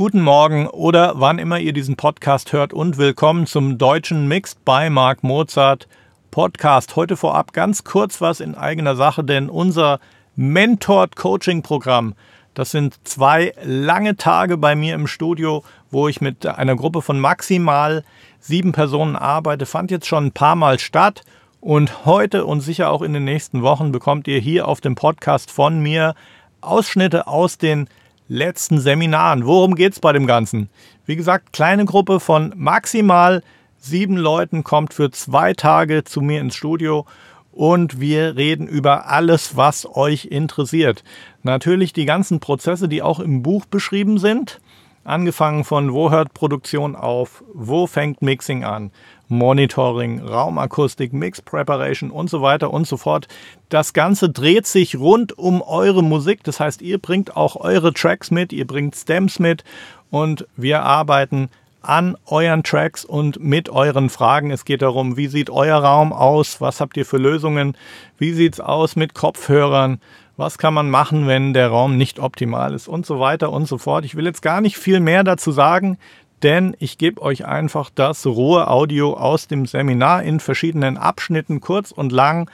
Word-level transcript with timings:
guten 0.00 0.22
Morgen 0.22 0.66
oder 0.66 1.12
wann 1.16 1.38
immer 1.38 1.58
ihr 1.58 1.74
diesen 1.74 1.94
Podcast 1.94 2.54
hört 2.54 2.72
und 2.72 2.96
willkommen 2.96 3.46
zum 3.46 3.76
deutschen 3.76 4.28
Mixed 4.28 4.64
by 4.64 4.88
Mark 4.88 5.22
Mozart 5.22 5.88
Podcast. 6.30 6.96
Heute 6.96 7.18
vorab 7.18 7.52
ganz 7.52 7.84
kurz 7.84 8.22
was 8.22 8.40
in 8.40 8.54
eigener 8.54 8.96
Sache, 8.96 9.22
denn 9.22 9.50
unser 9.50 10.00
Mentored 10.36 11.16
Coaching 11.16 11.60
Programm, 11.60 12.14
das 12.54 12.70
sind 12.70 13.06
zwei 13.06 13.52
lange 13.62 14.16
Tage 14.16 14.56
bei 14.56 14.74
mir 14.74 14.94
im 14.94 15.06
Studio, 15.06 15.64
wo 15.90 16.08
ich 16.08 16.22
mit 16.22 16.46
einer 16.46 16.76
Gruppe 16.76 17.02
von 17.02 17.20
maximal 17.20 18.02
sieben 18.38 18.72
Personen 18.72 19.16
arbeite, 19.16 19.66
fand 19.66 19.90
jetzt 19.90 20.06
schon 20.06 20.28
ein 20.28 20.32
paar 20.32 20.56
Mal 20.56 20.78
statt. 20.78 21.24
Und 21.60 22.06
heute 22.06 22.46
und 22.46 22.62
sicher 22.62 22.90
auch 22.90 23.02
in 23.02 23.12
den 23.12 23.24
nächsten 23.24 23.60
Wochen 23.60 23.92
bekommt 23.92 24.28
ihr 24.28 24.38
hier 24.38 24.66
auf 24.66 24.80
dem 24.80 24.94
Podcast 24.94 25.50
von 25.50 25.78
mir 25.78 26.14
Ausschnitte 26.62 27.26
aus 27.26 27.58
den 27.58 27.86
letzten 28.30 28.80
Seminaren. 28.80 29.44
Worum 29.44 29.74
geht 29.74 29.94
es 29.94 30.00
bei 30.00 30.12
dem 30.12 30.26
Ganzen? 30.26 30.70
Wie 31.04 31.16
gesagt, 31.16 31.52
kleine 31.52 31.84
Gruppe 31.84 32.20
von 32.20 32.54
maximal 32.56 33.42
sieben 33.76 34.16
Leuten 34.16 34.62
kommt 34.62 34.94
für 34.94 35.10
zwei 35.10 35.52
Tage 35.52 36.04
zu 36.04 36.20
mir 36.20 36.40
ins 36.40 36.54
Studio 36.54 37.06
und 37.50 38.00
wir 38.00 38.36
reden 38.36 38.68
über 38.68 39.08
alles, 39.08 39.56
was 39.56 39.84
euch 39.96 40.26
interessiert. 40.26 41.02
Natürlich 41.42 41.92
die 41.92 42.04
ganzen 42.04 42.38
Prozesse, 42.38 42.88
die 42.88 43.02
auch 43.02 43.18
im 43.18 43.42
Buch 43.42 43.66
beschrieben 43.66 44.18
sind. 44.18 44.60
Angefangen 45.02 45.64
von 45.64 45.92
wo 45.92 46.12
hört 46.12 46.32
Produktion 46.32 46.94
auf, 46.94 47.42
wo 47.52 47.88
fängt 47.88 48.22
Mixing 48.22 48.62
an, 48.62 48.92
Monitoring, 49.30 50.20
Raumakustik, 50.20 51.12
Mix 51.12 51.40
Preparation 51.40 52.10
und 52.10 52.28
so 52.28 52.42
weiter 52.42 52.72
und 52.72 52.86
so 52.86 52.96
fort. 52.96 53.28
Das 53.68 53.92
Ganze 53.92 54.28
dreht 54.28 54.66
sich 54.66 54.98
rund 54.98 55.38
um 55.38 55.62
eure 55.62 56.02
Musik. 56.02 56.42
Das 56.42 56.58
heißt, 56.58 56.82
ihr 56.82 56.98
bringt 56.98 57.36
auch 57.36 57.54
eure 57.56 57.94
Tracks 57.94 58.32
mit, 58.32 58.52
ihr 58.52 58.66
bringt 58.66 58.96
Stems 58.96 59.38
mit 59.38 59.62
und 60.10 60.46
wir 60.56 60.82
arbeiten 60.82 61.48
an 61.80 62.16
euren 62.26 62.64
Tracks 62.64 63.04
und 63.04 63.40
mit 63.40 63.68
euren 63.68 64.10
Fragen. 64.10 64.50
Es 64.50 64.64
geht 64.64 64.82
darum, 64.82 65.16
wie 65.16 65.28
sieht 65.28 65.48
euer 65.48 65.78
Raum 65.78 66.12
aus? 66.12 66.60
Was 66.60 66.80
habt 66.80 66.96
ihr 66.96 67.06
für 67.06 67.16
Lösungen? 67.16 67.76
Wie 68.18 68.32
sieht 68.32 68.54
es 68.54 68.60
aus 68.60 68.96
mit 68.96 69.14
Kopfhörern? 69.14 70.00
Was 70.36 70.58
kann 70.58 70.74
man 70.74 70.90
machen, 70.90 71.26
wenn 71.28 71.54
der 71.54 71.68
Raum 71.68 71.96
nicht 71.96 72.18
optimal 72.18 72.74
ist? 72.74 72.88
Und 72.88 73.06
so 73.06 73.20
weiter 73.20 73.52
und 73.52 73.66
so 73.66 73.78
fort. 73.78 74.04
Ich 74.04 74.16
will 74.16 74.26
jetzt 74.26 74.42
gar 74.42 74.60
nicht 74.60 74.76
viel 74.76 74.98
mehr 74.98 75.22
dazu 75.22 75.52
sagen 75.52 75.98
denn 76.42 76.76
ich 76.78 76.98
gebe 76.98 77.20
euch 77.22 77.46
einfach 77.46 77.90
das 77.94 78.26
rohe 78.26 78.68
Audio 78.68 79.14
aus 79.14 79.46
dem 79.46 79.66
Seminar 79.66 80.22
in 80.22 80.40
verschiedenen 80.40 80.96
Abschnitten, 80.96 81.60
kurz 81.60 81.90
und 81.90 82.12
lang. 82.12 82.50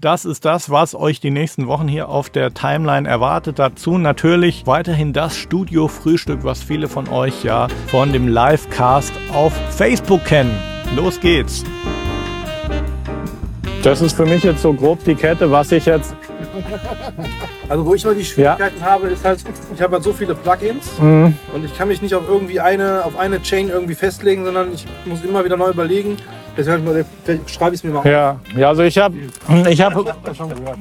Das 0.00 0.26
ist 0.26 0.44
das, 0.44 0.68
was 0.68 0.94
euch 0.94 1.20
die 1.20 1.30
nächsten 1.30 1.68
Wochen 1.68 1.88
hier 1.88 2.10
auf 2.10 2.28
der 2.28 2.52
Timeline 2.52 3.08
erwartet. 3.08 3.58
Dazu 3.58 3.96
natürlich 3.96 4.66
weiterhin 4.66 5.14
das 5.14 5.36
Studio-Frühstück, 5.36 6.44
was 6.44 6.62
viele 6.62 6.88
von 6.88 7.08
euch 7.08 7.44
ja 7.44 7.68
von 7.86 8.12
dem 8.12 8.28
Livecast 8.28 9.12
auf 9.32 9.54
Facebook 9.70 10.24
kennen. 10.24 10.54
Los 10.94 11.18
geht's! 11.18 11.64
Das 13.82 14.02
ist 14.02 14.16
für 14.16 14.26
mich 14.26 14.42
jetzt 14.42 14.62
so 14.62 14.74
grob 14.74 15.02
die 15.04 15.14
Kette, 15.14 15.50
was 15.50 15.72
ich 15.72 15.86
jetzt 15.86 16.14
also 17.68 17.86
wo 17.86 17.94
ich 17.94 18.04
immer 18.04 18.14
die 18.14 18.24
Schwierigkeiten 18.24 18.82
habe, 18.82 19.08
ist 19.08 19.24
halt, 19.24 19.44
ich 19.74 19.82
habe 19.82 19.94
halt 19.94 20.04
so 20.04 20.12
viele 20.12 20.34
Plugins 20.34 20.98
mhm. 21.00 21.34
und 21.54 21.64
ich 21.64 21.76
kann 21.76 21.88
mich 21.88 22.02
nicht 22.02 22.14
auf 22.14 22.24
irgendwie 22.28 22.60
eine, 22.60 23.04
auf 23.04 23.18
eine 23.18 23.40
Chain 23.42 23.68
irgendwie 23.68 23.94
festlegen, 23.94 24.44
sondern 24.44 24.72
ich 24.72 24.86
muss 25.04 25.22
immer 25.22 25.44
wieder 25.44 25.56
neu 25.56 25.70
überlegen. 25.70 26.16
Deshalb 26.56 26.82
schreibe 27.46 27.74
ich 27.74 27.80
es 27.80 27.84
mir 27.84 27.90
mal 27.90 27.98
auf. 27.98 28.04
Ja, 28.06 28.40
ja 28.56 28.68
also 28.68 28.82
ich 28.82 28.96
habe 28.96 29.14
ich 29.68 29.80
hab, 29.82 29.92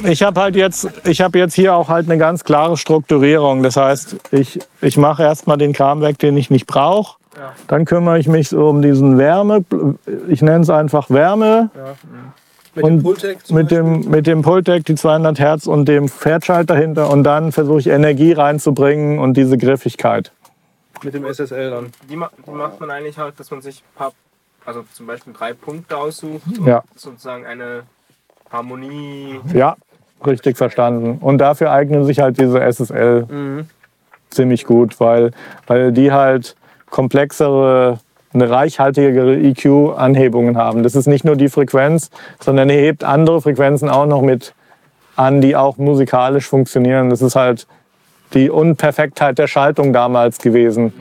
ich 0.04 0.24
hab 0.24 0.38
halt 0.38 0.56
jetzt, 0.56 0.88
ich 1.04 1.20
habe 1.20 1.38
jetzt 1.38 1.54
hier 1.54 1.76
auch 1.76 1.90
halt 1.90 2.10
eine 2.10 2.18
ganz 2.18 2.46
klare 2.46 2.78
Strukturierung. 2.78 3.62
Das 3.62 3.76
heißt, 3.76 4.16
ich, 4.32 4.60
ich 4.82 4.98
mache 4.98 5.24
erstmal 5.24 5.58
den 5.58 5.74
Kram 5.74 6.02
weg, 6.02 6.18
den 6.20 6.38
ich 6.38 6.50
nicht 6.50 6.66
brauche. 6.66 7.18
Ja. 7.36 7.52
Dann 7.68 7.84
kümmere 7.84 8.18
ich 8.20 8.28
mich 8.28 8.48
so 8.50 8.70
um 8.70 8.82
diesen 8.82 9.18
Wärme, 9.18 9.66
ich 10.30 10.42
nenne 10.42 10.62
es 10.62 10.70
einfach 10.70 11.10
Wärme. 11.10 11.70
Ja. 11.76 11.96
Mit 12.76 12.84
und 12.84 12.98
dem 12.98 13.04
Pultec 13.04 13.52
mit 13.52 13.72
dem, 13.72 14.10
mit 14.10 14.28
dem 14.28 14.42
Pultec, 14.42 14.86
die 14.86 14.96
200 14.96 15.40
Hertz 15.40 15.66
und 15.66 15.86
dem 15.86 16.10
Pferdschalter 16.10 16.76
dahinter. 16.76 17.10
Und 17.10 17.24
dann 17.24 17.52
versuche 17.52 17.80
ich 17.80 17.88
Energie 17.88 18.34
reinzubringen 18.34 19.20
und 19.20 19.36
diese 19.36 19.58
Griffigkeit. 19.58 20.32
Mit 21.04 21.14
dem 21.14 21.26
SSL 21.26 21.72
dann. 21.72 21.92
Die, 22.10 22.18
die 22.18 22.52
macht 22.52 22.80
man 22.80 22.92
eigentlich 22.92 23.18
halt, 23.18 23.40
dass 23.40 23.50
man 23.52 23.62
sich 23.62 23.84
paar, 23.96 24.12
also 24.66 24.84
zum 24.94 25.08
Beispiel 25.08 25.34
drei 25.34 25.54
Punkte 25.54 25.98
aussucht 25.98 26.60
und 26.60 26.68
ja. 26.68 26.84
sozusagen 26.96 27.46
eine 27.46 27.84
Harmonie. 28.52 29.40
Ja, 29.54 29.78
richtig 30.26 30.58
verstanden. 30.58 31.20
Und 31.22 31.38
dafür 31.38 31.72
eignen 31.72 32.06
sich 32.06 32.20
halt 32.20 32.38
diese 32.38 32.60
SSL 32.60 33.26
mhm. 33.30 33.70
ziemlich 34.30 34.66
gut, 34.66 35.00
weil, 35.00 35.32
weil 35.68 35.92
die 35.92 36.12
halt 36.12 36.56
komplexere 36.90 38.00
eine 38.36 38.50
reichhaltigere 38.50 39.36
EQ-Anhebungen 39.36 40.58
haben. 40.58 40.84
Das 40.84 40.96
ist 40.96 41.08
nicht 41.08 41.26
nur 41.26 41.36
die 41.36 41.50
Frequenz, 41.50 42.12
sondern 42.40 42.70
er 42.70 42.80
hebt 42.80 43.04
andere 43.04 43.42
Frequenzen 43.42 43.90
auch 43.90 44.06
noch 44.06 44.22
mit 44.22 44.54
an, 45.16 45.42
die 45.42 45.56
auch 45.56 45.78
musikalisch 45.78 46.48
funktionieren. 46.48 47.10
Das 47.10 47.22
ist 47.22 47.36
halt 47.36 47.68
die 48.34 48.50
Unperfektheit 48.50 49.38
der 49.38 49.48
Schaltung 49.48 49.94
damals 49.94 50.40
gewesen, 50.40 50.94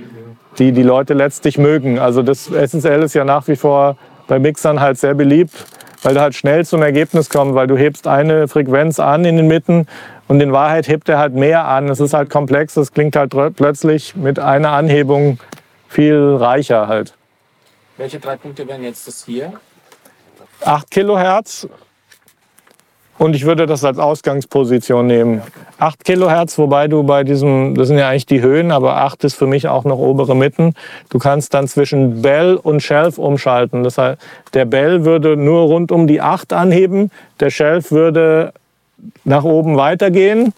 die 0.58 0.72
die 0.72 0.82
Leute 0.82 1.14
letztlich 1.14 1.58
mögen. 1.58 1.98
Also 1.98 2.22
das 2.22 2.46
SSL 2.46 3.02
ist 3.02 3.14
ja 3.14 3.24
nach 3.24 3.48
wie 3.48 3.56
vor 3.56 3.96
bei 4.28 4.38
Mixern 4.38 4.80
halt 4.80 4.98
sehr 4.98 5.14
beliebt, 5.14 5.66
weil 6.02 6.14
du 6.14 6.20
halt 6.20 6.34
schnell 6.34 6.64
zum 6.64 6.82
Ergebnis 6.82 7.28
kommst, 7.28 7.54
weil 7.54 7.66
du 7.66 7.76
hebst 7.76 8.06
eine 8.06 8.46
Frequenz 8.46 9.00
an 9.00 9.24
in 9.24 9.36
den 9.36 9.48
Mitten 9.48 9.86
und 10.28 10.40
in 10.40 10.52
Wahrheit 10.52 10.86
hebt 10.86 11.08
er 11.08 11.18
halt 11.18 11.34
mehr 11.34 11.66
an. 11.66 11.88
Es 11.88 11.98
ist 11.98 12.14
halt 12.14 12.30
komplex, 12.30 12.76
es 12.76 12.92
klingt 12.92 13.16
halt 13.16 13.34
plötzlich 13.56 14.14
mit 14.14 14.38
einer 14.38 14.70
Anhebung 14.70 15.38
viel 15.88 16.36
reicher 16.36 16.88
halt. 16.88 17.14
Welche 17.96 18.18
drei 18.18 18.36
Punkte 18.36 18.66
wären 18.66 18.82
jetzt 18.82 19.06
das 19.06 19.24
hier? 19.24 19.52
8 20.64 20.90
Kilohertz. 20.90 21.68
Und 23.16 23.36
ich 23.36 23.44
würde 23.44 23.66
das 23.66 23.84
als 23.84 23.98
Ausgangsposition 23.98 25.06
nehmen. 25.06 25.42
8 25.78 26.04
Kilohertz, 26.04 26.58
wobei 26.58 26.88
du 26.88 27.04
bei 27.04 27.22
diesem, 27.22 27.76
das 27.76 27.86
sind 27.86 27.98
ja 27.98 28.08
eigentlich 28.08 28.26
die 28.26 28.40
Höhen, 28.40 28.72
aber 28.72 28.96
8 28.96 29.22
ist 29.22 29.36
für 29.36 29.46
mich 29.46 29.68
auch 29.68 29.84
noch 29.84 29.98
obere 29.98 30.34
Mitten. 30.34 30.74
Du 31.10 31.20
kannst 31.20 31.54
dann 31.54 31.68
zwischen 31.68 32.22
Bell 32.22 32.56
und 32.56 32.82
Shelf 32.82 33.18
umschalten. 33.18 33.84
Das 33.84 33.98
heißt, 33.98 34.20
der 34.54 34.64
Bell 34.64 35.04
würde 35.04 35.36
nur 35.36 35.62
rund 35.62 35.92
um 35.92 36.08
die 36.08 36.20
8 36.20 36.52
anheben, 36.52 37.12
der 37.38 37.50
Shelf 37.50 37.92
würde 37.92 38.52
nach 39.24 39.44
oben 39.44 39.76
weitergehen 39.76 40.52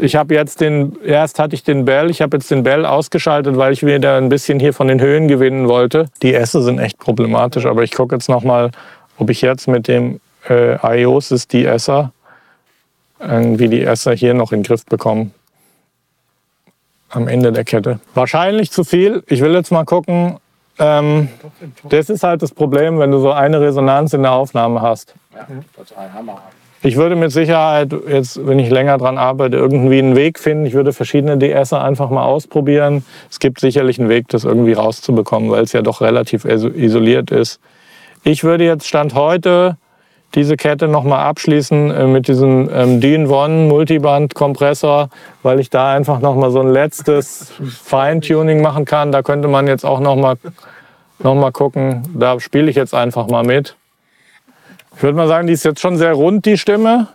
ich 0.00 0.16
habe 0.16 0.34
jetzt 0.34 0.60
den, 0.60 0.96
erst 1.04 1.38
hatte 1.38 1.54
ich 1.54 1.62
den 1.62 1.84
Bell, 1.84 2.10
ich 2.10 2.22
habe 2.22 2.36
jetzt 2.36 2.50
den 2.50 2.62
Bell 2.62 2.86
ausgeschaltet, 2.86 3.56
weil 3.56 3.72
ich 3.72 3.84
wieder 3.84 4.16
ein 4.16 4.28
bisschen 4.28 4.60
hier 4.60 4.72
von 4.72 4.88
den 4.88 5.00
Höhen 5.00 5.28
gewinnen 5.28 5.68
wollte. 5.68 6.06
Die 6.22 6.34
Esse 6.34 6.62
sind 6.62 6.78
echt 6.78 6.98
problematisch, 6.98 7.66
aber 7.66 7.82
ich 7.82 7.92
gucke 7.92 8.14
jetzt 8.14 8.28
nochmal, 8.28 8.70
ob 9.18 9.30
ich 9.30 9.40
jetzt 9.42 9.68
mit 9.68 9.88
dem 9.88 10.20
äh, 10.48 11.00
IOSIS 11.00 11.48
die 11.48 11.64
Esser, 11.64 12.12
irgendwie 13.20 13.68
die 13.68 13.82
Esser 13.82 14.12
hier 14.12 14.34
noch 14.34 14.52
in 14.52 14.60
den 14.60 14.64
Griff 14.64 14.84
bekomme. 14.84 15.30
Am 17.10 17.26
Ende 17.26 17.52
der 17.52 17.64
Kette. 17.64 18.00
Wahrscheinlich 18.14 18.70
zu 18.70 18.84
viel. 18.84 19.22
Ich 19.26 19.40
will 19.40 19.54
jetzt 19.54 19.72
mal 19.72 19.84
gucken. 19.84 20.36
Ähm, 20.78 21.28
das 21.84 22.10
ist 22.10 22.22
halt 22.22 22.42
das 22.42 22.52
Problem, 22.52 22.98
wenn 22.98 23.10
du 23.10 23.18
so 23.18 23.32
eine 23.32 23.60
Resonanz 23.60 24.12
in 24.12 24.22
der 24.22 24.32
Aufnahme 24.32 24.82
hast. 24.82 25.14
Ja, 25.34 25.46
total 25.74 26.12
Hammer. 26.12 26.42
Ich 26.82 26.96
würde 26.96 27.16
mit 27.16 27.32
Sicherheit 27.32 27.92
jetzt, 28.08 28.46
wenn 28.46 28.58
ich 28.60 28.70
länger 28.70 28.98
dran 28.98 29.18
arbeite, 29.18 29.56
irgendwie 29.56 29.98
einen 29.98 30.14
Weg 30.14 30.38
finden. 30.38 30.64
Ich 30.64 30.74
würde 30.74 30.92
verschiedene 30.92 31.36
DSer 31.36 31.82
einfach 31.82 32.08
mal 32.10 32.24
ausprobieren. 32.24 33.04
Es 33.28 33.40
gibt 33.40 33.58
sicherlich 33.58 33.98
einen 33.98 34.08
Weg, 34.08 34.28
das 34.28 34.44
irgendwie 34.44 34.74
rauszubekommen, 34.74 35.50
weil 35.50 35.64
es 35.64 35.72
ja 35.72 35.82
doch 35.82 36.00
relativ 36.00 36.44
isoliert 36.44 37.32
ist. 37.32 37.58
Ich 38.22 38.44
würde 38.44 38.64
jetzt 38.64 38.86
Stand 38.86 39.14
heute 39.14 39.76
diese 40.34 40.56
Kette 40.56 40.88
nochmal 40.88 41.20
abschließen 41.20 41.90
äh, 41.90 42.06
mit 42.06 42.28
diesem 42.28 42.68
ähm, 42.72 43.00
Dean 43.00 43.26
One 43.28 43.66
Multiband 43.68 44.34
Kompressor, 44.34 45.08
weil 45.42 45.58
ich 45.58 45.70
da 45.70 45.94
einfach 45.94 46.20
nochmal 46.20 46.50
so 46.50 46.60
ein 46.60 46.68
letztes 46.68 47.52
Feintuning 47.82 48.60
machen 48.60 48.84
kann. 48.84 49.10
Da 49.10 49.22
könnte 49.22 49.48
man 49.48 49.66
jetzt 49.66 49.84
auch 49.84 50.00
nochmal 50.00 50.36
noch 51.18 51.34
mal 51.34 51.50
gucken. 51.50 52.02
Da 52.14 52.38
spiele 52.40 52.70
ich 52.70 52.76
jetzt 52.76 52.94
einfach 52.94 53.28
mal 53.28 53.42
mit. 53.42 53.76
Ich 54.98 55.02
würde 55.04 55.16
mal 55.16 55.28
sagen, 55.28 55.46
die 55.46 55.52
ist 55.52 55.64
jetzt 55.64 55.80
schon 55.80 55.96
sehr 55.96 56.12
rund, 56.12 56.44
die 56.44 56.58
Stimme. 56.58 57.06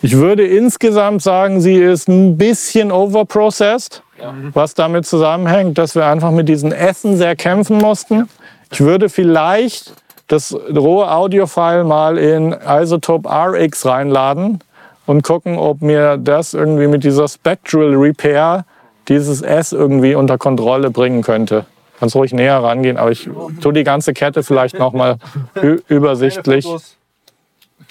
Ich 0.00 0.16
würde 0.16 0.46
insgesamt 0.46 1.20
sagen, 1.20 1.60
sie 1.60 1.74
ist 1.74 2.08
ein 2.08 2.38
bisschen 2.38 2.90
overprocessed, 2.90 4.02
ja. 4.18 4.32
was 4.54 4.72
damit 4.72 5.04
zusammenhängt, 5.04 5.76
dass 5.76 5.94
wir 5.94 6.06
einfach 6.06 6.30
mit 6.30 6.48
diesen 6.48 6.72
Essen 6.72 7.18
sehr 7.18 7.36
kämpfen 7.36 7.76
mussten. 7.76 8.26
Ich 8.72 8.80
würde 8.80 9.10
vielleicht 9.10 9.92
das 10.28 10.54
rohe 10.54 11.10
Audiofile 11.10 11.84
mal 11.84 12.16
in 12.16 12.56
Isotope 12.66 13.28
RX 13.28 13.84
reinladen 13.84 14.60
und 15.04 15.22
gucken, 15.22 15.58
ob 15.58 15.82
mir 15.82 16.16
das 16.16 16.54
irgendwie 16.54 16.86
mit 16.86 17.04
dieser 17.04 17.28
Spectral 17.28 17.94
Repair 17.96 18.64
dieses 19.08 19.42
S 19.42 19.72
irgendwie 19.72 20.14
unter 20.14 20.38
Kontrolle 20.38 20.90
bringen 20.90 21.20
könnte. 21.20 21.66
Kannst 22.00 22.16
ruhig 22.16 22.32
näher 22.32 22.62
rangehen, 22.62 22.96
aber 22.96 23.10
ich 23.10 23.28
tue 23.60 23.74
die 23.74 23.84
ganze 23.84 24.14
Kette 24.14 24.42
vielleicht 24.42 24.78
nochmal 24.78 25.18
übersichtlich. 25.88 26.66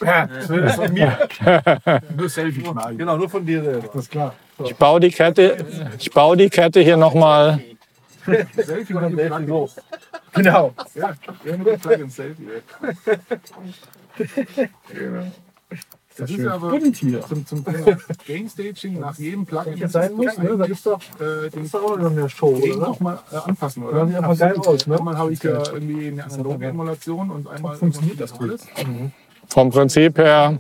Ja, 0.02 0.28
das 0.28 0.76
von 0.76 0.94
mir. 0.94 1.18
nur 2.18 2.30
Selfie 2.30 2.62
schneiden. 2.66 2.98
Genau, 2.98 3.18
nur 3.18 3.30
von 3.30 3.46
dir. 3.46 3.62
Das 3.62 3.96
ist 3.96 4.12
klar. 4.12 4.34
Ich 4.64 4.76
baue 4.76 5.00
die 5.00 5.12
Kette, 5.12 5.66
ich 6.00 6.12
baue 6.12 6.38
die 6.38 6.50
Kette 6.50 6.82
hier 6.82 6.98
nochmal 6.98 7.62
Selfie 8.26 8.94
mit 8.94 9.04
dem 9.04 9.16
Plugin. 9.16 9.70
Genau. 10.34 10.74
Ja, 10.96 11.14
Plugin 11.44 12.10
Selfie. 12.10 12.48
Genau. 14.94 15.26
Das 16.18 16.30
ist 16.30 16.40
ja 16.40 16.54
aber 16.54 16.80
zum, 16.94 17.46
zum 17.46 17.66
Thema 17.66 17.98
Game 18.26 18.48
Staging 18.48 19.00
nach 19.00 19.18
jedem 19.18 19.46
Plugin. 19.46 19.80
Das 19.80 19.92
sein 19.92 20.14
muss, 20.14 20.38
ne? 20.38 20.58
Da 20.58 20.66
gibt's 20.66 20.84
doch, 20.84 21.02
äh, 21.20 21.50
den 21.50 21.52
das 21.52 21.64
ist 21.64 21.74
doch 21.74 21.84
auch 21.84 21.98
noch 21.98 22.12
eine 22.12 22.30
Show, 22.30 22.54
Game 22.54 22.78
oder? 22.78 22.88
noch 22.88 23.00
mal 23.02 23.20
äh, 23.32 23.36
anpassen, 23.36 23.84
oder? 23.84 24.00
Ja, 24.00 24.08
sieht 24.08 24.16
einfach 24.16 24.38
geil 24.38 24.58
aus, 24.60 24.88
ne? 24.88 24.98
Einmal 24.98 25.18
habe 25.18 25.34
ich 25.34 25.44
ja 25.44 25.62
irgendwie 25.74 26.08
eine 26.08 26.24
analoge 26.24 26.66
Emulation 26.68 27.32
und 27.32 27.48
einmal 27.50 27.76
funktioniert 27.76 28.22
das 28.22 28.40
alles. 28.40 28.66
Vom 29.48 29.70
Prinzip 29.70 30.18
her 30.18 30.58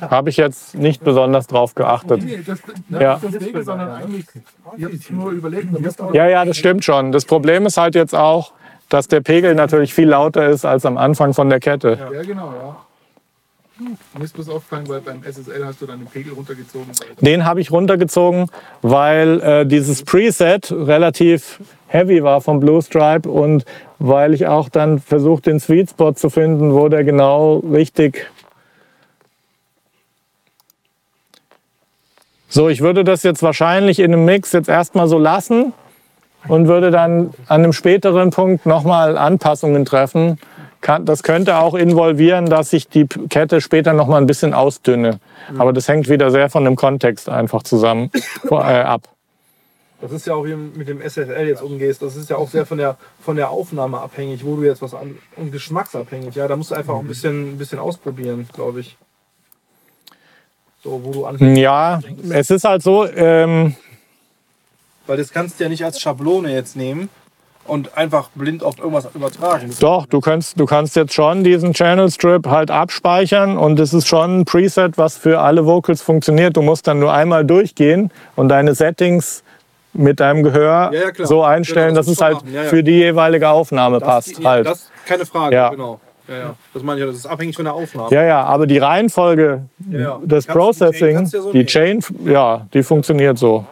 habe 0.00 0.30
ich 0.30 0.36
jetzt 0.36 0.74
nicht 0.74 1.02
besonders 1.04 1.46
drauf 1.46 1.74
geachtet. 1.74 2.22
Ne, 2.88 3.02
Ja. 3.02 3.20
Ja, 6.12 6.26
ja, 6.28 6.44
das 6.44 6.56
stimmt 6.56 6.84
schon. 6.84 7.12
Das 7.12 7.24
Problem 7.24 7.66
ist 7.66 7.76
halt 7.76 7.94
jetzt 7.94 8.14
auch, 8.14 8.52
dass 8.88 9.08
der 9.08 9.20
Pegel 9.20 9.54
natürlich 9.54 9.94
viel 9.94 10.08
lauter 10.08 10.48
ist 10.48 10.64
als 10.64 10.84
am 10.84 10.98
Anfang 10.98 11.34
von 11.34 11.48
der 11.48 11.60
Kette. 11.60 11.98
Ja, 12.12 12.22
genau, 12.22 12.52
ja. 12.52 12.76
Mir 13.80 14.24
ist 14.24 14.34
bloß 14.34 14.48
aufgefallen, 14.50 14.88
weil 14.88 15.00
beim 15.00 15.22
SSL 15.24 15.64
hast 15.64 15.80
du 15.80 15.86
dann 15.86 16.00
den 16.00 16.08
Pegel 16.08 16.34
runtergezogen. 16.34 16.88
Den 17.20 17.44
habe 17.44 17.60
ich 17.60 17.70
runtergezogen, 17.70 18.46
weil 18.82 19.40
äh, 19.40 19.66
dieses 19.66 20.02
Preset 20.02 20.70
relativ 20.70 21.60
heavy 21.86 22.22
war 22.22 22.40
vom 22.40 22.60
Blue 22.60 22.82
Stripe 22.82 23.28
und 23.28 23.64
weil 23.98 24.34
ich 24.34 24.46
auch 24.46 24.68
dann 24.68 24.98
versucht, 24.98 25.46
den 25.46 25.60
Sweet 25.60 25.90
Spot 25.90 26.12
zu 26.12 26.28
finden, 26.28 26.74
wo 26.74 26.88
der 26.88 27.04
genau 27.04 27.58
richtig. 27.58 28.30
So, 32.48 32.68
ich 32.68 32.80
würde 32.80 33.04
das 33.04 33.22
jetzt 33.22 33.42
wahrscheinlich 33.42 33.98
in 33.98 34.12
einem 34.12 34.24
Mix 34.24 34.52
jetzt 34.52 34.68
erstmal 34.68 35.08
so 35.08 35.18
lassen 35.18 35.72
und 36.48 36.68
würde 36.68 36.90
dann 36.90 37.32
an 37.46 37.62
einem 37.62 37.72
späteren 37.72 38.30
Punkt 38.30 38.66
nochmal 38.66 39.16
Anpassungen 39.16 39.84
treffen. 39.84 40.38
Kann, 40.80 41.04
das 41.04 41.22
könnte 41.22 41.58
auch 41.58 41.74
involvieren, 41.74 42.46
dass 42.46 42.72
ich 42.72 42.88
die 42.88 43.06
Kette 43.06 43.60
später 43.60 43.92
nochmal 43.92 44.20
ein 44.20 44.26
bisschen 44.26 44.54
ausdünne. 44.54 45.20
Aber 45.58 45.72
das 45.72 45.88
hängt 45.88 46.08
wieder 46.08 46.30
sehr 46.30 46.48
von 46.48 46.64
dem 46.64 46.76
Kontext 46.76 47.28
einfach 47.28 47.62
zusammen 47.62 48.10
äh, 48.50 48.54
ab. 48.54 49.02
Das 50.00 50.12
ist 50.12 50.26
ja 50.26 50.34
auch, 50.34 50.44
wie 50.44 50.52
du 50.52 50.56
mit 50.56 50.88
dem 50.88 51.02
SSL 51.02 51.48
jetzt 51.48 51.62
umgehst, 51.62 52.00
das 52.00 52.16
ist 52.16 52.30
ja 52.30 52.36
auch 52.36 52.48
sehr 52.48 52.64
von 52.64 52.78
der, 52.78 52.96
von 53.20 53.36
der 53.36 53.50
Aufnahme 53.50 54.00
abhängig, 54.00 54.44
wo 54.46 54.56
du 54.56 54.64
jetzt 54.64 54.80
was 54.80 54.94
an 54.94 55.18
und 55.36 55.52
geschmacksabhängig. 55.52 56.34
Ja, 56.34 56.48
da 56.48 56.56
musst 56.56 56.70
du 56.70 56.74
einfach 56.74 56.94
auch 56.94 57.00
ein 57.00 57.08
bisschen, 57.08 57.52
ein 57.52 57.58
bisschen 57.58 57.78
ausprobieren, 57.78 58.48
glaube 58.54 58.80
ich. 58.80 58.96
So, 60.82 61.02
wo 61.04 61.12
du 61.12 61.26
an. 61.26 61.56
Ja, 61.56 62.00
es 62.30 62.50
ist 62.50 62.64
halt 62.64 62.82
so, 62.82 63.06
ähm, 63.06 63.76
Weil 65.06 65.18
das 65.18 65.30
kannst 65.30 65.60
du 65.60 65.64
ja 65.64 65.68
nicht 65.68 65.84
als 65.84 66.00
Schablone 66.00 66.54
jetzt 66.54 66.76
nehmen 66.76 67.10
und 67.70 67.96
einfach 67.96 68.28
blind 68.34 68.62
auf 68.62 68.78
irgendwas 68.78 69.08
übertragen. 69.14 69.70
doch, 69.80 70.06
du 70.06 70.20
kannst, 70.20 70.58
du 70.58 70.66
kannst 70.66 70.96
jetzt 70.96 71.14
schon 71.14 71.44
diesen 71.44 71.72
Channel 71.72 72.10
Strip 72.10 72.46
halt 72.48 72.70
abspeichern 72.70 73.56
und 73.56 73.78
es 73.80 73.94
ist 73.94 74.08
schon 74.08 74.40
ein 74.40 74.44
Preset, 74.44 74.98
was 74.98 75.16
für 75.16 75.40
alle 75.40 75.64
Vocals 75.64 76.02
funktioniert. 76.02 76.56
Du 76.56 76.62
musst 76.62 76.86
dann 76.86 76.98
nur 76.98 77.12
einmal 77.12 77.44
durchgehen 77.44 78.10
und 78.36 78.48
deine 78.48 78.74
Settings 78.74 79.42
mit 79.92 80.20
deinem 80.20 80.42
Gehör 80.42 80.90
Ja, 80.92 81.00
ja, 81.16 81.26
so 81.26 81.42
einstellen, 81.42 81.88
Genau, 81.94 81.96
das 82.00 82.06
dass 82.06 82.14
es 82.16 82.20
halt. 82.20 82.38
Ja, 82.52 82.62
für 82.64 82.82
die 82.84 82.92
jeweilige 82.92 83.48
Aufnahme 83.48 83.98
Das- 83.98 84.08
passt. 84.08 84.38
ja, 84.38 84.48
halt. 84.50 84.66
Das 84.66 84.90
keine 85.06 85.24
Frage, 85.26 85.54
Ja. 85.56 85.68
genau. 85.70 85.98
Ja, 86.28 86.36
ja. 86.36 86.54
Das 86.74 86.82
meine 86.84 87.00
ich, 87.00 87.06
das 87.06 87.16
ist 87.16 87.26
abhängig 87.26 87.56
von 87.56 87.64
der 87.64 87.74
Aufnahme. 87.74 88.08
Ja, 88.14 88.22
ja, 88.22 88.44
aber 88.44 88.68
die 88.68 88.78
Reihenfolge 88.78 89.62
Ja, 89.90 90.18
des 90.22 90.46
du- 90.46 90.52
die 90.52 90.52
Chain 90.52 90.54
Processing, 90.54 91.26
so 91.26 91.52
die. 91.52 91.66
Chain, 91.66 92.04
ja, 92.24 92.66
die 92.72 92.82
funktioniert 92.84 93.36
so. 93.38 93.64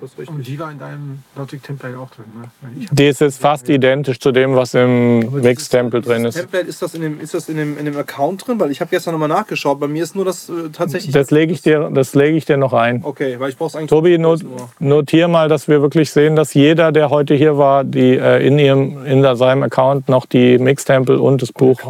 Ja, 0.00 0.06
das 0.06 0.12
ist 0.12 0.18
richtig. 0.18 0.36
Und 0.36 0.46
die 0.46 0.58
war 0.58 0.70
in 0.70 0.78
deinem 0.78 1.18
Logic 1.36 1.62
Template 1.62 1.98
auch 1.98 2.10
drin. 2.10 2.24
Ne? 2.34 2.86
Das 2.92 3.20
ist 3.20 3.40
fast 3.40 3.68
identisch 3.68 4.18
zu 4.18 4.32
dem, 4.32 4.54
was 4.56 4.74
im 4.74 5.18
Mix-Temple 5.40 6.00
drin 6.00 6.22
Das 6.24 6.34
ist. 6.36 6.40
Template, 6.42 6.66
ist 6.66 6.82
das 6.82 6.94
in 6.94 7.02
dem, 7.02 7.20
ist 7.20 7.34
das 7.34 7.48
in 7.48 7.56
dem, 7.56 7.78
in 7.78 7.84
dem 7.84 7.96
Account 7.96 8.46
drin? 8.46 8.58
Weil 8.58 8.70
ich 8.70 8.80
habe 8.80 8.90
gestern 8.90 9.12
nochmal 9.12 9.28
nachgeschaut. 9.28 9.78
Bei 9.80 9.88
mir 9.88 10.02
ist 10.02 10.14
nur 10.16 10.24
das 10.24 10.48
äh, 10.48 10.70
tatsächlich. 10.72 11.12
Das 11.12 11.30
lege 11.30 11.52
ich, 11.52 11.62
dir- 11.62 11.90
das 11.92 12.14
lege 12.14 12.36
ich 12.36 12.44
dir 12.44 12.56
noch 12.56 12.72
ein. 12.72 13.02
Okay, 13.04 13.38
weil 13.38 13.50
ich 13.50 13.56
brauche 13.56 13.68
es 13.68 13.76
eigentlich. 13.76 13.90
Tobi, 13.90 14.18
not, 14.18 14.40
notier 14.78 15.28
mal, 15.28 15.48
dass 15.48 15.68
wir 15.68 15.82
wirklich 15.82 16.10
sehen, 16.10 16.36
dass 16.36 16.54
jeder, 16.54 16.92
der 16.92 17.10
heute 17.10 17.34
hier 17.34 17.58
war, 17.58 17.84
die 17.84 18.16
äh, 18.16 18.46
in, 18.46 18.58
ihrem, 18.58 19.04
in 19.04 19.22
seinem 19.36 19.62
Account 19.62 20.08
noch 20.08 20.26
die 20.26 20.58
Mix-Temple 20.58 21.20
und 21.20 21.42
das 21.42 21.52
Buch 21.52 21.80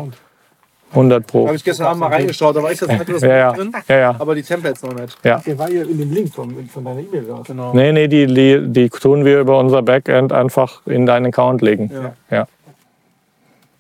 100 0.91 1.27
Pro. 1.27 1.47
Habe 1.47 1.57
ich 1.57 1.65
gestern 1.65 1.87
Abend 1.87 2.01
mal 2.01 2.09
reingeschaut, 2.09 2.57
da 2.57 2.63
war 2.63 2.73
ich 2.73 2.79
das 2.79 2.89
das 3.07 3.23
Ja, 3.23 3.37
ja, 3.37 3.53
drin, 3.53 3.73
ja, 3.89 3.97
ja. 3.97 4.17
aber 4.19 4.35
die 4.35 4.43
Templates 4.43 4.83
noch 4.83 4.95
nicht. 4.95 5.17
Der 5.25 5.59
war 5.59 5.71
ja 5.71 5.83
in 5.83 5.99
dem 5.99 6.13
Link 6.13 6.35
von, 6.35 6.69
von 6.69 6.85
deiner 6.85 7.01
E-Mail 7.01 7.25
da. 7.25 7.43
Genau. 7.47 7.73
Nee, 7.75 7.93
nee, 7.93 8.09
die, 8.09 8.27
die, 8.27 8.61
die 8.69 8.89
tun 8.89 9.25
wir 9.25 9.41
über 9.41 9.59
unser 9.59 9.83
Backend 9.83 10.33
einfach 10.33 10.85
in 10.87 11.07
deinen 11.07 11.27
Account 11.27 11.63
legen. 11.63 11.91
Ja. 11.93 12.13
Ja. 12.31 12.47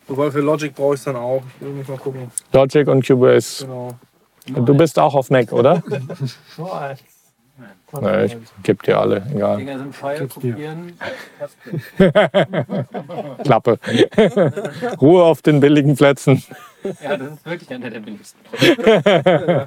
Wobei 0.07 0.31
für 0.31 0.41
Logic 0.41 0.75
brauche 0.75 0.95
ich 0.95 1.01
es 1.01 1.05
dann 1.05 1.17
auch. 1.17 1.43
Ich 1.61 1.67
will 1.67 1.73
mich 1.73 1.89
mal 1.89 1.99
gucken. 1.99 2.31
Logic 2.53 2.87
und 2.89 3.07
Cubase. 3.07 3.65
Genau. 3.65 3.95
Du 4.47 4.75
bist 4.75 4.99
auch 4.99 5.15
auf 5.15 5.31
Mac, 5.31 5.53
oder? 5.53 5.83
Nee, 8.01 8.25
ich 8.27 8.37
geb 8.63 8.83
dir 8.83 8.99
alle, 8.99 9.23
egal. 9.35 9.57
Dinger 9.59 9.79
sind 9.79 9.95
File 9.95 10.29
kopieren. 10.29 10.93
Klappe. 13.45 13.79
Ruhe 15.01 15.25
auf 15.25 15.43
den 15.43 15.61
billigen 15.61 15.97
Plätzen. 15.97 16.43
Ja, 17.03 17.17
das 17.17 17.33
ist 17.33 17.47
wirklich 17.47 17.71
einer 17.71 17.91
der 17.91 18.01
billigsten. 18.01 18.41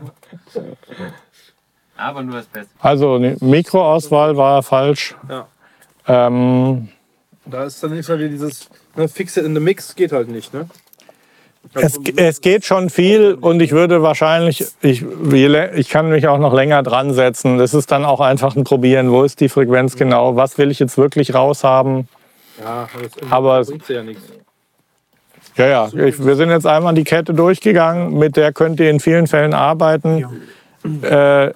Aber 1.98 2.24
nur 2.24 2.36
das 2.36 2.46
Beste. 2.48 2.72
Also, 2.80 3.20
die 3.20 3.36
Mikroauswahl 3.44 4.36
war 4.36 4.64
falsch. 4.64 5.16
Ja. 5.30 5.48
Ähm, 6.08 6.90
Da 7.46 7.66
ist 7.66 7.84
dann 7.84 7.92
nicht 7.96 8.08
wieder 8.10 8.30
dieses 8.30 8.70
ne, 8.96 9.08
Fix 9.08 9.38
it 9.38 9.46
in 9.46 9.54
the 9.54 9.60
Mix 9.62 9.96
geht 9.96 10.12
halt 10.12 10.28
nicht, 10.30 10.54
ne? 10.54 10.68
Es, 11.74 12.00
es 12.18 12.42
geht 12.42 12.66
schon 12.66 12.90
viel 12.90 13.34
und 13.40 13.62
ich 13.62 13.72
würde 13.72 14.02
wahrscheinlich, 14.02 14.66
ich, 14.82 15.04
ich 15.76 15.90
kann 15.90 16.10
mich 16.10 16.28
auch 16.28 16.38
noch 16.38 16.54
länger 16.54 16.84
dran 16.84 17.14
setzen. 17.14 17.58
Das 17.58 17.74
ist 17.74 17.92
dann 17.92 18.06
auch 18.06 18.20
einfach 18.20 18.56
ein 18.56 18.64
Probieren. 18.64 19.12
Wo 19.12 19.24
ist 19.24 19.40
die 19.40 19.50
Frequenz 19.50 19.96
genau? 19.96 20.36
Was 20.36 20.58
will 20.58 20.70
ich 20.72 20.80
jetzt 20.80 20.98
wirklich 20.98 21.34
raushaben? 21.34 22.08
Ja, 22.62 22.88
aber 23.30 23.60
es- 23.60 23.70
bringt 23.70 23.90
ja 23.90 24.04
nichts. 24.04 24.24
Ja, 25.56 25.68
ja, 25.68 25.88
ich, 25.94 26.24
wir 26.24 26.36
sind 26.36 26.50
jetzt 26.50 26.66
einmal 26.66 26.94
die 26.96 27.04
Kette 27.04 27.34
durchgegangen. 27.34 28.18
Mit 28.18 28.38
der 28.38 28.52
könnt 28.54 28.80
ihr 28.80 28.90
in 28.90 29.00
vielen 29.00 29.28
Fällen 29.28 29.54
arbeiten. 29.54 30.26
Äh, 31.04 31.52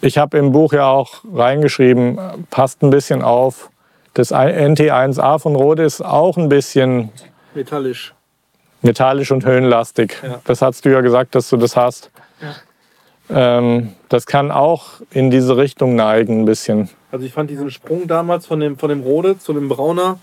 ich 0.00 0.18
habe 0.18 0.38
im 0.38 0.50
Buch 0.52 0.72
ja 0.72 0.86
auch 0.88 1.22
reingeschrieben, 1.32 2.18
passt 2.50 2.82
ein 2.82 2.90
bisschen 2.90 3.22
auf. 3.22 3.70
Das 4.14 4.32
NT1A 4.32 5.38
von 5.38 5.54
Rode 5.54 5.84
ist 5.84 6.00
auch 6.04 6.36
ein 6.36 6.48
bisschen 6.48 7.10
Metallisch. 7.54 8.14
metallisch 8.82 9.30
und 9.30 9.44
höhenlastig. 9.44 10.16
Ja. 10.22 10.40
Das 10.44 10.62
hast 10.62 10.84
du 10.84 10.90
ja 10.90 11.00
gesagt, 11.00 11.34
dass 11.34 11.48
du 11.50 11.56
das 11.56 11.76
hast. 11.76 12.10
Ähm, 13.28 13.94
das 14.08 14.26
kann 14.26 14.50
auch 14.50 15.00
in 15.10 15.30
diese 15.30 15.56
Richtung 15.56 15.94
neigen 15.94 16.42
ein 16.42 16.44
bisschen. 16.46 16.88
Also 17.12 17.26
ich 17.26 17.32
fand 17.32 17.50
diesen 17.50 17.70
Sprung 17.70 18.08
damals 18.08 18.46
von 18.46 18.58
dem, 18.60 18.76
von 18.78 18.88
dem 18.88 19.02
Rode 19.02 19.38
zu 19.38 19.52
dem 19.52 19.68
Brauner, 19.68 20.18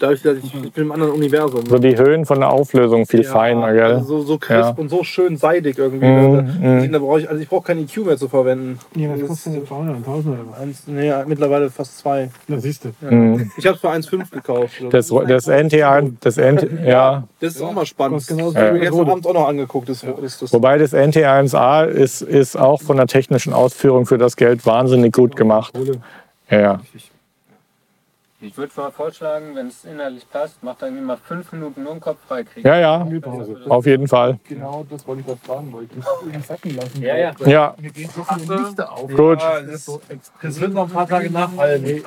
dadurch, 0.00 0.22
dass 0.22 0.38
ich, 0.38 0.54
ich 0.54 0.72
bin 0.72 0.84
im 0.84 0.92
anderen 0.92 1.12
Universum. 1.12 1.64
So 1.66 1.78
die 1.78 1.96
Höhen 1.96 2.26
von 2.26 2.40
der 2.40 2.50
Auflösung 2.50 3.06
viel 3.06 3.22
Ja, 3.22 3.30
feiner, 3.30 3.72
gell? 3.72 3.94
Also 3.94 4.20
so, 4.20 4.22
so 4.22 4.38
crisp 4.38 4.60
Ja. 4.60 4.74
und 4.76 4.88
so 4.88 5.04
schön 5.04 5.36
seidig 5.36 5.78
irgendwie. 5.78 6.06
Mhm, 6.06 6.36
da, 6.36 6.68
mhm. 6.68 6.92
da 6.92 6.98
brauche 6.98 7.20
ich, 7.20 7.28
also 7.28 7.40
ich 7.40 7.48
brauche 7.48 7.66
kein 7.66 7.78
EQ 7.78 8.06
mehr 8.06 8.16
zu 8.16 8.28
verwenden. 8.28 8.78
Ja, 8.94 9.10
was 9.10 9.20
Das 9.20 9.28
kostet 9.28 9.54
denn 9.54 9.66
200, 9.66 9.96
1000 9.96 10.34
oder 10.34 10.50
was? 10.50 10.60
Eins, 10.60 10.82
nee, 10.86 11.12
mittlerweile 11.26 11.70
fast 11.70 11.98
zwei. 11.98 12.30
Na, 12.48 12.58
siehst 12.58 12.84
du. 12.84 12.88
Mhm. 13.08 13.50
Ich 13.56 13.66
habe 13.66 13.76
es 13.76 13.80
für 13.80 13.90
1,5 13.90 14.30
gekauft. 14.30 14.72
Das, 14.90 15.08
das 15.08 15.48
NT1, 15.48 16.14
das 16.20 16.36
NT, 16.36 16.86
ja, 16.86 17.24
Das 17.40 17.54
ist 17.54 17.62
auch 17.62 17.72
mal 17.72 17.86
spannend. 17.86 18.26
Genauso 18.26 18.54
das 18.54 18.62
habe 18.62 18.78
ich 18.78 18.84
das 18.84 18.90
gestern 18.92 19.10
Abend 19.10 19.26
auch 19.26 19.34
noch 19.34 19.48
angeguckt. 19.48 19.88
Das, 19.88 20.00
das, 20.20 20.38
das, 20.38 20.52
Wobei 20.52 20.78
das 20.78 20.92
NT1A 20.92 21.86
ist, 21.86 22.22
ist 22.22 22.56
auch 22.56 22.80
von 22.80 22.96
der 22.96 23.06
technischen 23.06 23.52
Ausführung 23.52 24.06
für 24.06 24.18
das 24.18 24.36
Geld 24.36 24.64
wahnsinnig 24.66 25.12
gut 25.12 25.36
gemacht. 25.36 25.78
Ja, 26.50 26.60
ja. 26.60 26.80
Ich 28.42 28.56
würde 28.56 28.72
mal 28.76 28.90
vorschlagen, 28.90 29.54
wenn 29.54 29.66
es 29.66 29.84
inhaltlich 29.84 30.28
passt, 30.30 30.62
macht 30.62 30.80
dann 30.80 30.96
immer 30.96 31.18
fünf 31.18 31.52
Minuten 31.52 31.82
nur 31.82 31.92
den 31.92 32.00
Kopf 32.00 32.16
freikriegen. 32.26 32.70
ja, 32.70 32.78
ja, 32.78 33.06
auf 33.68 33.84
jeden 33.86 34.08
Fall. 34.08 34.38
Genau, 34.48 34.86
das 34.88 35.06
wollte 35.06 35.20
ich 35.20 35.28
was 35.28 35.38
fragen, 35.40 35.70
weil 35.74 35.82
ich 35.82 35.90
das 35.94 36.06
irgendwie 36.22 36.40
sacken 36.42 36.76
lassen 36.76 37.02
Ja, 37.02 37.16
ja. 37.16 37.32
Ja, 37.44 37.74
Mir 37.78 37.90
gehen 37.90 38.08
so 38.08 38.24
viele 38.24 38.62
Lichter 38.62 38.90
auf. 38.90 39.08
gut. 39.10 39.40
Ja, 39.40 39.60
das, 39.60 40.00
das 40.40 40.60
wird 40.60 40.72
noch 40.72 40.84
ein 40.84 40.90
paar 40.90 41.06
Tage 41.06 41.30
nachhallen. 41.30 42.02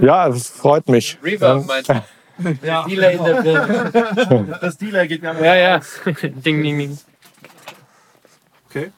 Ja, 0.00 0.28
es 0.28 0.48
freut 0.48 0.88
mich. 0.88 1.18
Reverb 1.22 1.66
meinst 1.66 1.90
du? 1.90 1.94
Ja, 2.62 2.84
Delay 2.84 3.16
in 3.16 3.24
der 3.24 3.42
Birne. 3.42 4.58
das 4.60 4.76
Delay 4.76 5.06
geht 5.06 5.22
mir 5.22 5.30
am 5.30 5.44
Ja, 5.44 5.54
ja. 5.54 5.80
ding, 6.22 6.62
ding, 6.64 6.78
ding. 6.78 6.98
Okay. 8.68 8.90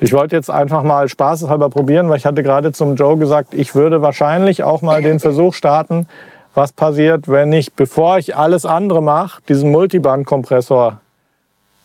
Ich 0.00 0.12
wollte 0.12 0.34
jetzt 0.34 0.50
einfach 0.50 0.82
mal 0.82 1.08
spaßeshalber 1.08 1.70
probieren, 1.70 2.08
weil 2.08 2.16
ich 2.16 2.26
hatte 2.26 2.42
gerade 2.42 2.72
zum 2.72 2.96
Joe 2.96 3.16
gesagt, 3.16 3.54
ich 3.54 3.74
würde 3.74 4.02
wahrscheinlich 4.02 4.62
auch 4.62 4.82
mal 4.82 5.02
den 5.02 5.20
Versuch 5.20 5.54
starten, 5.54 6.06
was 6.54 6.72
passiert, 6.72 7.28
wenn 7.28 7.52
ich, 7.52 7.74
bevor 7.74 8.18
ich 8.18 8.36
alles 8.36 8.66
andere 8.66 9.02
mache, 9.02 9.40
diesen 9.48 9.70
Multiband-Kompressor 9.70 11.00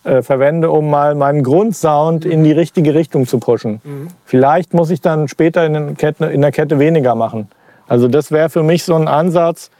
äh, 0.03 0.21
verwende, 0.21 0.71
um 0.71 0.89
mal 0.89 1.15
meinen 1.15 1.43
Grundsound 1.43 2.25
in 2.25 2.43
die 2.43 2.51
richtige 2.51 2.93
Richtung 2.93 3.27
zu 3.27 3.39
pushen. 3.39 3.81
Vielleicht 4.25 4.73
muss 4.73 4.89
ich 4.89 5.01
dann 5.01 5.27
später 5.27 5.65
in, 5.65 5.73
den 5.73 5.97
Ketten, 5.97 6.23
in 6.23 6.41
der 6.41 6.51
Kette 6.51 6.79
weniger 6.79 7.15
machen. 7.15 7.47
Also 7.87 8.07
das 8.07 8.31
wäre 8.31 8.49
für 8.49 8.63
mich 8.63 8.83
so 8.83 8.95
ein 8.95 9.07
Ansatz, 9.07 9.71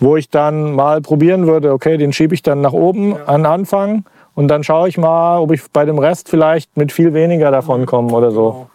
wo 0.00 0.16
ich 0.16 0.28
dann 0.28 0.72
mal 0.72 1.00
probieren 1.00 1.46
würde, 1.46 1.72
okay, 1.72 1.96
den 1.96 2.12
schiebe 2.12 2.34
ich 2.34 2.42
dann 2.42 2.60
nach 2.60 2.72
oben 2.72 3.16
an 3.26 3.46
Anfang 3.46 4.04
und 4.34 4.48
dann 4.48 4.64
schaue 4.64 4.88
ich 4.88 4.98
mal, 4.98 5.38
ob 5.38 5.52
ich 5.52 5.62
bei 5.72 5.84
dem 5.84 5.98
Rest 5.98 6.28
vielleicht 6.28 6.76
mit 6.76 6.92
viel 6.92 7.14
weniger 7.14 7.50
davon 7.50 7.86
komme 7.86 8.12
oder 8.12 8.30
so. 8.30 8.50
Genau. 8.50 8.66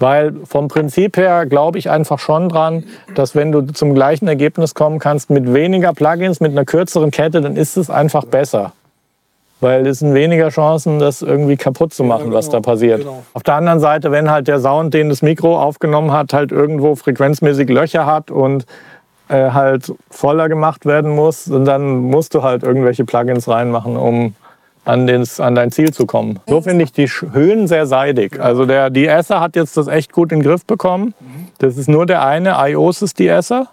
Weil 0.00 0.32
vom 0.44 0.68
Prinzip 0.68 1.16
her 1.16 1.46
glaube 1.46 1.78
ich 1.78 1.90
einfach 1.90 2.18
schon 2.18 2.48
dran, 2.48 2.84
dass 3.14 3.34
wenn 3.34 3.50
du 3.50 3.62
zum 3.62 3.94
gleichen 3.94 4.28
Ergebnis 4.28 4.74
kommen 4.74 5.00
kannst 5.00 5.28
mit 5.28 5.52
weniger 5.52 5.92
Plugins, 5.92 6.40
mit 6.40 6.52
einer 6.52 6.64
kürzeren 6.64 7.10
Kette, 7.10 7.40
dann 7.40 7.56
ist 7.56 7.76
es 7.76 7.90
einfach 7.90 8.24
besser. 8.24 8.72
Weil 9.60 9.88
es 9.88 9.98
sind 9.98 10.14
weniger 10.14 10.50
Chancen, 10.50 11.00
das 11.00 11.20
irgendwie 11.20 11.56
kaputt 11.56 11.92
zu 11.92 12.04
machen, 12.04 12.32
was 12.32 12.46
da 12.46 12.58
genau, 12.58 12.62
passiert. 12.62 13.00
genau. 13.00 13.24
Auf 13.34 13.42
der 13.42 13.54
anderen 13.54 13.80
Seite, 13.80 14.12
wenn 14.12 14.30
halt 14.30 14.46
der 14.46 14.60
Sound, 14.60 14.94
den 14.94 15.08
das 15.08 15.20
Mikro 15.20 15.60
aufgenommen 15.60 16.12
hat, 16.12 16.32
halt 16.32 16.52
irgendwo 16.52 16.94
frequenzmäßig 16.94 17.68
Löcher 17.68 18.06
hat 18.06 18.30
und 18.30 18.66
äh, 19.28 19.50
halt 19.50 19.92
voller 20.10 20.48
gemacht 20.48 20.86
werden 20.86 21.14
muss, 21.14 21.48
und 21.48 21.64
dann 21.64 21.98
musst 21.98 22.34
du 22.34 22.42
halt 22.42 22.62
irgendwelche 22.62 23.04
Plugins 23.04 23.48
reinmachen, 23.48 23.96
um 23.96 24.34
an, 24.84 25.06
den, 25.06 25.24
an 25.38 25.54
dein 25.54 25.70
Ziel 25.70 25.92
zu 25.92 26.06
kommen. 26.06 26.40
So 26.46 26.62
finde 26.62 26.84
ich 26.84 26.92
die 26.92 27.06
Höhen 27.06 27.68
sehr 27.68 27.86
seidig. 27.86 28.40
Also 28.40 28.64
der 28.64 28.88
De-Esser 28.88 29.40
hat 29.40 29.54
jetzt 29.54 29.76
das 29.76 29.86
echt 29.86 30.12
gut 30.12 30.32
in 30.32 30.40
den 30.40 30.48
Griff 30.48 30.64
bekommen. 30.64 31.14
Das 31.58 31.76
ist 31.76 31.88
nur 31.88 32.06
der 32.06 32.24
eine 32.24 32.56
iOS 32.58 33.00
De-Esser. 33.12 33.68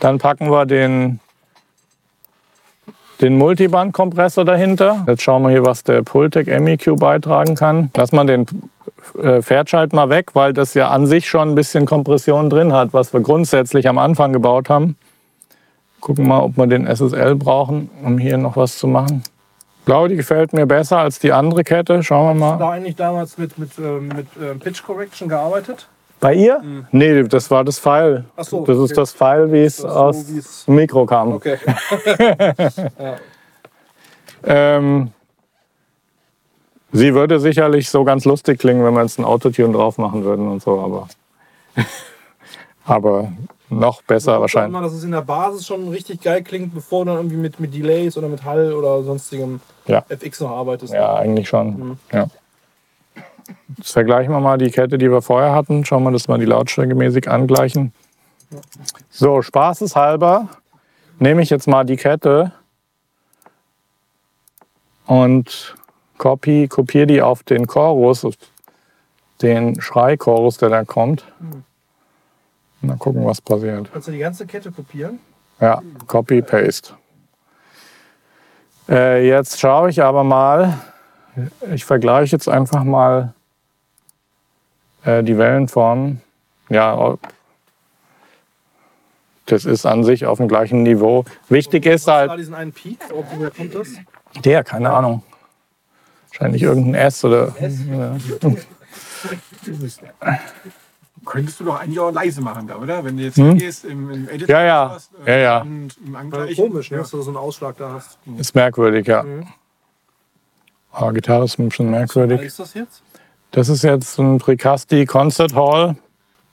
Dann 0.00 0.18
packen 0.18 0.50
wir 0.50 0.66
den, 0.66 1.20
den 3.22 3.38
Multiband-Kompressor 3.38 4.44
dahinter. 4.44 5.04
Jetzt 5.06 5.22
schauen 5.22 5.42
wir 5.42 5.50
hier, 5.50 5.64
was 5.64 5.82
der 5.82 6.02
Pultec 6.02 6.46
MEQ 6.46 6.96
beitragen 6.96 7.54
kann. 7.54 7.90
Lass 7.96 8.12
mal 8.12 8.26
den 8.26 8.44
äh, 9.20 9.42
Pferdschalt 9.42 9.92
mal 9.92 10.08
weg, 10.10 10.34
weil 10.34 10.52
das 10.52 10.74
ja 10.74 10.88
an 10.88 11.06
sich 11.06 11.28
schon 11.28 11.50
ein 11.50 11.54
bisschen 11.54 11.86
Kompression 11.86 12.50
drin 12.50 12.72
hat, 12.72 12.92
was 12.92 13.12
wir 13.12 13.20
grundsätzlich 13.20 13.88
am 13.88 13.98
Anfang 13.98 14.32
gebaut 14.32 14.68
haben. 14.68 14.96
Gucken 16.00 16.28
mal, 16.28 16.40
ob 16.40 16.56
wir 16.56 16.66
den 16.66 16.86
SSL 16.86 17.34
brauchen, 17.34 17.90
um 18.04 18.18
hier 18.18 18.38
noch 18.38 18.56
was 18.56 18.78
zu 18.78 18.86
machen. 18.86 19.22
Ich 19.80 19.84
glaube, 19.86 20.08
die 20.08 20.16
gefällt 20.16 20.52
mir 20.52 20.66
besser 20.66 20.98
als 20.98 21.18
die 21.18 21.32
andere 21.32 21.64
Kette. 21.64 22.02
Schauen 22.02 22.38
wir 22.38 22.46
mal. 22.46 22.58
Da 22.58 22.70
eigentlich 22.70 22.96
damals 22.96 23.38
mit, 23.38 23.58
mit, 23.58 23.70
ähm, 23.78 24.08
mit 24.08 24.26
ähm, 24.40 24.60
Pitch 24.60 24.82
Correction 24.82 25.28
gearbeitet? 25.28 25.88
Bei 26.20 26.34
ihr? 26.34 26.62
Nee, 26.90 27.22
das 27.22 27.50
war 27.50 27.64
das 27.64 27.78
Pfeil. 27.78 28.24
Ach 28.36 28.44
so, 28.44 28.64
das 28.66 28.76
ist 28.76 28.82
okay. 28.82 28.94
das 28.94 29.12
Pfeil, 29.12 29.52
wie 29.52 29.62
es 29.62 29.76
ist 29.76 29.82
so, 29.82 29.88
aus 29.88 30.64
dem 30.66 30.74
Mikro 30.74 31.06
kam. 31.06 31.32
Okay. 31.34 31.56
Ähm, 34.44 35.10
sie 36.92 37.14
würde 37.14 37.40
sicherlich 37.40 37.88
so 37.90 38.04
ganz 38.04 38.24
lustig 38.24 38.58
klingen, 38.58 38.84
wenn 38.84 38.94
wir 38.94 39.02
jetzt 39.02 39.18
ein 39.18 39.24
Autotune 39.24 39.72
drauf 39.72 39.98
machen 39.98 40.24
würden 40.24 40.48
und 40.48 40.62
so, 40.62 40.80
aber, 40.80 41.08
aber 42.84 43.32
noch 43.70 44.02
besser 44.02 44.32
Sag 44.32 44.40
wahrscheinlich. 44.40 44.72
mal, 44.72 44.82
dass 44.82 44.94
es 44.94 45.04
in 45.04 45.10
der 45.10 45.22
Basis 45.22 45.66
schon 45.66 45.88
richtig 45.88 46.22
geil 46.22 46.42
klingt, 46.42 46.74
bevor 46.74 47.04
du 47.04 47.10
dann 47.10 47.18
irgendwie 47.18 47.36
mit, 47.36 47.60
mit 47.60 47.74
Delays 47.74 48.16
oder 48.16 48.28
mit 48.28 48.44
Hall 48.44 48.72
oder 48.72 49.02
sonstigem 49.02 49.60
Ja. 49.86 50.04
FX 50.08 50.40
noch 50.40 50.50
arbeitest. 50.50 50.92
Ja, 50.94 51.16
eigentlich 51.16 51.48
schon. 51.48 51.78
Mhm. 51.78 51.98
Ja. 52.12 52.28
Jetzt 53.76 53.92
vergleichen 53.92 54.32
wir 54.32 54.40
mal 54.40 54.58
die 54.58 54.70
Kette, 54.70 54.96
die 54.98 55.10
wir 55.10 55.20
vorher 55.22 55.52
hatten. 55.54 55.84
Schauen 55.84 56.02
wir, 56.02 56.10
dass 56.12 56.28
wir 56.28 56.38
die 56.38 56.46
Lautstärke 56.46 56.94
mäßig 56.94 57.28
angleichen. 57.30 57.92
So, 59.10 59.42
spaßeshalber 59.42 60.48
nehme 61.18 61.42
ich 61.42 61.50
jetzt 61.50 61.66
mal 61.66 61.84
die 61.84 61.96
Kette 61.96 62.52
und 65.06 65.74
copy, 66.18 66.68
kopiere 66.68 67.06
die 67.06 67.22
auf 67.22 67.42
den 67.42 67.66
Chorus, 67.66 68.26
den 69.40 69.80
Schreichorus, 69.80 70.58
der 70.58 70.68
da 70.68 70.84
kommt. 70.84 71.24
Und 72.82 72.88
dann 72.88 72.98
gucken, 72.98 73.24
was 73.24 73.40
passiert. 73.40 73.90
Kannst 73.92 74.08
du 74.08 74.12
die 74.12 74.18
ganze 74.18 74.46
Kette 74.46 74.70
kopieren? 74.70 75.18
Ja, 75.60 75.82
Copy, 76.06 76.42
Paste. 76.42 76.94
Äh, 78.88 79.26
jetzt 79.26 79.58
schaue 79.58 79.90
ich 79.90 80.02
aber 80.02 80.22
mal, 80.22 80.78
ich 81.72 81.84
vergleiche 81.84 82.36
jetzt 82.36 82.48
einfach 82.48 82.84
mal 82.84 83.34
äh, 85.04 85.22
die 85.24 85.36
Wellenformen. 85.36 86.22
Ja, 86.68 87.16
das 89.46 89.64
ist 89.64 89.86
an 89.86 90.04
sich 90.04 90.26
auf 90.26 90.38
dem 90.38 90.48
gleichen 90.48 90.82
Niveau. 90.82 91.24
Wichtig 91.48 91.86
ist 91.86 92.06
halt, 92.06 92.38
diesen 92.38 92.54
einen 92.54 92.72
Peak, 92.72 92.98
oh, 93.12 93.24
woher 93.34 93.50
kommt 93.50 93.74
das? 93.74 93.88
der, 94.44 94.62
keine 94.62 94.90
Ahnung. 94.90 95.22
Wahrscheinlich 96.30 96.62
irgendein 96.62 96.94
S 96.94 97.24
oder. 97.24 97.54
Ja. 97.90 98.16
Könntest 101.24 101.60
du 101.60 101.64
doch 101.64 101.80
eigentlich 101.80 101.98
auch 102.00 102.10
leise 102.12 102.40
machen 102.40 102.66
da, 102.68 102.76
oder? 102.76 103.04
Wenn 103.04 103.16
du 103.16 103.24
jetzt 103.24 103.34
hingehst 103.34 103.84
im, 103.84 104.10
im 104.10 104.28
Editor 104.28 104.46
Hm? 104.46 104.48
Ja, 104.48 104.62
ja. 104.64 104.90
was, 104.94 105.10
äh, 105.26 105.30
Ja, 105.32 105.38
ja. 105.38 105.60
und 105.62 105.90
im 106.06 106.16
Angleichen. 106.16 106.56
komisch, 106.70 106.90
ne, 106.90 106.96
Ja. 106.98 107.02
dass 107.02 107.10
du 107.10 107.20
so 107.20 107.30
einen 107.30 107.36
Ausschlag 107.36 107.76
da 107.76 107.92
hast. 107.92 108.18
Ist 108.38 108.54
merkwürdig, 108.54 109.06
ja. 109.06 109.22
Mhm. 109.24 109.46
Ah, 110.92 111.10
Gitarre 111.10 111.44
ist 111.44 111.58
ein 111.58 111.68
bisschen 111.68 111.86
Was 111.92 111.98
merkwürdig. 111.98 112.40
ist 112.42 112.58
das 112.58 112.74
jetzt? 112.74 113.02
Das 113.50 113.68
ist 113.68 113.82
jetzt 113.82 114.18
ein 114.18 114.38
Precasti 114.38 115.04
Concert 115.06 115.54
Hall. 115.54 115.96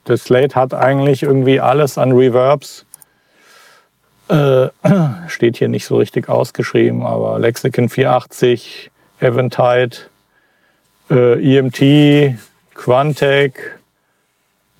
Das 0.04 0.24
Slate 0.24 0.54
hat 0.54 0.74
eigentlich 0.74 1.22
irgendwie 1.22 1.58
alles 1.60 1.96
an 1.98 2.12
Reverbs. 2.12 2.84
Äh, 4.28 4.68
steht 5.28 5.56
hier 5.56 5.68
nicht 5.68 5.86
so 5.86 5.96
richtig 5.96 6.28
ausgeschrieben, 6.28 7.02
aber 7.04 7.38
Lexicon 7.38 7.88
480, 7.88 8.90
Eventide, 9.20 9.96
äh, 11.10 11.58
EMT, 11.58 12.38
Quantec, 12.74 13.78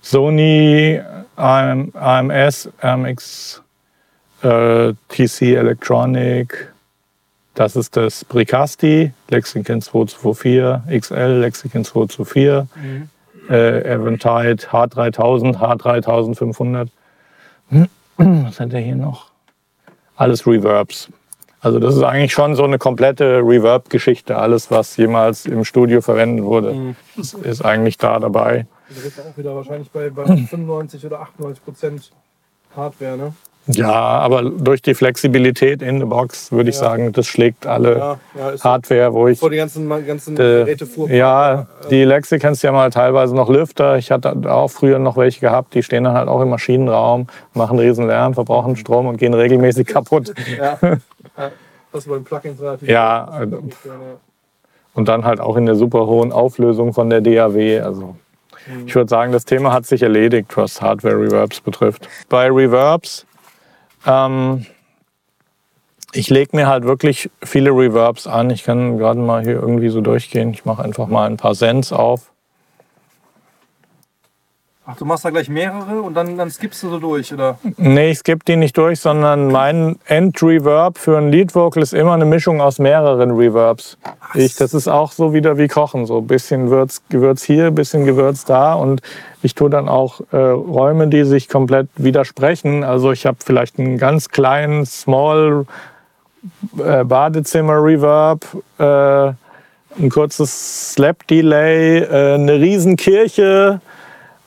Sony, 0.02 1.00
AM, 1.36 1.92
AMS, 1.94 2.68
AMX, 2.80 3.62
äh, 4.42 4.92
TC 5.08 5.54
Electronic, 5.54 6.72
das 7.56 7.74
ist 7.74 7.96
das 7.96 8.22
Precasti, 8.24 9.12
Lexicon 9.30 9.80
224 9.80 11.00
XL, 11.00 11.40
Lexicon 11.40 11.84
224, 11.84 12.68
äh, 13.48 13.94
Eventide 13.94 14.56
H3000, 14.68 15.56
H3500. 15.56 16.88
Was 18.18 18.60
hat 18.60 18.72
er 18.74 18.80
hier 18.80 18.96
noch? 18.96 19.30
Alles 20.16 20.46
Reverbs. 20.46 21.08
Also 21.60 21.78
das 21.78 21.96
ist 21.96 22.02
eigentlich 22.02 22.32
schon 22.32 22.54
so 22.54 22.64
eine 22.64 22.78
komplette 22.78 23.38
Reverb-Geschichte. 23.38 24.36
Alles, 24.36 24.70
was 24.70 24.96
jemals 24.96 25.46
im 25.46 25.64
Studio 25.64 26.00
verwendet 26.00 26.44
wurde, 26.44 26.94
ist, 27.16 27.34
ist 27.34 27.64
eigentlich 27.64 27.98
da 27.98 28.18
dabei. 28.18 28.66
Du 28.88 29.02
bist 29.02 29.20
auch 29.20 29.36
wieder 29.36 29.54
wahrscheinlich 29.54 29.90
bei, 29.90 30.10
bei 30.10 30.24
95 30.26 31.04
oder 31.06 31.20
98 31.20 31.64
Prozent 31.64 32.12
Hardware, 32.76 33.16
ne? 33.16 33.32
Ja, 33.68 33.92
aber 33.92 34.42
durch 34.42 34.80
die 34.80 34.94
Flexibilität 34.94 35.82
in 35.82 35.98
der 35.98 36.06
Box 36.06 36.52
würde 36.52 36.70
ich 36.70 36.76
Ja. 36.76 36.82
sagen, 36.82 37.12
das 37.12 37.26
schlägt 37.26 37.66
alle 37.66 37.98
Ja, 37.98 38.18
ja, 38.38 38.52
Hardware, 38.62 39.12
wo 39.12 39.26
ich 39.26 39.40
vor 39.40 39.50
die 39.50 39.56
ganzen, 39.56 39.88
ganzen 40.06 40.34
Äh, 40.34 40.36
Geräte 40.36 40.86
fuhr. 40.86 41.10
ja, 41.10 41.66
die 41.90 42.04
Lexicons 42.04 42.60
die 42.60 42.68
haben 42.68 42.76
halt 42.76 42.94
teilweise 42.94 43.34
noch 43.34 43.48
Lüfter. 43.48 43.96
Ich 43.98 44.10
hatte 44.12 44.34
auch 44.48 44.68
früher 44.68 44.98
noch 45.00 45.16
welche 45.16 45.40
gehabt, 45.40 45.74
die 45.74 45.82
stehen 45.82 46.04
dann 46.04 46.14
halt 46.14 46.28
auch 46.28 46.40
im 46.42 46.50
Maschinenraum, 46.50 47.26
machen 47.54 47.78
riesen 47.78 48.06
Lärm, 48.06 48.34
verbrauchen 48.34 48.76
Strom 48.76 49.06
und 49.08 49.16
gehen 49.16 49.34
regelmäßig 49.34 49.86
kaputt. 49.88 50.32
Ja. 50.58 50.78
ja. 50.82 50.96
Das 51.92 52.04
ist 52.04 52.08
bei 52.08 52.14
den 52.16 52.24
Plugins 52.24 52.60
relativ 52.60 52.88
Ja, 52.88 53.24
also- 53.24 53.62
Und 54.94 55.08
dann 55.08 55.24
halt 55.24 55.40
auch 55.40 55.56
in 55.56 55.66
der 55.66 55.74
super 55.74 56.06
hohen 56.06 56.32
Auflösung 56.32 56.92
von 56.94 57.10
der 57.10 57.20
DAW. 57.20 57.80
Also 57.80 58.16
ich 58.86 58.94
würde 58.94 59.08
sagen, 59.10 59.30
das 59.32 59.44
Thema 59.44 59.72
hat 59.72 59.86
sich 59.86 60.02
erledigt, 60.02 60.56
was 60.56 60.80
Hardware 60.80 61.20
Reverbs 61.20 61.60
betrifft. 61.60 62.08
Bei 62.28 62.48
Reverbs, 62.50 63.25
ähm, 64.04 64.66
ich 66.12 66.30
lege 66.30 66.56
mir 66.56 66.66
halt 66.66 66.84
wirklich 66.84 67.30
viele 67.42 67.70
Reverbs 67.70 68.26
an. 68.26 68.50
Ich 68.50 68.64
kann 68.64 68.98
gerade 68.98 69.20
mal 69.20 69.42
hier 69.42 69.54
irgendwie 69.54 69.88
so 69.88 70.00
durchgehen. 70.00 70.50
Ich 70.50 70.64
mache 70.64 70.82
einfach 70.82 71.06
mal 71.06 71.26
ein 71.28 71.36
paar 71.36 71.54
Sends 71.54 71.92
auf. 71.92 72.32
Ach, 74.88 74.96
du 74.96 75.04
machst 75.04 75.24
da 75.24 75.30
gleich 75.30 75.48
mehrere 75.48 76.00
und 76.00 76.14
dann, 76.14 76.38
dann 76.38 76.48
skippst 76.48 76.80
du 76.84 76.90
so 76.90 77.00
durch, 77.00 77.34
oder? 77.34 77.58
Nee, 77.76 78.12
ich 78.12 78.18
skippe 78.18 78.44
die 78.46 78.54
nicht 78.54 78.78
durch, 78.78 79.00
sondern 79.00 79.50
mein 79.50 79.96
End-Reverb 80.04 80.96
für 80.96 81.18
ein 81.18 81.32
Lead-Vocal 81.32 81.82
ist 81.82 81.92
immer 81.92 82.12
eine 82.12 82.24
Mischung 82.24 82.60
aus 82.60 82.78
mehreren 82.78 83.32
Reverbs. 83.32 83.98
Ich, 84.34 84.54
das 84.54 84.74
ist 84.74 84.86
auch 84.86 85.10
so 85.10 85.32
wieder 85.32 85.58
wie 85.58 85.66
Kochen. 85.66 86.06
So 86.06 86.18
ein 86.18 86.28
bisschen 86.28 86.70
Würz, 86.70 87.02
Gewürz 87.08 87.42
hier, 87.42 87.66
ein 87.66 87.74
bisschen 87.74 88.04
Gewürz 88.04 88.44
da. 88.44 88.74
Und 88.74 89.02
ich 89.42 89.56
tue 89.56 89.70
dann 89.70 89.88
auch 89.88 90.20
äh, 90.30 90.36
Räume, 90.36 91.08
die 91.08 91.24
sich 91.24 91.48
komplett 91.48 91.88
widersprechen. 91.96 92.84
Also 92.84 93.10
ich 93.10 93.26
habe 93.26 93.38
vielleicht 93.44 93.80
einen 93.80 93.98
ganz 93.98 94.28
kleinen, 94.28 94.86
small 94.86 95.66
äh, 96.78 97.02
Badezimmer-Reverb, 97.02 98.44
äh, 98.78 99.32
ein 100.00 100.10
kurzes 100.10 100.92
Slap-Delay, 100.92 102.04
äh, 102.04 102.34
eine 102.34 102.52
Riesenkirche 102.52 103.80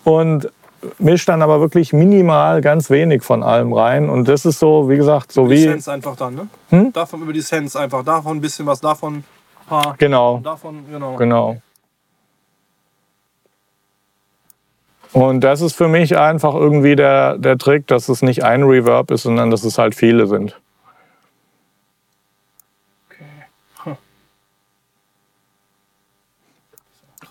und 0.09 0.49
mischt 0.97 1.27
dann 1.29 1.41
aber 1.41 1.59
wirklich 1.59 1.93
minimal 1.93 2.61
ganz 2.61 2.89
wenig 2.89 3.23
von 3.23 3.43
allem 3.43 3.73
rein. 3.73 4.09
Und 4.09 4.27
das 4.27 4.45
ist 4.45 4.59
so, 4.59 4.89
wie 4.89 4.97
gesagt, 4.97 5.31
so 5.31 5.45
Die 5.47 5.55
wie. 5.55 5.63
Sense 5.63 5.91
einfach 5.91 6.15
dann, 6.15 6.35
ne? 6.35 6.47
Hm? 6.69 6.93
Davon 6.93 7.21
über 7.21 7.33
die 7.33 7.41
Sense 7.41 7.79
einfach. 7.79 8.03
Davon 8.03 8.37
ein 8.37 8.41
bisschen 8.41 8.65
was, 8.65 8.79
davon 8.81 9.15
ein 9.15 9.23
paar. 9.67 9.95
Genau, 9.97 10.39
Davon, 10.43 10.85
genau. 10.89 11.15
genau. 11.15 11.57
Und 15.11 15.41
das 15.41 15.61
ist 15.61 15.75
für 15.75 15.87
mich 15.87 16.17
einfach 16.17 16.53
irgendwie 16.53 16.95
der, 16.95 17.37
der 17.39 17.57
Trick, 17.57 17.87
dass 17.87 18.09
es 18.09 18.21
nicht 18.21 18.43
ein 18.43 18.63
Reverb 18.63 19.09
ist, 19.09 19.23
sondern 19.23 19.49
dass 19.49 19.63
es 19.63 19.77
halt 19.79 19.95
viele 19.95 20.27
sind. 20.27 20.59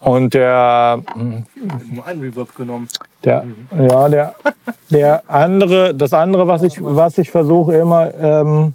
Und 0.01 0.35
der, 0.35 1.03
Nur 1.15 2.07
ein 2.07 2.21
Reverb 2.21 2.55
genommen. 2.55 2.89
der, 3.25 3.45
ja, 3.77 4.09
der, 4.09 4.35
der 4.91 5.23
andere, 5.27 5.95
das 5.95 6.13
andere, 6.13 6.47
was 6.47 6.63
ich, 6.63 6.79
was 6.81 7.19
ich 7.19 7.31
versuche 7.31 7.75
immer 7.75 8.15
ähm, 8.15 8.75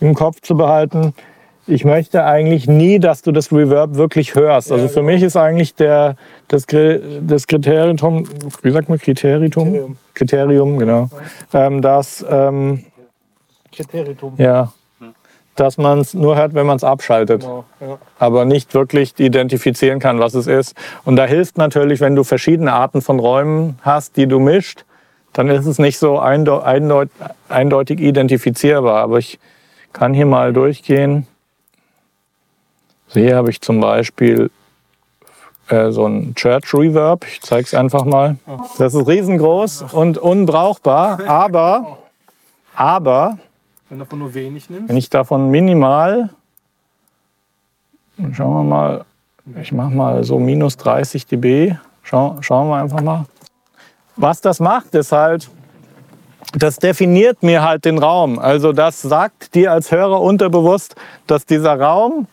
im 0.00 0.14
Kopf 0.14 0.40
zu 0.42 0.56
behalten, 0.56 1.14
ich 1.68 1.84
möchte 1.84 2.24
eigentlich 2.24 2.66
nie, 2.66 2.98
dass 2.98 3.22
du 3.22 3.30
das 3.30 3.52
Reverb 3.52 3.94
wirklich 3.94 4.34
hörst. 4.34 4.72
Also 4.72 4.88
für 4.88 5.02
mich 5.02 5.22
ist 5.22 5.36
eigentlich 5.36 5.74
der, 5.74 6.16
das, 6.48 6.64
das 6.66 7.46
Kriterium, 7.46 8.26
wie 8.62 8.70
sagt 8.70 8.88
man 8.88 8.98
Kriterium? 8.98 9.96
Kriterium. 10.14 10.78
Genau. 10.78 11.10
Ähm, 11.52 11.82
dass, 11.82 12.24
ähm, 12.28 12.84
Kriterium. 13.70 14.34
ja, 14.38 14.72
dass 15.60 15.78
man 15.78 16.00
es 16.00 16.14
nur 16.14 16.36
hört, 16.36 16.54
wenn 16.54 16.66
man 16.66 16.76
es 16.76 16.84
abschaltet 16.84 17.42
Genau. 17.42 17.64
Ja. 17.80 17.98
aber 18.18 18.44
nicht 18.44 18.74
wirklich 18.74 19.18
identifizieren 19.18 19.98
kann, 19.98 20.18
was 20.20 20.34
es 20.34 20.46
ist. 20.46 20.74
Und 21.04 21.16
da 21.16 21.24
hilft 21.26 21.58
natürlich, 21.58 22.00
wenn 22.00 22.14
du 22.16 22.24
verschiedene 22.24 22.72
Arten 22.72 23.02
von 23.02 23.18
Räumen 23.18 23.78
hast, 23.82 24.16
die 24.16 24.26
du 24.26 24.38
mischt, 24.38 24.84
dann 25.32 25.48
ist 25.48 25.66
es 25.66 25.78
nicht 25.78 25.98
so 25.98 26.18
eindeu 26.18 26.60
eindeut 26.60 27.10
eindeutig 27.48 28.00
identifizierbar. 28.00 29.02
Aber 29.02 29.18
ich 29.18 29.38
kann 29.92 30.14
hier 30.14 30.26
mal 30.26 30.52
durchgehen. 30.52 31.26
Hier 33.08 33.36
habe 33.36 33.50
ich 33.50 33.60
zum 33.60 33.80
Beispiel 33.80 34.50
äh, 35.68 35.90
so 35.90 36.06
ein 36.06 36.34
Church 36.34 36.74
Reverb. 36.74 37.24
Ich 37.26 37.40
zeige 37.40 37.64
es 37.64 37.74
einfach 37.74 38.04
mal. 38.04 38.36
Das 38.78 38.94
ist 38.94 39.06
riesengroß 39.06 39.86
und 39.92 40.18
unbrauchbar, 40.18 41.20
aber, 41.26 41.98
aber 42.74 43.38
Wenn 43.88 43.98
du 43.98 44.04
davon 44.04 44.18
nur 44.18 44.34
wenig 44.34 44.68
nimmst. 44.70 44.88
wenn 44.88 44.96
ich 44.96 45.10
davon 45.10 45.50
minimal, 45.50 46.30
schauen 48.32 48.54
wir 48.54 48.64
mal, 48.64 49.04
ich 49.60 49.72
mache 49.72 49.90
mal 49.90 50.24
so 50.24 50.38
minus 50.38 50.76
30 50.76 51.26
dB, 51.26 51.76
Schau, 52.08 52.38
schauen 52.40 52.68
wir 52.68 52.76
einfach 52.76 53.02
mal. 53.02 53.26
Was 54.16 54.40
das 54.40 54.60
macht, 54.60 54.94
ist 54.94 55.12
halt, 55.12 55.50
das 56.54 56.76
definiert 56.76 57.42
mir 57.42 57.62
halt 57.62 57.84
den 57.84 57.98
Raum. 57.98 58.38
Also 58.38 58.72
das 58.72 59.02
sagt 59.02 59.54
dir 59.54 59.72
als 59.72 59.92
Hörer 59.92 60.18
unterbewusst, 60.22 60.96
dass 61.26 61.44
dieser 61.44 61.78
Raum 61.78 62.26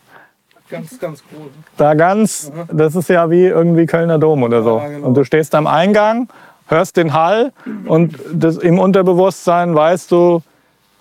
Ganz, 0.70 0.98
ganz 0.98 1.22
groß. 1.22 1.50
da 1.76 1.92
ganz, 1.92 2.50
das 2.72 2.96
ist 2.96 3.10
ja 3.10 3.30
wie 3.30 3.44
irgendwie 3.44 3.84
Kölner 3.84 4.18
Dom 4.18 4.44
oder 4.44 4.62
so. 4.62 4.78
Ja, 4.78 4.88
genau. 4.88 5.08
Und 5.08 5.14
du 5.14 5.24
stehst 5.24 5.54
am 5.54 5.66
Eingang, 5.66 6.28
hörst 6.68 6.96
den 6.96 7.12
Hall 7.12 7.52
und 7.84 8.18
das, 8.32 8.56
im 8.56 8.78
Unterbewusstsein 8.78 9.74
weißt 9.74 10.10
du, 10.10 10.40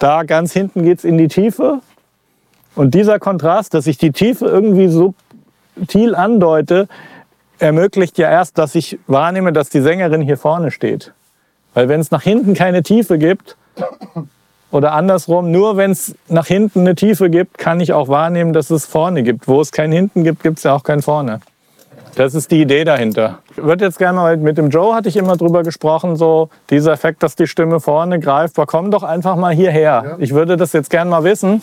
da 0.06 0.22
ganz 0.22 0.54
hinten 0.54 0.84
geht's 0.84 1.04
in 1.04 1.18
die 1.18 1.28
Tiefe. 1.28 1.80
Und 2.76 2.94
dieser 2.94 3.18
Kontrast, 3.18 3.74
dass 3.74 3.88
ich 3.88 3.98
die 3.98 4.12
Tiefe 4.12 4.46
irgendwie 4.46 4.88
subtil 4.88 6.14
andeute, 6.14 6.88
ermöglicht 7.58 8.20
ja 8.20 8.30
erst, 8.30 8.60
dass 8.60 8.76
ich 8.76 9.00
wahrnehme, 9.08 9.52
dass 9.52 9.70
die 9.70 9.82
Sängerin 9.82 10.22
hier 10.22 10.38
vorne 10.38 10.70
steht. 10.70 11.12
Weil 11.74 11.90
wenn 11.90 12.02
es 12.02 12.12
nach 12.12 12.22
hinten 12.22 12.54
keine 12.54 12.84
Tiefe 12.84 13.18
gibt, 13.18 13.58
oder 14.70 14.92
andersrum, 14.92 15.50
nur 15.50 15.76
wenn 15.76 15.90
es 15.90 16.16
nach 16.28 16.46
hinten 16.46 16.82
eine 16.82 16.94
Tiefe 16.94 17.32
gibt, 17.32 17.58
kann 17.58 17.80
ich 17.80 17.92
auch 17.92 18.08
wahrnehmen, 18.08 18.54
dass 18.54 18.70
es 18.70 18.86
vorne 18.86 19.24
gibt. 19.24 19.48
Wo 19.48 19.60
es 19.60 19.72
kein 19.72 19.92
Hinten 19.92 20.24
gibt, 20.24 20.44
gibt 20.44 20.60
es 20.60 20.66
ja 20.66 20.76
auch 20.76 20.84
kein 20.84 21.02
Vorne. 21.02 21.40
Das 22.16 22.34
ist 22.34 22.50
die 22.50 22.62
Idee 22.62 22.86
dahinter. 22.86 23.40
Ich 23.52 23.58
würde 23.58 23.84
jetzt 23.84 24.00
gerne 24.00 24.18
mal, 24.18 24.38
mit 24.38 24.58
dem 24.58 24.70
Joe 24.70 24.96
hatte 24.96 25.10
ich 25.10 25.18
immer 25.18 25.36
drüber 25.36 25.64
gesprochen, 25.64 26.16
so 26.16 26.50
dieser 26.70 26.94
Effekt, 26.94 27.24
dass 27.24 27.36
die 27.36 27.46
Stimme 27.46 27.82
vorne 27.82 28.20
greift. 28.22 28.58
Aber 28.58 28.66
komm 28.66 28.90
doch 28.90 29.04
einfach 29.04 29.36
mal 29.36 29.54
hierher. 29.54 30.16
Ich 30.20 30.34
würde 30.34 30.56
das 30.56 30.72
jetzt 30.72 30.90
gerne 30.90 31.12
mal 31.12 31.26
wissen, 31.26 31.62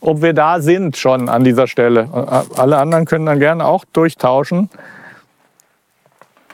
ob 0.00 0.22
wir 0.22 0.32
da 0.32 0.60
sind 0.60 0.96
schon 0.96 1.28
an 1.28 1.42
dieser 1.42 1.66
Stelle. 1.66 2.08
Alle 2.56 2.78
anderen 2.78 3.04
können 3.04 3.26
dann 3.26 3.40
gerne 3.40 3.64
auch 3.64 3.84
durchtauschen. 3.92 4.70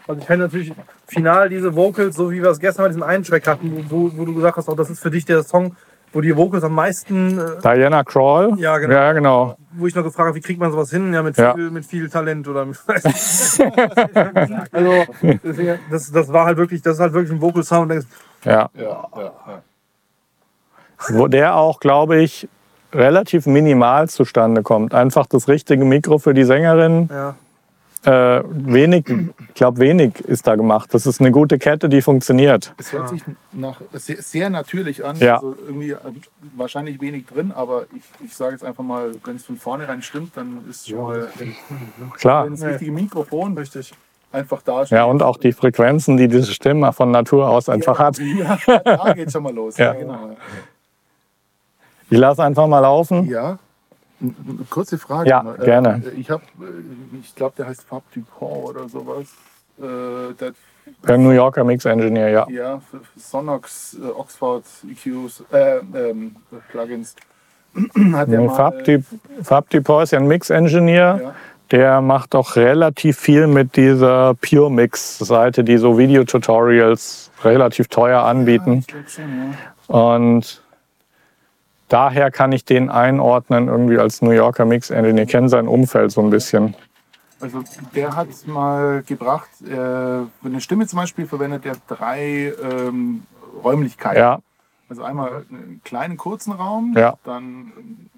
Also 0.09 0.21
ich 0.21 0.27
kenne 0.27 0.45
natürlich 0.45 0.73
final 1.07 1.49
diese 1.51 1.77
Vocals, 1.77 2.17
so 2.17 2.31
wie 2.31 2.43
wir 2.43 2.51
es 2.51 2.59
gestern 2.59 2.85
bei 2.85 2.89
diesem 2.89 3.03
einen 3.03 3.23
Track 3.23 3.47
hatten, 3.47 3.87
wo, 3.91 4.11
wo 4.15 4.25
du 4.25 4.35
gesagt 4.35 4.57
hast, 4.57 4.69
auch 4.69 4.77
das 4.77 4.89
ist 4.89 5.01
für 5.01 5.11
dich 5.11 5.25
der 5.25 5.43
Song, 5.43 5.77
wo 6.13 6.21
die 6.21 6.37
Vocals 6.37 6.65
am 6.65 6.75
meisten, 6.75 7.39
äh, 7.39 7.61
Diana 7.63 8.03
Crawl. 8.05 8.55
Ja, 8.59 8.79
genau. 8.79 8.95
Ja, 8.95 9.13
genau. 9.13 9.57
wo 9.73 9.87
ich 9.87 9.95
noch 9.95 10.03
gefragt 10.03 10.29
habe, 10.29 10.37
wie 10.37 10.41
kriegt 10.41 10.59
man 10.59 10.71
sowas 10.73 10.91
hin? 10.91 11.13
Ja, 11.13 11.23
mit, 11.23 11.37
Ja. 11.37 11.55
Viel, 11.55 11.71
mit 11.71 11.85
viel 11.85 12.09
Talent 12.09 12.49
oder 12.49 12.65
mit, 12.65 12.79
Also 14.73 15.05
deswegen, 15.45 15.79
das, 15.91 16.11
das 16.11 16.33
war 16.33 16.47
halt 16.47 16.57
wirklich, 16.57 16.83
das 16.83 16.95
ist 16.95 17.01
halt 17.01 17.13
wirklich 17.13 17.33
ein 17.33 17.41
Vocal 17.41 17.63
Sound. 17.63 17.91
Denkst, 17.91 18.07
Ja. 18.45 18.71
Ja, 18.75 19.09
ja, 19.17 19.33
ja. 19.47 19.63
Wo 21.11 21.27
der 21.29 21.57
auch, 21.57 21.81
glaube 21.81 22.17
ich, 22.17 22.49
relativ 22.93 23.47
minimal 23.47 24.09
zustande 24.09 24.63
kommt. 24.63 24.95
Einfach 24.95 25.27
das 25.27 25.49
richtige 25.49 25.85
Mikro 25.85 26.19
für 26.19 26.33
die 26.35 26.45
Sängerin. 26.45 27.09
ja. 27.13 27.35
Äh, 28.07 28.45
wenig, 28.47 29.09
ich 29.09 29.55
glaube, 29.55 29.79
wenig 29.79 30.21
ist 30.21 30.47
da 30.47 30.55
gemacht. 30.55 30.95
Das 30.95 31.07
ist 31.07 31.21
eine 31.21 31.33
gute 31.33 31.59
Kette, 31.59 31.89
die 31.89 32.01
funktioniert. 32.03 32.73
Es 32.79 32.93
hört 32.93 33.09
sich 33.09 33.21
nach, 33.53 33.81
sehr, 33.95 34.23
sehr 34.23 34.49
natürlich 34.49 35.05
an. 35.05 35.17
Ja. 35.19 35.37
Also 35.37 35.57
irgendwie 35.67 35.91
äh, 35.91 35.99
wahrscheinlich 36.55 37.01
wenig 37.01 37.27
drin, 37.27 37.51
aber 37.51 37.87
ich, 37.97 38.05
ich 38.25 38.33
sage 38.37 38.53
jetzt 38.53 38.65
einfach 38.65 38.85
mal, 38.85 39.11
wenn 39.25 39.35
es 39.35 39.45
von 39.45 39.57
vornherein 39.57 40.03
stimmt, 40.03 40.37
dann 40.37 40.61
ist 40.71 40.89
schon 40.89 41.03
mal, 41.03 41.29
Klar. 42.19 42.49
das 42.49 42.63
richtige 42.63 42.93
Mikrofon 42.93 43.59
Richtig. 43.59 43.93
einfach 44.31 44.63
da 44.63 44.87
steht. 44.87 44.97
Ja, 44.99 45.05
und 45.07 45.25
auch 45.25 45.37
die 45.37 45.51
Frequenzen, 45.53 46.17
die 46.17 46.29
diese 46.29 46.53
Stimme 46.53 46.93
von 46.93 47.11
Natur 47.11 47.49
aus 47.49 47.69
einfach 47.69 47.99
hat. 47.99 48.19
Ja, 48.39 48.57
da 48.85 49.13
geht 49.15 49.33
schon 49.33 49.43
mal 49.43 49.53
los. 49.53 49.77
Ja. 49.79 49.95
Ja, 49.95 50.01
genau. 50.01 50.37
Ich 52.09 52.19
lasse 52.19 52.45
einfach 52.45 52.69
mal 52.69 52.79
laufen. 52.79 53.27
Ja. 53.27 53.59
Kurze 54.71 54.99
Frage. 54.99 55.29
Ja, 55.31 55.43
mal. 55.43 55.57
gerne. 55.59 56.03
Äh, 56.07 56.21
Ich 56.21 56.31
habe, 56.31 56.43
ich 57.23 57.35
glaube, 57.35 57.55
der 57.59 57.67
heißt 57.67 57.83
Fab 57.85 58.03
Dupont 58.13 58.65
oder 58.71 58.89
sowas. 58.89 59.27
Äh, 59.79 60.33
der, 60.41 60.53
Der 61.07 61.19
New 61.19 61.31
Yorker 61.31 61.65
Mix 61.65 61.85
Engineer, 61.85 62.31
ja. 62.31 62.47
ja, 62.49 62.81
für 62.91 63.01
für 63.01 63.21
Sonox, 63.21 63.97
äh, 64.03 64.07
Oxford 64.09 64.65
EQs, 64.91 65.45
äh, 65.53 65.79
ähm, 65.95 66.37
Plugins. 66.71 67.15
Hat 68.15 68.29
Nee, 68.29 68.39
mal, 68.39 68.55
Fab, 68.55 68.85
Di- 68.85 69.05
Fab 69.43 69.69
Dupont 69.71 70.05
ist 70.05 70.13
ja 70.13 70.19
ein 70.19 70.27
Mix 70.29 70.49
Engineer. 70.51 71.21
Ja. 71.23 71.35
Der 71.73 72.01
macht 72.01 72.37
auch 72.37 72.55
relativ 72.55 73.19
viel 73.19 73.49
mit 73.49 73.75
dieser 73.77 74.35
Pure 74.35 74.71
Mix 74.71 75.19
Seite, 75.19 75.65
die 75.65 75.77
so 75.79 75.99
Videotutorials 75.99 77.31
relativ 77.43 77.89
teuer 77.89 78.23
anbieten. 78.23 78.85
Glaub 78.87 79.09
schon, 79.09 79.25
ja. 79.89 80.15
Und 80.15 80.63
daher 81.89 82.31
kann 82.31 82.53
ich 82.53 82.65
den 82.65 82.89
einordnen 82.91 83.69
irgendwie 83.69 83.99
als 83.99 84.23
New 84.23 84.31
Yorker 84.31 84.65
Mix 84.65 84.91
Engineer. 84.91 85.25
Ich 85.25 85.31
kenne 85.31 85.49
sein 85.49 85.69
Umfeld 85.69 86.11
so 86.13 86.21
ein 86.21 86.31
bisschen. 86.31 86.75
Also 87.41 87.63
der 87.95 88.17
hat 88.17 88.29
mal 88.47 89.03
gebracht, 89.03 89.49
äh, 89.63 89.67
für 89.71 90.29
eine 90.45 90.61
Stimme 90.61 90.87
zum 90.87 90.99
Beispiel 90.99 91.27
verwendet 91.27 91.67
er 91.67 91.75
drei 91.87 92.53
ähm, 92.63 93.25
Räumlichkeiten. 93.63 94.19
Ja, 94.19 94.39
Also 94.89 95.03
einmal 95.03 95.45
einen 95.51 95.81
kleinen 95.85 96.17
kurzen 96.17 96.53
Raum, 96.53 96.95
Ja. 96.97 97.15
dann 97.25 97.73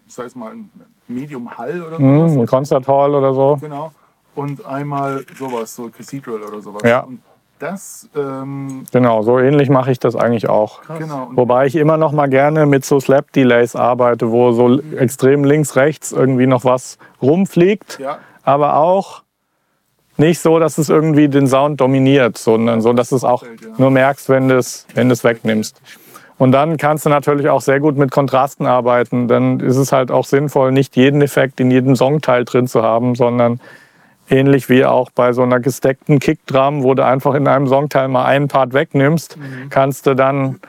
sei 0.06 0.24
es 0.24 0.36
mal 0.36 0.52
ein 0.52 0.70
Medium 1.08 1.56
Hall 1.58 1.82
oder 1.82 1.98
hm, 1.98 2.28
sowas. 2.28 2.36
ein 2.36 2.46
Concert 2.46 2.86
Hall 2.86 3.14
oder 3.14 3.34
so. 3.34 3.56
Genau. 3.60 3.92
Und 4.36 4.64
einmal 4.64 5.24
sowas, 5.36 5.74
so 5.74 5.88
Cathedral 5.88 6.42
oder 6.42 6.60
sowas. 6.60 6.82
Ja. 6.84 7.00
Und 7.00 7.20
das, 7.58 8.08
ähm, 8.16 8.84
Genau, 8.92 9.22
so 9.22 9.38
ähnlich 9.38 9.68
mache 9.70 9.90
ich 9.90 9.98
das 9.98 10.16
eigentlich 10.16 10.48
auch. 10.48 10.80
genau. 10.98 11.28
Wobei 11.32 11.66
ich 11.66 11.76
immer 11.76 11.96
noch 11.96 12.12
mal 12.12 12.28
gerne 12.28 12.66
mit 12.66 12.84
so 12.84 13.00
Slap 13.00 13.32
Delays 13.32 13.76
arbeite, 13.76 14.30
wo 14.30 14.52
so 14.52 14.80
extrem 14.80 15.44
links, 15.44 15.76
rechts 15.76 16.12
irgendwie 16.12 16.46
noch 16.46 16.64
was 16.64 16.98
rumfliegt, 17.20 17.98
ja, 17.98 18.18
aber 18.44 18.76
auch 18.76 19.22
nicht 20.16 20.40
so, 20.40 20.58
dass 20.58 20.78
es 20.78 20.88
irgendwie 20.88 21.28
den 21.28 21.46
Sound 21.46 21.80
dominiert, 21.80 22.38
sondern 22.38 22.80
so, 22.80 22.92
dass 22.92 23.10
du 23.10 23.16
es 23.16 23.24
auch 23.24 23.44
nur 23.76 23.90
merkst, 23.90 24.28
wenn 24.28 24.48
du 24.48 24.56
es 24.56 24.86
wenn 24.94 25.08
du 25.08 25.12
es 25.12 25.22
wegnimmst. 25.22 25.80
Und 26.38 26.52
dann 26.52 26.76
kannst 26.76 27.04
du 27.04 27.10
natürlich 27.10 27.48
auch 27.48 27.60
sehr 27.60 27.80
gut 27.80 27.96
mit 27.96 28.12
Kontrasten 28.12 28.66
arbeiten. 28.66 29.26
Dann 29.26 29.58
ist 29.60 29.76
es 29.76 29.90
halt 29.90 30.10
auch 30.10 30.24
sinnvoll, 30.24 30.70
nicht 30.70 30.96
jeden 30.96 31.20
Effekt 31.20 31.58
in 31.60 31.70
jedem 31.70 31.96
Songteil 31.96 32.44
drin 32.44 32.68
zu 32.68 32.82
haben, 32.82 33.16
sondern 33.16 33.60
ähnlich 34.30 34.68
wie 34.68 34.84
auch 34.84 35.10
bei 35.10 35.32
so 35.32 35.42
einer 35.42 35.60
gesteckten 35.60 36.18
Kickdrum, 36.18 36.82
wo 36.82 36.94
du 36.94 37.04
einfach 37.04 37.34
in 37.34 37.46
einem 37.48 37.66
Songteil 37.66 38.08
mal 38.08 38.24
einen 38.24 38.48
Part 38.48 38.72
wegnimmst, 38.72 39.38
kannst 39.70 40.06
du 40.06 40.14
dann 40.14 40.60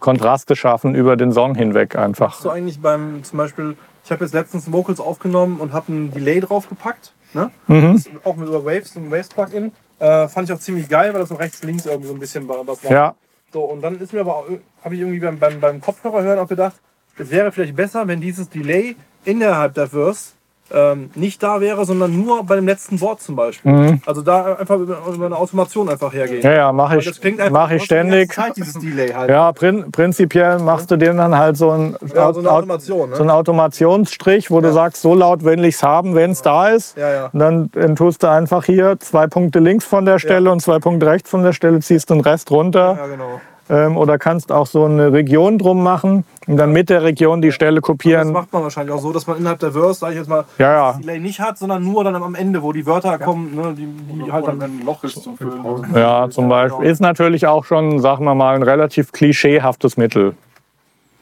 Kontraste 0.00 0.56
schaffen 0.56 0.94
über 0.94 1.16
den 1.16 1.32
Song 1.32 1.54
hinweg 1.54 1.96
einfach. 1.96 2.40
So 2.40 2.50
eigentlich 2.50 2.80
beim, 2.80 3.24
zum 3.24 3.38
Beispiel, 3.38 3.76
ich 4.04 4.10
habe 4.10 4.24
jetzt 4.24 4.34
letztens 4.34 4.70
Vocals 4.70 5.00
aufgenommen 5.00 5.58
und 5.58 5.72
habe 5.72 5.92
ein 5.92 6.10
Delay 6.12 6.40
draufgepackt. 6.40 7.12
Ne? 7.32 7.50
Mhm. 7.66 8.02
Auch 8.24 8.36
mit 8.36 8.48
über 8.48 8.64
Waves, 8.64 8.94
ein 8.96 9.10
Waves-Plugin. 9.10 9.72
Äh, 9.98 10.28
fand 10.28 10.48
ich 10.48 10.54
auch 10.54 10.60
ziemlich 10.60 10.88
geil, 10.88 11.12
weil 11.12 11.20
das 11.20 11.30
so 11.30 11.34
rechts, 11.36 11.62
links 11.64 11.86
irgendwie 11.86 12.08
so 12.08 12.14
ein 12.14 12.20
bisschen 12.20 12.46
war- 12.48 12.66
was 12.66 12.84
war. 12.84 12.90
Ja, 12.92 13.14
So, 13.52 13.62
und 13.62 13.80
dann 13.82 13.98
ist 13.98 14.12
mir 14.12 14.20
aber, 14.20 14.44
habe 14.84 14.94
ich 14.94 15.00
irgendwie 15.00 15.20
beim, 15.20 15.38
beim, 15.38 15.58
beim 15.60 15.80
Kopfhörer 15.80 16.22
hören 16.22 16.38
auch 16.38 16.48
gedacht, 16.48 16.76
es 17.18 17.30
wäre 17.30 17.50
vielleicht 17.50 17.74
besser, 17.74 18.06
wenn 18.06 18.20
dieses 18.20 18.48
Delay 18.50 18.94
innerhalb 19.24 19.72
der 19.74 19.86
Verse 19.88 20.32
ähm, 20.72 21.10
nicht 21.14 21.42
da 21.42 21.60
wäre, 21.60 21.84
sondern 21.84 22.16
nur 22.24 22.44
bei 22.44 22.56
dem 22.56 22.66
letzten 22.66 23.00
Wort 23.00 23.20
zum 23.20 23.36
Beispiel. 23.36 24.00
Also 24.06 24.22
da 24.22 24.54
einfach 24.56 24.76
über, 24.78 24.98
eine 25.14 25.36
Automation 25.36 25.88
einfach 25.88 26.12
hergehen. 26.12 26.38
Mhm. 26.38 26.44
Ja, 26.44 26.52
ja, 26.52 26.72
mache 26.72 26.98
ich, 26.98 27.04
das 27.04 27.20
klingt 27.20 27.40
einfach- 27.40 27.52
mach 27.52 27.70
ich 27.70 27.82
ständig. 27.84 28.32
Zeit 28.32 28.56
dieses 28.56 28.74
Delay 28.74 29.10
halt. 29.10 29.30
Ja, 29.30 29.52
prin 29.52 29.90
prinzipiell 29.92 30.58
machst 30.58 30.90
du 30.90 30.96
dem 30.96 31.16
dann 31.16 31.36
halt 31.36 31.56
so 31.56 31.70
ein, 31.70 31.96
Ja, 32.14 32.32
so 32.32 32.40
eine 32.40 32.50
Au- 32.50 32.56
Automation, 32.56 33.10
ne? 33.10 33.16
so 33.16 33.22
einen 33.22 33.30
Automationsstrich, 33.30 34.50
wo 34.50 34.60
du 34.60 34.72
sagst, 34.72 35.02
so 35.02 35.14
laut 35.14 35.44
will 35.44 35.64
ich 35.64 35.76
es 35.76 35.82
haben, 35.82 36.14
wenn 36.14 36.30
es 36.32 36.42
da 36.42 36.68
ist. 36.68 36.96
Ja, 36.96 37.10
ja. 37.10 37.30
Und 37.32 37.38
dann, 37.38 37.70
dann 37.72 37.96
tust 37.96 38.22
du 38.22 38.30
einfach 38.30 38.64
hier 38.64 38.98
zwei 39.00 39.26
Punkte 39.26 39.58
links 39.58 39.84
von 39.84 40.04
der 40.04 40.18
Stelle 40.18 40.50
und 40.50 40.60
zwei 40.60 40.78
Punkte 40.78 41.06
rechts 41.06 41.30
von 41.30 41.42
der 41.42 41.52
Stelle, 41.52 41.80
ziehst 41.80 42.10
den 42.10 42.20
Rest 42.20 42.50
runter. 42.50 42.96
Ja, 42.98 43.06
genau. 43.06 43.40
Ähm, 43.68 43.96
oder 43.96 44.16
kannst 44.16 44.52
auch 44.52 44.66
so 44.66 44.84
eine 44.84 45.12
Region 45.12 45.58
drum 45.58 45.82
machen 45.82 46.24
und 46.46 46.56
dann 46.56 46.70
mit 46.72 46.88
der 46.88 47.02
Region 47.02 47.42
die 47.42 47.50
Stelle 47.50 47.80
Das 47.80 47.82
kopieren. 47.86 48.30
macht 48.32 48.52
man 48.52 48.62
wahrscheinlich 48.62 48.94
auch 48.94 49.00
so, 49.00 49.12
dass 49.12 49.26
man 49.26 49.38
innerhalb 49.38 49.58
der 49.58 49.72
Verse, 49.72 49.98
sag 49.98 50.10
ich 50.10 50.18
jetzt 50.18 50.28
mal, 50.28 50.44
Ja, 50.58 50.72
ja. 50.72 50.92
das 50.92 51.00
Delay 51.00 51.18
nicht 51.18 51.40
hat, 51.40 51.58
sondern 51.58 51.82
nur 51.82 52.04
dann 52.04 52.14
am 52.14 52.36
Ende, 52.36 52.62
wo 52.62 52.72
die 52.72 52.86
Wörter 52.86 53.18
kommen, 53.18 53.56
ne, 53.56 53.74
die, 53.76 53.86
die 54.24 54.30
halt 54.30 54.46
dann 54.46 54.62
ein 54.62 54.82
Loch 54.84 55.02
ist 55.02 55.20
zum 55.20 55.36
Füllen. 55.36 55.84
Ja, 55.96 56.28
zum 56.30 56.48
Beispiel. 56.48 56.86
Ist 56.86 57.00
natürlich 57.00 57.48
auch 57.48 57.64
schon, 57.64 57.98
sagen 57.98 58.24
wir 58.24 58.36
mal, 58.36 58.54
ein 58.54 58.62
relativ 58.62 59.10
klischeehaftes 59.10 59.96
Mittel. 59.96 60.34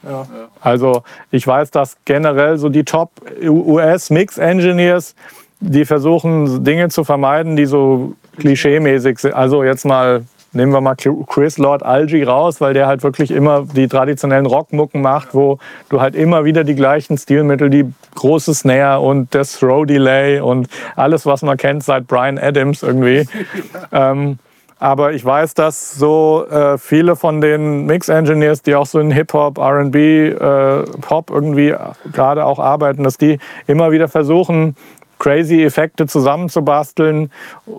Ja. 0.03 0.27
Also 0.61 1.03
ich 1.31 1.47
weiß, 1.47 1.71
dass 1.71 1.97
generell 2.05 2.59
so 2.59 2.69
die 2.69 2.85
Top 2.85 3.11
US-Mix-Engineers, 3.43 5.15
die 5.61 5.85
versuchen 5.85 6.63
Dinge 6.65 6.89
zu 6.91 7.05
vermeiden, 7.05 7.57
die 7.57 7.65
so 7.67 8.13
klischeemäßig 8.39 9.19
sind. 9.19 9.35
Also 9.35 9.63
jetzt 9.65 9.85
mal, 9.85 10.25
nehmen 10.55 10.73
wir 10.73 10.81
mal 10.81 10.95
Chris 10.95 11.59
Lord 11.59 11.83
Algie 11.83 12.23
raus, 12.23 12.61
weil 12.61 12.75
der 12.75 12.87
halt 12.87 13.03
wirklich 13.03 13.31
immer 13.31 13.67
die 13.75 13.88
traditionellen 13.88 14.47
Rockmucken 14.47 15.03
macht, 15.03 15.35
wo 15.35 15.59
du 15.88 16.01
halt 16.01 16.14
immer 16.14 16.45
wieder 16.45 16.64
die 16.64 16.75
gleichen 16.75 17.19
Stilmittel, 17.19 17.71
die 17.71 17.93
große 18.14 18.55
Snare 18.55 19.01
und 19.01 19.35
das 19.35 19.59
Throw 19.59 19.87
Delay 19.87 20.40
und 20.40 20.69
alles, 20.97 21.27
was 21.27 21.43
man 21.43 21.57
kennt 21.57 21.85
seit 21.85 22.07
Brian 22.07 22.38
Adams 22.38 22.83
irgendwie. 22.83 23.27
ähm, 23.93 24.38
aber 24.79 25.12
ich 25.12 25.25
weiß, 25.25 25.55
dass 25.55 25.95
so 25.95 26.47
äh, 26.51 26.77
viele 26.79 27.17
von 27.17 27.40
den 27.40 27.87
Mix-Engineers, 27.87 28.62
die 28.62 28.75
auch 28.75 28.87
so 28.87 28.99
in 28.99 29.11
Hip-Hop, 29.11 29.59
RB, 29.59 29.95
äh, 29.95 30.83
Pop 31.01 31.31
irgendwie 31.31 31.75
gerade 32.12 32.45
auch 32.45 32.59
arbeiten, 32.59 33.05
dass 33.05 33.17
die 33.17 33.38
immer 33.67 33.93
wieder 33.93 34.09
versuchen, 34.09 34.77
crazy 35.18 35.62
Effekte 35.64 36.07
zusammenzubasteln, 36.07 37.31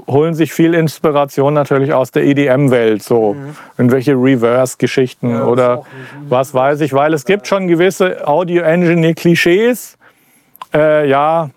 holen 0.08 0.34
sich 0.34 0.54
viel 0.54 0.74
Inspiration 0.74 1.54
natürlich 1.54 1.94
aus 1.94 2.12
der 2.12 2.24
EDM-Welt, 2.24 3.04
so 3.04 3.36
irgendwelche 3.78 4.14
Reverse-Geschichten 4.14 5.42
oder 5.42 5.84
was 6.28 6.54
weiß 6.54 6.82
ich, 6.82 6.94
weil 6.94 7.14
es 7.14 7.26
gibt 7.26 7.48
schon 7.48 7.68
gewisse 7.68 8.28
Audio-Engineer-Klischees. 8.28 9.98
Äh, 10.74 11.10
ja, 11.10 11.50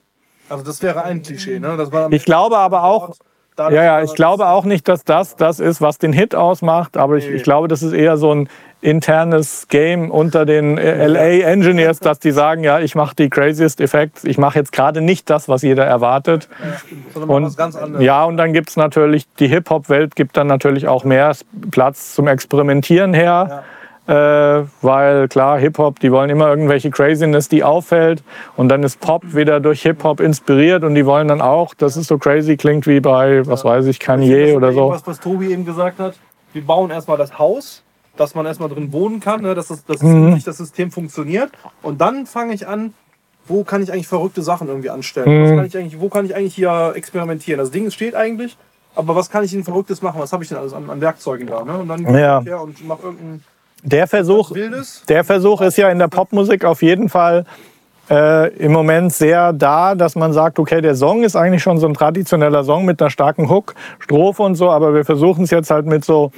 Also 0.49 0.65
das 0.65 0.83
wäre 0.83 1.05
ein 1.05 1.23
Klischee, 1.23 1.59
ne? 1.59 1.77
Ich 2.11 2.25
glaube 2.25 2.59
aber 2.59 2.85
auch, 2.85 3.15
Da- 3.59 3.71
ja, 3.71 3.83
ja, 3.83 4.03
ich 4.03 4.15
glaube 4.15 4.47
auch 4.47 4.65
nicht, 4.65 4.87
dass 4.87 5.03
das 5.05 5.35
das 5.35 5.59
ist, 5.59 5.81
was 5.81 5.99
den 5.99 6.13
Hit 6.13 6.35
ausmacht, 6.37 6.97
aber 6.97 7.17
ich, 7.17 7.29
ich 7.29 7.43
glaube, 7.43 7.67
das 7.67 7.83
ist 7.83 7.93
eher 7.93 8.17
so 8.17 8.33
ein 8.33 8.49
internes 8.81 9.67
Game 9.69 10.13
unter 10.13 10.47
den 10.47 10.79
äh, 10.79 11.09
LA 11.09 11.45
Engineers, 11.51 11.99
dass 11.99 12.21
die 12.21 12.31
sagen, 12.31 12.63
ja, 12.63 12.79
ich 12.79 12.95
mache 12.95 13.17
die 13.17 13.29
craziest 13.29 13.81
Effects, 13.81 14.23
ich 14.23 14.39
mache 14.39 14.57
jetzt 14.61 14.71
gerade 14.71 15.01
nicht 15.01 15.29
das, 15.29 15.49
was 15.49 15.63
jeder 15.63 15.85
erwartet. 15.85 16.49
was 17.15 17.25
Und 17.25 17.57
ganz 17.57 17.75
anderes. 17.75 18.05
ja, 18.05 18.23
und 18.23 18.37
dann 18.37 18.53
gibt 18.53 18.69
es 18.71 18.77
natürlich, 18.77 19.27
die 19.41 19.49
Hip-Hop-Welt 19.49 20.15
gibt 20.15 20.37
dann 20.37 20.47
natürlich 20.47 20.87
auch 20.87 21.03
mehr 21.03 21.33
Platz 21.73 22.15
zum 22.15 22.29
Experimentieren 22.29 23.13
her. 23.13 23.65
Äh, 23.65 23.69
weil 24.13 25.29
klar, 25.29 25.59
Hip-Hop, 25.59 26.01
die 26.01 26.11
wollen 26.11 26.31
immer 26.31 26.49
irgendwelche 26.49 26.91
Craziness, 26.91 27.49
die 27.49 27.63
auffällt. 27.63 28.23
Und 28.57 28.69
dann 28.71 28.83
ist 28.83 29.01
Pop 29.01 29.35
wieder 29.35 29.61
durch 29.61 29.83
Hip-Hop 29.83 30.21
inspiriert 30.21 30.83
und 30.85 30.95
die 30.95 31.05
wollen 31.05 31.29
dann 31.29 31.41
auch, 31.43 31.75
dass 31.75 31.97
es 31.97 32.07
so 32.07 32.17
crazy 32.19 32.57
klingt 32.57 32.87
wie 32.87 33.01
bei, 33.01 33.47
was 33.47 33.65
weiß 33.65 33.87
ich, 33.87 34.01
Kanye 34.01 34.55
oder 34.57 34.73
so. 34.73 34.89
Was, 34.91 35.07
was 35.07 35.21
Tobi 35.21 35.53
eben 35.53 35.65
gesagt 35.67 35.99
hat, 35.99 36.15
wir 36.55 36.65
bauen 36.65 36.91
erstmal 36.91 37.19
das 37.19 37.39
Haus, 37.39 37.83
dass 38.17 38.35
man 38.35 38.47
erstmal 38.47 38.69
drin 38.71 38.93
wohnen 38.93 39.21
kann, 39.21 39.43
ne, 39.43 39.55
dass, 39.55 39.69
das, 39.69 39.85
dass 39.85 40.03
Mhm. 40.03 40.43
das 40.45 40.57
System 40.57 40.91
funktioniert. 40.91 41.51
Und 41.83 42.01
dann 42.01 42.25
fange 42.27 42.55
ich 42.55 42.67
an, 42.67 42.95
wo 43.47 43.63
kann 43.65 43.83
ich 43.83 43.93
eigentlich 43.93 44.09
verrückte 44.09 44.43
Sachen 44.43 44.69
irgendwie 44.69 44.91
anstellen? 44.91 45.55
Mhm. 45.55 45.71
Kann 45.71 46.01
wo 46.01 46.09
kann 46.09 46.25
ich 46.27 46.35
eigentlich 46.35 46.55
hier 46.55 46.93
experimentieren? 46.95 47.59
Das 47.59 47.71
Ding 47.71 47.91
steht 47.91 48.15
eigentlich, 48.15 48.57
aber 48.95 49.15
was 49.15 49.31
kann 49.31 49.45
ich 49.45 49.53
denn 49.53 49.65
Verrücktes 49.65 50.03
machen? 50.03 50.21
Was 50.21 50.33
habe 50.33 50.43
ich 50.43 50.49
denn 50.49 50.59
alles 50.59 50.73
an, 50.73 50.89
an 50.91 51.01
Werkzeugen 51.01 51.47
da? 51.47 51.65
Ne? 51.65 51.79
Und 51.79 51.89
dann 51.89 52.05
gehe 52.05 52.21
Ja. 52.21 52.41
ich 52.41 52.47
her 52.47 52.61
und 52.63 52.87
mache 52.87 53.03
irgendein 53.05 53.45
Der 53.83 54.07
Versuch, 54.07 54.53
der 55.09 55.25
Versuch 55.25 55.61
ist 55.61 55.79
ja 55.79 55.91
in 55.91 55.99
der 55.99 56.09
Popmusik 56.09 56.65
auf 56.65 56.83
jeden 56.83 57.09
Fall 57.09 57.45
äh, 58.11 58.49
im 58.57 58.73
Moment 58.73 59.13
sehr 59.13 59.53
da, 59.53 59.95
dass 59.95 60.17
man 60.17 60.33
sagt, 60.33 60.59
okay, 60.59 60.81
der 60.81 60.95
Song 60.95 61.23
ist 61.23 61.37
eigentlich 61.37 61.63
schon 61.63 61.79
so 61.79 61.87
ein 61.87 61.95
traditioneller 61.95 62.65
Song 62.65 62.85
mit 62.85 63.01
einer 63.01 63.11
starken 63.11 63.49
Hook, 63.49 63.75
Strophe 64.01 64.43
und 64.43 64.57
so, 64.57 64.71
aber 64.71 64.95
wir 64.95 65.05
versuchen 65.05 65.45
es 65.45 65.51
jetzt 65.51 65.71
halt 65.71 65.87
mit 65.87 66.05
so 66.05 66.33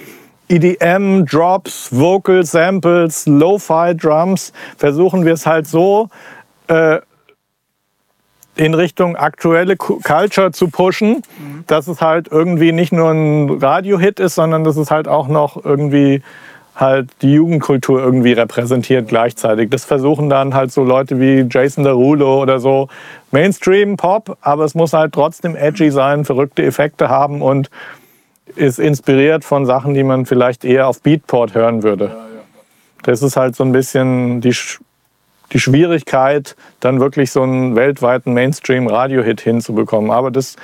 EDM, 0.49 1.25
Drops, 1.27 1.89
Vocal 1.93 2.45
Samples, 2.45 3.27
Lo-Fi 3.27 3.95
Drums, 3.97 4.53
versuchen 4.77 5.25
wir 5.25 5.35
es 5.35 5.47
halt 5.47 5.67
so 5.67 6.09
äh, 6.67 6.99
in 8.57 8.75
Richtung 8.75 9.17
aktuelle 9.17 9.77
Culture 9.77 10.51
zu 10.51 10.69
pushen, 10.69 11.23
dass 11.67 11.87
es 11.87 12.03
halt 12.03 12.29
irgendwie 12.31 12.73
nicht 12.73 12.93
nur 12.93 13.11
ein 13.11 13.49
Radio-Hit 13.49 14.21
ist, 14.21 14.35
sondern 14.35 14.65
dass 14.65 14.77
es 14.77 14.91
halt 14.91 15.09
auch 15.09 15.29
noch 15.29 15.65
irgendwie 15.65 16.23
halt 16.81 17.11
die 17.23 17.35
Jugendkultur 17.35 18.01
irgendwie 18.01 18.33
repräsentiert 18.33 19.09
gleichzeitig. 19.09 19.71
Das 19.71 19.85
versuchen 19.85 20.31
dann 20.31 20.55
halt 20.55 20.73
so 20.73 20.83
Leute 20.83 21.21
wie 21.21 21.47
Jason 21.49 21.85
Derulo 21.85 22.41
oder 22.41 22.59
so. 22.59 22.89
Mainstream 23.31 23.97
Pop, 23.97 24.37
aber 24.41 24.65
es 24.65 24.75
muss 24.75 24.93
halt 24.93 25.13
trotzdem 25.13 25.55
edgy 25.57 25.91
sein, 25.91 26.25
verrückte 26.25 26.65
Effekte 26.65 27.09
haben 27.09 27.43
und 27.43 27.71
ist 28.57 28.79
inspiriert 28.79 29.45
von 29.45 29.67
Sachen, 29.67 29.95
die 29.95 30.03
man 30.03 30.27
vielleicht 30.27 30.65
eher 30.65 30.89
auf 30.89 31.03
Beatport 31.03 31.55
hören 31.55 31.83
würde. 31.83 32.17
Das 33.03 33.23
ist 33.23 33.37
halt 33.37 33.57
so 33.57 33.65
ein 33.65 33.73
bisschen 33.73 34.41
die, 34.41 34.55
die 35.53 35.61
Schwierigkeit, 35.61 36.57
dann 36.81 37.01
wirklich 37.01 37.31
so 37.31 37.43
einen 37.43 37.77
weltweiten 37.77 38.33
Mainstream-Radio-Hit 38.35 39.41
hinzubekommen. 39.41 40.11
Aber 40.11 40.31
das 40.31 40.57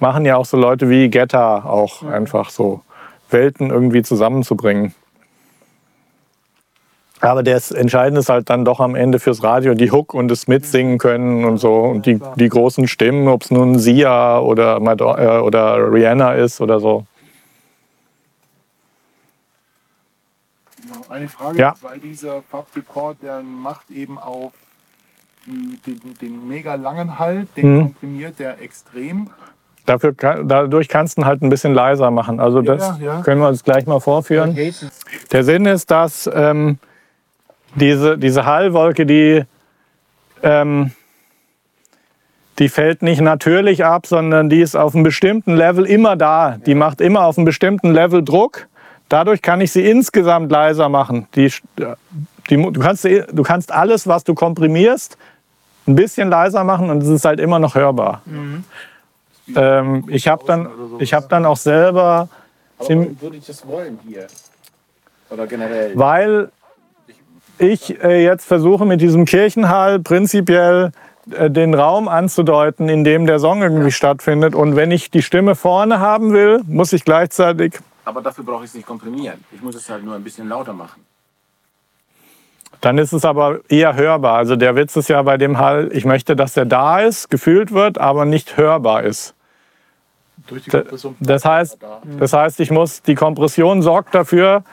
machen 0.00 0.24
ja 0.24 0.36
auch 0.36 0.46
so 0.46 0.56
Leute 0.56 0.90
wie 0.90 1.08
Guetta 1.10 1.64
auch 1.64 2.02
einfach 2.02 2.50
so, 2.50 2.82
Welten 3.30 3.70
irgendwie 3.70 4.02
zusammenzubringen. 4.02 4.94
Aber 7.22 7.44
das 7.44 7.70
Entscheidende 7.70 8.18
ist 8.20 8.28
halt 8.28 8.50
dann 8.50 8.64
doch 8.64 8.80
am 8.80 8.96
Ende 8.96 9.20
fürs 9.20 9.44
Radio 9.44 9.74
die 9.74 9.92
Hook 9.92 10.12
und 10.12 10.26
das 10.26 10.48
Mitsingen 10.48 10.98
können 10.98 11.44
und 11.44 11.58
so. 11.58 11.72
Und 11.82 12.04
die, 12.04 12.20
die 12.34 12.48
großen 12.48 12.88
Stimmen, 12.88 13.28
ob 13.28 13.42
es 13.42 13.50
nun 13.52 13.78
Sia 13.78 14.40
oder, 14.40 14.80
Mado 14.80 15.14
äh, 15.16 15.38
oder 15.38 15.76
Rihanna 15.92 16.32
ist 16.34 16.60
oder 16.60 16.80
so. 16.80 17.06
Genau, 20.82 21.04
Eine 21.10 21.28
Frage, 21.28 21.58
Ja. 21.58 21.74
weil 21.80 22.00
dieser 22.00 22.42
Fab 22.42 22.66
Report, 22.74 23.16
der 23.22 23.40
macht 23.42 23.88
eben 23.90 24.18
auf 24.18 24.52
den, 25.46 25.78
den, 26.20 26.48
mega 26.48 26.74
langen 26.74 27.20
Halt, 27.20 27.56
den 27.56 27.72
Mhm. 27.76 27.80
komprimiert 27.82 28.38
der 28.40 28.60
extrem. 28.60 29.30
Dafür, 29.86 30.12
dadurch 30.12 30.88
kannst 30.88 31.16
du 31.18 31.22
ihn 31.22 31.24
halt 31.26 31.42
ein 31.42 31.50
bisschen 31.50 31.74
leiser 31.74 32.10
machen. 32.10 32.40
Also 32.40 32.62
das 32.62 32.98
Ja, 33.00 33.14
ja. 33.16 33.20
können 33.22 33.40
wir 33.40 33.48
uns 33.48 33.62
gleich 33.64 33.86
mal 33.86 34.00
vorführen. 34.00 34.56
Der 35.32 35.44
Sinn 35.44 35.66
ist, 35.66 35.90
dass 35.90 36.30
ähm, 36.32 36.78
diese, 37.74 38.18
diese 38.18 38.44
Hallwolke, 38.44 39.06
die, 39.06 39.44
ähm, 40.42 40.92
die 42.58 42.68
fällt 42.68 43.02
nicht 43.02 43.20
natürlich 43.20 43.84
ab, 43.84 44.06
sondern 44.06 44.48
die 44.50 44.60
ist 44.60 44.76
auf 44.76 44.94
einem 44.94 45.04
bestimmten 45.04 45.56
Level 45.56 45.86
immer 45.86 46.16
da. 46.16 46.58
Die 46.66 46.74
macht 46.74 47.00
immer 47.00 47.24
auf 47.24 47.38
einem 47.38 47.44
bestimmten 47.46 47.92
Level 47.92 48.22
Druck. 48.22 48.68
Dadurch 49.08 49.42
kann 49.42 49.60
ich 49.60 49.72
sie 49.72 49.88
insgesamt 49.88 50.50
leiser 50.50 50.88
machen. 50.88 51.26
Die, 51.34 51.52
die, 52.50 52.62
du, 52.62 52.80
kannst, 52.80 53.04
du 53.04 53.42
kannst 53.42 53.72
alles, 53.72 54.06
was 54.06 54.24
du 54.24 54.34
komprimierst, 54.34 55.16
ein 55.86 55.94
bisschen 55.96 56.28
leiser 56.28 56.62
machen 56.64 56.90
und 56.90 57.02
es 57.02 57.08
ist 57.08 57.24
halt 57.24 57.40
immer 57.40 57.58
noch 57.58 57.74
hörbar. 57.74 58.22
Ähm, 59.56 60.04
ich 60.08 60.28
habe 60.28 60.44
dann, 60.46 60.68
ich 61.00 61.12
hab 61.12 61.28
dann 61.28 61.44
auch 61.44 61.56
selber, 61.56 62.28
ziem- 62.80 63.20
würde 63.20 63.36
ich 63.38 63.46
das 63.46 63.66
wollen 63.66 63.98
hier? 64.06 64.26
Oder 65.30 65.46
generell? 65.46 65.92
weil 65.98 66.50
ich 67.58 68.02
äh, 68.02 68.22
jetzt 68.22 68.44
versuche 68.44 68.84
mit 68.84 69.00
diesem 69.00 69.24
Kirchenhall 69.24 70.00
prinzipiell 70.00 70.92
äh, 71.30 71.50
den 71.50 71.74
Raum 71.74 72.08
anzudeuten, 72.08 72.88
in 72.88 73.04
dem 73.04 73.26
der 73.26 73.38
Song 73.38 73.62
irgendwie 73.62 73.92
stattfindet. 73.92 74.54
Und 74.54 74.76
wenn 74.76 74.90
ich 74.90 75.10
die 75.10 75.22
Stimme 75.22 75.54
vorne 75.54 76.00
haben 76.00 76.32
will, 76.32 76.62
muss 76.66 76.92
ich 76.92 77.04
gleichzeitig 77.04 77.78
Aber 78.04 78.20
dafür 78.22 78.44
brauche 78.44 78.64
ich 78.64 78.70
es 78.70 78.74
nicht 78.74 78.86
komprimieren. 78.86 79.44
Ich 79.52 79.62
muss 79.62 79.74
es 79.76 79.88
halt 79.88 80.04
nur 80.04 80.14
ein 80.14 80.24
bisschen 80.24 80.48
lauter 80.48 80.72
machen. 80.72 81.02
Dann 82.80 82.98
ist 82.98 83.12
es 83.12 83.24
aber 83.24 83.60
eher 83.68 83.94
hörbar. 83.94 84.38
Also 84.38 84.56
der 84.56 84.74
Witz 84.74 84.96
ist 84.96 85.08
ja 85.08 85.22
bei 85.22 85.36
dem 85.36 85.58
Hall, 85.58 85.90
ich 85.92 86.04
möchte, 86.04 86.34
dass 86.34 86.54
der 86.54 86.64
da 86.64 86.98
ist, 86.98 87.30
gefühlt 87.30 87.70
wird, 87.70 87.98
aber 87.98 88.24
nicht 88.24 88.56
hörbar 88.56 89.04
ist. 89.04 89.34
Durch 90.48 90.64
die 90.64 90.70
Kompression. 90.70 91.14
Das 91.20 91.44
heißt, 91.44 91.78
das 92.18 92.32
heißt, 92.32 92.58
ich 92.58 92.72
muss, 92.72 93.02
die 93.02 93.14
Kompression 93.14 93.82
sorgt 93.82 94.12
dafür, 94.16 94.64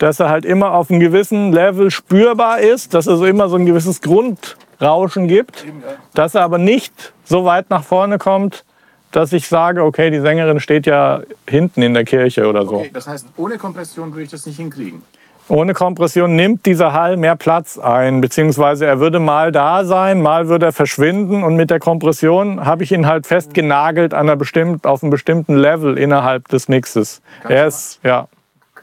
dass 0.00 0.18
er 0.18 0.30
halt 0.30 0.44
immer 0.46 0.72
auf 0.72 0.90
einem 0.90 0.98
gewissen 0.98 1.52
Level 1.52 1.90
spürbar 1.90 2.58
ist, 2.58 2.94
dass 2.94 3.06
also 3.06 3.26
immer 3.26 3.48
so 3.48 3.56
ein 3.56 3.66
gewisses 3.66 4.00
Grund, 4.00 4.56
Rauschen 4.80 5.28
gibt, 5.28 5.66
dass 6.14 6.34
er 6.34 6.42
aber 6.42 6.56
nicht 6.56 7.12
so 7.24 7.44
weit 7.44 7.68
nach 7.68 7.84
vorne 7.84 8.16
kommt, 8.16 8.64
dass 9.12 9.34
ich 9.34 9.46
sage, 9.46 9.84
okay, 9.84 10.10
die 10.10 10.20
Sängerin 10.20 10.58
steht 10.58 10.86
ja 10.86 11.20
hinten 11.46 11.82
in 11.82 11.92
der 11.92 12.04
Kirche 12.04 12.48
oder 12.48 12.64
so. 12.64 12.76
Okay, 12.76 12.90
das 12.90 13.06
heißt, 13.06 13.26
ohne 13.36 13.58
Kompression 13.58 14.10
würde 14.12 14.22
ich 14.22 14.30
das 14.30 14.46
nicht 14.46 14.56
hinkriegen. 14.56 15.02
Ohne 15.48 15.74
Kompression 15.74 16.34
nimmt 16.34 16.64
dieser 16.64 16.94
Hall 16.94 17.18
mehr 17.18 17.36
Platz 17.36 17.76
ein, 17.76 18.22
beziehungsweise 18.22 18.86
er 18.86 19.00
würde 19.00 19.18
mal 19.18 19.52
da 19.52 19.84
sein, 19.84 20.22
mal 20.22 20.48
würde 20.48 20.66
er 20.66 20.72
verschwinden 20.72 21.42
und 21.42 21.56
mit 21.56 21.70
der 21.70 21.80
Kompression 21.80 22.64
habe 22.64 22.84
ich 22.84 22.92
ihn 22.92 23.06
halt 23.06 23.26
festgenagelt 23.26 24.14
an 24.14 24.28
einer 24.28 24.36
bestimmt, 24.36 24.86
auf 24.86 25.02
einem 25.02 25.10
bestimmten 25.10 25.56
Level 25.58 25.98
innerhalb 25.98 26.48
des 26.48 26.68
Mixes. 26.68 27.20
Ganz 27.42 27.52
Er 27.52 27.66
ist, 27.66 28.00
ja, 28.04 28.28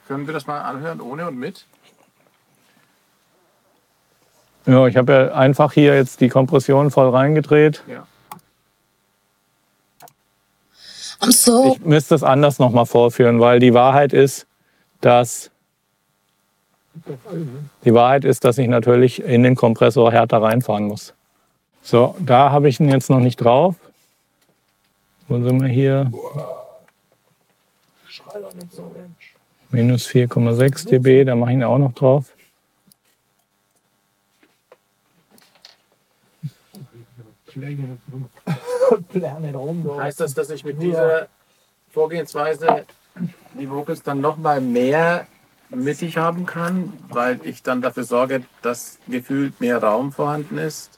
Können 0.07 0.25
wir 0.25 0.33
das 0.33 0.47
mal 0.47 0.61
anhören, 0.61 1.01
ohne 1.01 1.27
und 1.27 1.37
mit? 1.37 1.65
ja, 4.67 4.85
ich 4.87 4.97
habe 4.97 5.13
ja 5.13 5.33
einfach 5.33 5.73
hier 5.73 5.95
jetzt 5.95 6.21
die 6.21 6.29
Kompression 6.29 6.91
voll 6.91 7.09
reingedreht. 7.09 7.83
Ja. 7.87 8.05
So 11.29 11.73
Ich 11.73 11.85
müsste 11.85 12.15
es 12.15 12.23
anders 12.23 12.59
nochmal 12.59 12.85
vorführen, 12.85 13.39
weil 13.39 13.59
die 13.59 13.73
Wahrheit 13.73 14.13
ist, 14.13 14.45
dass 15.01 15.49
die 17.83 17.93
Wahrheit 17.93 18.25
ist, 18.25 18.43
dass 18.43 18.57
ich 18.57 18.67
natürlich 18.67 19.21
in 19.21 19.43
den 19.43 19.55
Kompressor 19.55 20.11
härter 20.11 20.41
reinfahren 20.41 20.85
muss. 20.85 21.13
So, 21.81 22.15
da 22.19 22.51
habe 22.51 22.69
ich 22.69 22.79
ihn 22.79 22.89
jetzt 22.89 23.09
noch 23.09 23.19
nicht 23.19 23.37
drauf. 23.37 23.75
Wo 25.27 25.41
sind 25.41 25.61
wir 25.61 25.69
hier? 25.69 26.11
Minus 29.77 30.07
4,6 30.07 30.89
dB, 30.89 31.23
da 31.23 31.35
mache 31.35 31.51
ich 31.51 31.57
ihn 31.57 31.63
auch 31.63 31.77
noch 31.77 31.93
drauf. 31.93 32.33
Heißt 39.99 40.19
das, 40.19 40.33
dass 40.33 40.49
ich 40.49 40.65
mit 40.65 40.81
dieser 40.81 41.27
Vorgehensweise 41.91 42.87
die 43.53 43.69
Vocals 43.69 44.01
dann 44.01 44.19
noch 44.19 44.37
mal 44.37 44.61
mehr 44.61 45.27
mittig 45.69 46.17
haben 46.17 46.47
kann, 46.47 46.93
weil 47.09 47.39
ich 47.43 47.61
dann 47.61 47.83
dafür 47.83 48.03
sorge, 48.03 48.41
dass 48.63 48.97
gefühlt 49.07 49.61
mehr 49.61 49.77
Raum 49.77 50.11
vorhanden 50.11 50.57
ist? 50.57 50.96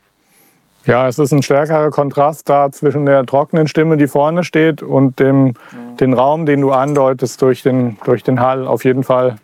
Ja, 0.85 1.07
es 1.07 1.19
ist 1.19 1.31
ein 1.31 1.43
stärkerer 1.43 1.91
Kontrast 1.91 2.49
da 2.49 2.71
zwischen 2.71 3.05
der 3.05 3.25
trockenen 3.25 3.67
Stimme, 3.67 3.97
die 3.97 4.07
vorne 4.07 4.43
steht, 4.43 4.81
und 4.81 5.19
dem 5.19 5.53
den 5.99 6.13
Raum, 6.13 6.45
den 6.45 6.61
du 6.61 6.71
andeutest 6.71 7.41
durch 7.41 7.61
den, 7.63 7.97
durch 8.05 8.23
den 8.23 8.39
Hall. 8.39 8.65
Auf 8.67 8.85
jeden 8.85 9.03
Fall 9.03 9.35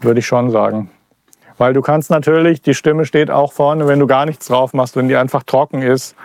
würde 0.00 0.20
ich 0.20 0.26
schon 0.26 0.50
sagen. 0.50 0.90
Weil 1.58 1.74
du 1.74 1.82
kannst 1.82 2.10
natürlich, 2.10 2.62
die 2.62 2.74
Stimme 2.74 3.04
steht 3.04 3.30
auch 3.30 3.52
vorne, 3.52 3.86
wenn 3.86 3.98
du 3.98 4.06
gar 4.06 4.24
nichts 4.24 4.46
drauf 4.46 4.72
machst, 4.72 4.96
wenn 4.96 5.08
die 5.08 5.16
einfach 5.16 5.42
trocken 5.42 5.82
ist. 5.82 6.16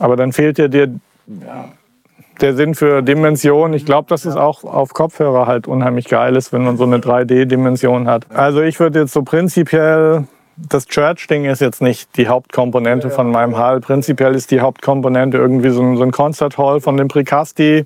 Aber 0.00 0.16
dann 0.16 0.32
fehlt 0.32 0.58
dir, 0.58 0.68
dir 0.68 0.98
der 2.40 2.54
Sinn 2.54 2.74
für 2.74 3.02
Dimension. 3.02 3.72
Ich 3.72 3.84
glaube, 3.84 4.08
dass 4.08 4.24
es 4.24 4.36
auch 4.36 4.64
auf 4.64 4.94
Kopfhörer 4.94 5.46
halt 5.46 5.66
unheimlich 5.66 6.08
geil 6.08 6.36
ist, 6.36 6.52
wenn 6.52 6.64
man 6.64 6.76
so 6.76 6.84
eine 6.84 6.98
3D-Dimension 6.98 8.08
hat. 8.08 8.26
Also 8.34 8.62
ich 8.62 8.80
würde 8.80 9.00
jetzt 9.00 9.12
so 9.12 9.22
prinzipiell, 9.22 10.26
das 10.66 10.86
Church-Ding 10.86 11.44
ist 11.44 11.60
jetzt 11.60 11.80
nicht 11.80 12.16
die 12.16 12.28
Hauptkomponente 12.28 13.10
von 13.10 13.30
meinem 13.30 13.56
Hall. 13.56 13.80
Prinzipiell 13.80 14.34
ist 14.34 14.50
die 14.50 14.60
Hauptkomponente 14.60 15.36
irgendwie 15.36 15.70
so 15.70 15.82
ein, 15.82 15.96
so 15.96 16.02
ein 16.02 16.10
Concert 16.10 16.58
Hall 16.58 16.80
von 16.80 16.96
dem 16.96 17.08
Precasti, 17.08 17.84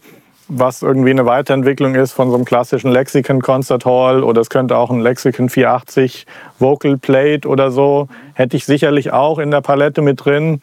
was 0.48 0.82
irgendwie 0.82 1.11
eine 1.11 1.26
Weiterentwicklung 1.26 1.94
ist 1.94 2.12
von 2.12 2.30
so 2.30 2.37
einem 2.37 2.44
klassischen 2.44 2.90
Lexicon 2.90 3.42
Concert 3.42 3.85
Hall 3.85 4.22
oder 4.22 4.40
es 4.40 4.50
könnte 4.50 4.76
auch 4.76 4.90
ein 4.90 5.00
Lexicon 5.00 5.48
480 5.48 6.26
Vocal 6.58 6.96
Plate 6.96 7.46
oder 7.48 7.70
so. 7.70 8.08
Hätte 8.35 8.56
ich 8.56 8.64
sicherlich 8.64 9.12
auch 9.12 9.38
in 9.38 9.50
der 9.50 9.61
Palette 9.61 10.02
mit 10.02 10.24
drin. 10.24 10.62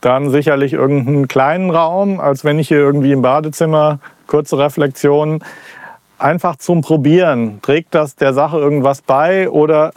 Dann 0.00 0.30
sicherlich 0.30 0.72
irgendeinen 0.72 1.28
kleinen 1.28 1.70
Raum, 1.70 2.18
als 2.18 2.44
wenn 2.44 2.58
ich 2.58 2.68
hier 2.68 2.78
irgendwie 2.78 3.12
im 3.12 3.22
Badezimmer 3.22 4.00
kurze 4.26 4.58
Reflexion 4.58 5.44
einfach 6.18 6.56
zum 6.56 6.80
Probieren. 6.80 7.60
Trägt 7.62 7.94
das 7.94 8.16
der 8.16 8.32
Sache 8.32 8.58
irgendwas 8.58 9.02
bei 9.02 9.48
oder 9.48 9.92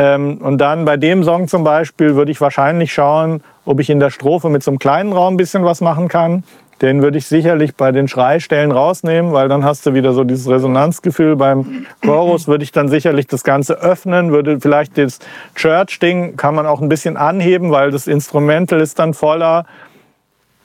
und 0.00 0.58
dann 0.58 0.86
bei 0.86 0.96
dem 0.96 1.24
Song 1.24 1.46
zum 1.46 1.62
Beispiel 1.62 2.14
würde 2.14 2.32
ich 2.32 2.40
wahrscheinlich 2.40 2.92
schauen, 2.92 3.42
ob 3.66 3.80
ich 3.80 3.90
in 3.90 4.00
der 4.00 4.08
Strophe 4.10 4.48
mit 4.48 4.62
so 4.62 4.70
einem 4.70 4.78
kleinen 4.78 5.12
Raum 5.12 5.34
ein 5.34 5.36
bisschen 5.36 5.64
was 5.64 5.82
machen 5.82 6.08
kann. 6.08 6.42
Den 6.80 7.02
würde 7.02 7.18
ich 7.18 7.26
sicherlich 7.26 7.76
bei 7.76 7.92
den 7.92 8.08
Schreistellen 8.08 8.72
rausnehmen, 8.72 9.34
weil 9.34 9.48
dann 9.48 9.62
hast 9.62 9.84
du 9.84 9.92
wieder 9.92 10.14
so 10.14 10.24
dieses 10.24 10.48
Resonanzgefühl. 10.48 11.36
Beim 11.36 11.84
Chorus 12.02 12.48
würde 12.48 12.64
ich 12.64 12.72
dann 12.72 12.88
sicherlich 12.88 13.26
das 13.26 13.44
Ganze 13.44 13.74
öffnen, 13.74 14.32
würde 14.32 14.58
vielleicht 14.60 14.96
das 14.96 15.18
Church-Ding 15.54 16.38
kann 16.38 16.54
man 16.54 16.64
auch 16.64 16.80
ein 16.80 16.88
bisschen 16.88 17.18
anheben, 17.18 17.70
weil 17.70 17.90
das 17.90 18.06
Instrumental 18.06 18.80
ist 18.80 18.98
dann 18.98 19.12
voller. 19.12 19.66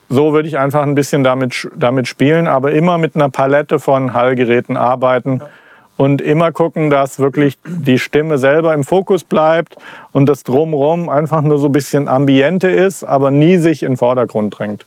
So 0.08 0.32
würde 0.32 0.48
ich 0.48 0.58
einfach 0.58 0.84
ein 0.84 0.96
bisschen 0.96 1.26
damit, 1.26 1.68
damit 1.76 2.08
spielen, 2.08 2.48
aber 2.48 2.72
immer 2.72 2.98
mit 2.98 3.16
einer 3.16 3.30
Palette 3.30 3.80
von 3.80 4.14
Hallgeräten 4.14 4.78
arbeiten 4.78 5.42
und 5.98 6.22
immer 6.22 6.52
gucken, 6.52 6.90
dass 6.90 7.20
wirklich 7.20 7.58
die 7.66 8.00
Stimme 8.00 8.38
selber 8.38 8.74
im 8.74 8.84
Fokus 8.84 9.24
bleibt 9.24 9.78
und 10.12 10.28
das 10.28 10.44
Drumherum 10.44 11.10
einfach 11.10 11.42
nur 11.42 11.58
so 11.58 11.68
ein 11.68 11.72
bisschen 11.72 12.08
Ambiente 12.08 12.70
ist, 12.70 13.04
aber 13.04 13.32
nie 13.32 13.58
sich 13.58 13.84
in 13.84 13.92
den 13.92 13.98
Vordergrund 13.98 14.58
drängt. 14.58 14.86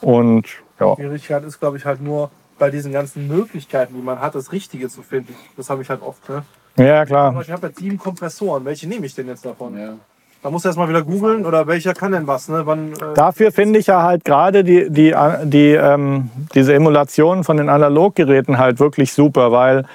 Und 0.00 0.44
ja, 0.78 0.94
Die 0.94 1.02
Schwierigkeit 1.02 1.44
ist, 1.44 1.58
glaube 1.58 1.78
ich, 1.78 1.84
halt 1.84 2.02
nur 2.02 2.30
bei 2.58 2.70
diesen 2.70 2.92
ganzen 2.92 3.28
Möglichkeiten, 3.28 3.94
die 3.94 4.02
man 4.02 4.20
hat, 4.20 4.34
das 4.34 4.52
Richtige 4.52 4.88
zu 4.88 5.02
finden. 5.02 5.34
Das 5.56 5.70
habe 5.70 5.82
ich 5.82 5.90
halt 5.90 6.02
oft. 6.02 6.28
Ne? 6.28 6.42
ja 6.76 7.04
klar. 7.04 7.38
Ich 7.40 7.50
habe 7.50 7.68
jetzt 7.68 7.78
sieben 7.78 7.98
Kompressoren. 7.98 8.64
Welche 8.64 8.86
nehme 8.86 9.06
ich 9.06 9.14
denn 9.14 9.26
jetzt 9.26 9.44
davon? 9.44 9.98
Da 10.42 10.50
muss 10.50 10.64
erst 10.64 10.78
mal 10.78 10.88
wieder 10.88 11.02
googeln 11.02 11.44
oder 11.44 11.66
welcher 11.66 11.92
kann 11.92 12.12
denn 12.12 12.26
was? 12.26 12.48
Ne? 12.48 12.62
Wann, 12.64 12.92
äh, 12.92 13.14
Dafür 13.14 13.50
finde 13.50 13.78
ich 13.78 13.88
ja 13.88 14.02
halt 14.02 14.24
gerade 14.24 14.62
die, 14.62 14.88
die, 14.90 15.14
die, 15.44 15.70
ähm, 15.72 16.30
diese 16.54 16.74
Emulation 16.74 17.42
von 17.42 17.56
den 17.56 17.68
Analoggeräten 17.68 18.58
halt 18.58 18.78
wirklich 18.78 19.12
super, 19.12 19.50
weil 19.50 19.86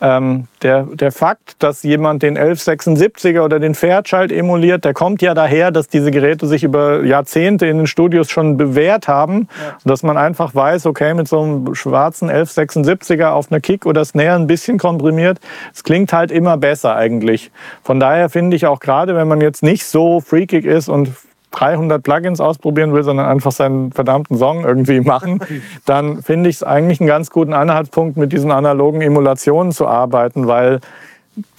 ähm, 0.00 0.46
der, 0.62 0.82
der 0.82 1.10
Fakt, 1.10 1.62
dass 1.62 1.82
jemand 1.82 2.22
den 2.22 2.38
1176er 2.38 3.40
oder 3.40 3.58
den 3.58 3.74
Fairchild 3.74 4.30
emuliert, 4.30 4.84
der 4.84 4.92
kommt 4.92 5.22
ja 5.22 5.32
daher, 5.32 5.70
dass 5.70 5.88
diese 5.88 6.10
Geräte 6.10 6.46
sich 6.46 6.64
über 6.64 7.02
Jahrzehnte 7.02 7.66
in 7.66 7.78
den 7.78 7.86
Studios 7.86 8.30
schon 8.30 8.58
bewährt 8.58 9.08
haben. 9.08 9.48
Dass 9.84 10.02
man 10.02 10.18
einfach 10.18 10.54
weiß, 10.54 10.86
okay, 10.86 11.14
mit 11.14 11.28
so 11.28 11.40
einem 11.40 11.74
schwarzen 11.74 12.30
1176er 12.30 13.28
auf 13.28 13.50
einer 13.50 13.60
Kick 13.60 13.86
oder 13.86 14.04
Snare 14.04 14.36
ein 14.36 14.46
bisschen 14.46 14.78
komprimiert, 14.78 15.38
es 15.74 15.82
klingt 15.82 16.12
halt 16.12 16.30
immer 16.30 16.58
besser 16.58 16.94
eigentlich. 16.94 17.50
Von 17.82 17.98
daher 17.98 18.28
finde 18.28 18.56
ich 18.56 18.66
auch 18.66 18.80
gerade, 18.80 19.14
wenn 19.14 19.28
man 19.28 19.40
jetzt 19.40 19.62
nicht 19.62 19.86
so 19.86 20.20
freakig 20.20 20.66
ist 20.66 20.88
und 20.88 21.10
300 21.52 22.02
Plugins 22.02 22.40
ausprobieren 22.40 22.92
will, 22.92 23.02
sondern 23.02 23.26
einfach 23.26 23.52
seinen 23.52 23.92
verdammten 23.92 24.36
Song 24.36 24.64
irgendwie 24.64 25.00
machen, 25.00 25.40
dann 25.84 26.22
finde 26.22 26.50
ich 26.50 26.56
es 26.56 26.62
eigentlich 26.62 27.00
einen 27.00 27.08
ganz 27.08 27.30
guten 27.30 27.52
Anhaltspunkt, 27.52 28.16
mit 28.16 28.32
diesen 28.32 28.50
analogen 28.50 29.00
Emulationen 29.00 29.72
zu 29.72 29.86
arbeiten, 29.86 30.46
weil 30.46 30.80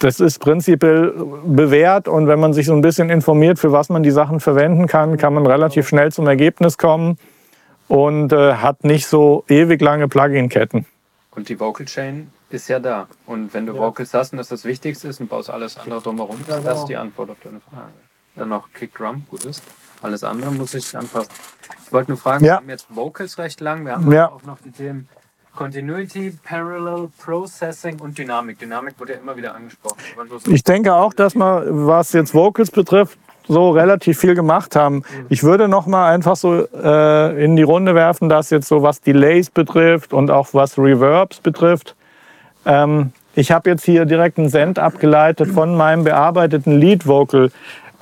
das 0.00 0.20
ist 0.20 0.40
prinzipiell 0.40 1.14
bewährt 1.44 2.08
und 2.08 2.26
wenn 2.26 2.40
man 2.40 2.52
sich 2.52 2.66
so 2.66 2.74
ein 2.74 2.80
bisschen 2.80 3.10
informiert, 3.10 3.58
für 3.58 3.72
was 3.72 3.88
man 3.88 4.02
die 4.02 4.10
Sachen 4.10 4.40
verwenden 4.40 4.86
kann, 4.86 5.16
kann 5.16 5.34
man 5.34 5.46
relativ 5.46 5.88
schnell 5.88 6.10
zum 6.10 6.26
Ergebnis 6.26 6.78
kommen 6.78 7.16
und 7.86 8.32
äh, 8.32 8.54
hat 8.54 8.84
nicht 8.84 9.06
so 9.06 9.44
ewig 9.48 9.80
lange 9.80 10.08
Plugin-Ketten. 10.08 10.84
Und 11.30 11.48
die 11.48 11.60
Vocal 11.60 11.86
Chain 11.86 12.30
ist 12.50 12.68
ja 12.68 12.80
da. 12.80 13.06
Und 13.26 13.54
wenn 13.54 13.66
du 13.66 13.76
Vocals 13.76 14.14
hast 14.14 14.32
und 14.32 14.38
das 14.38 14.48
das 14.48 14.64
Wichtigste 14.64 15.08
ist 15.08 15.20
und 15.20 15.28
baust 15.28 15.50
alles 15.50 15.76
andere 15.76 16.00
drumherum, 16.00 16.36
ist 16.40 16.66
das 16.66 16.84
die 16.86 16.96
Antwort 16.96 17.30
auf 17.30 17.36
deine 17.42 17.60
Frage. 17.60 17.92
Dann 18.38 18.48
noch 18.50 18.72
Kick 18.72 18.94
Drum, 18.94 19.24
gut 19.28 19.44
ist. 19.44 19.62
Alles 20.00 20.22
andere 20.22 20.52
muss 20.52 20.74
ich 20.74 20.96
anpassen. 20.96 21.32
Ich 21.84 21.92
wollte 21.92 22.12
nur 22.12 22.18
fragen, 22.18 22.44
Ja. 22.44 22.52
wir 22.52 22.56
haben 22.58 22.68
jetzt 22.68 22.86
Vocals 22.88 23.36
recht 23.38 23.60
lang, 23.60 23.84
wir 23.84 23.92
haben 23.92 24.12
Ja. 24.12 24.28
auch 24.28 24.42
noch 24.44 24.58
die 24.64 24.70
Themen 24.70 25.08
Continuity, 25.56 26.38
Parallel, 26.44 27.08
Processing 27.20 27.98
und 28.00 28.16
Dynamik. 28.16 28.60
Dynamik 28.60 28.94
wurde 29.00 29.14
ja 29.14 29.18
immer 29.18 29.36
wieder 29.36 29.56
angesprochen. 29.56 29.96
Ich 30.46 30.62
denke 30.62 30.94
auch, 30.94 31.12
dass 31.12 31.34
wir, 31.34 31.64
was 31.68 32.12
jetzt 32.12 32.32
Vocals 32.32 32.70
betrifft, 32.70 33.18
so 33.48 33.70
relativ 33.70 34.20
viel 34.20 34.34
gemacht 34.36 34.76
haben. 34.76 35.02
Ich 35.30 35.42
würde 35.42 35.66
noch 35.66 35.86
mal 35.86 36.12
einfach 36.12 36.36
so 36.36 36.64
äh, 36.68 37.44
in 37.44 37.56
die 37.56 37.62
Runde 37.64 37.94
werfen, 37.96 38.28
dass 38.28 38.50
jetzt 38.50 38.68
so 38.68 38.82
was 38.82 39.00
Delays 39.00 39.50
betrifft 39.50 40.12
und 40.12 40.30
auch 40.30 40.48
was 40.52 40.78
Reverbs 40.78 41.40
betrifft. 41.40 41.96
Ähm, 42.64 43.12
ich 43.34 43.50
habe 43.50 43.70
jetzt 43.70 43.84
hier 43.84 44.04
direkt 44.04 44.38
einen 44.38 44.50
Send 44.50 44.78
abgeleitet 44.78 45.50
von 45.50 45.76
meinem 45.76 46.04
bearbeiteten 46.04 46.78
Lead 46.78 47.06
Vocal. 47.06 47.50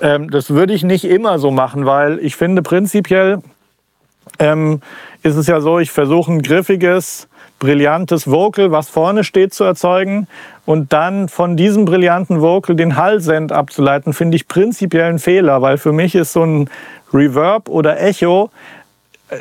Ähm, 0.01 0.31
das 0.31 0.51
würde 0.51 0.75
ich 0.75 0.85
nicht 0.85 1.05
immer 1.05 1.39
so 1.39 1.51
machen, 1.51 1.87
weil 1.87 2.19
ich 2.19 2.37
finde 2.37 2.63
prinzipiell 2.63 3.43
ähm, 4.39 4.81
ist 5.23 5.37
es 5.37 5.47
ja 5.47 5.61
so, 5.61 5.79
ich 5.79 5.91
versuche 5.91 6.33
ein 6.33 6.43
griffiges, 6.43 7.29
brillantes 7.59 8.31
Vocal, 8.31 8.71
was 8.71 8.89
vorne 8.89 9.25
steht, 9.25 9.55
zu 9.55 9.65
erzeugen 9.65 10.29
und 10.67 10.93
dann 10.93 11.29
von 11.29 11.57
diesem 11.57 11.85
brillanten 11.85 12.43
Vocal 12.43 12.77
den 12.77 12.97
Hallsend 12.97 13.53
abzuleiten, 13.53 14.13
finde 14.13 14.37
ich 14.37 14.49
prinzipiell 14.49 15.09
einen 15.09 15.19
Fehler, 15.19 15.63
weil 15.63 15.79
für 15.79 15.93
mich 15.93 16.15
ist 16.15 16.33
so 16.33 16.43
ein 16.43 16.69
Reverb 17.15 17.69
oder 17.69 18.01
Echo 18.01 18.51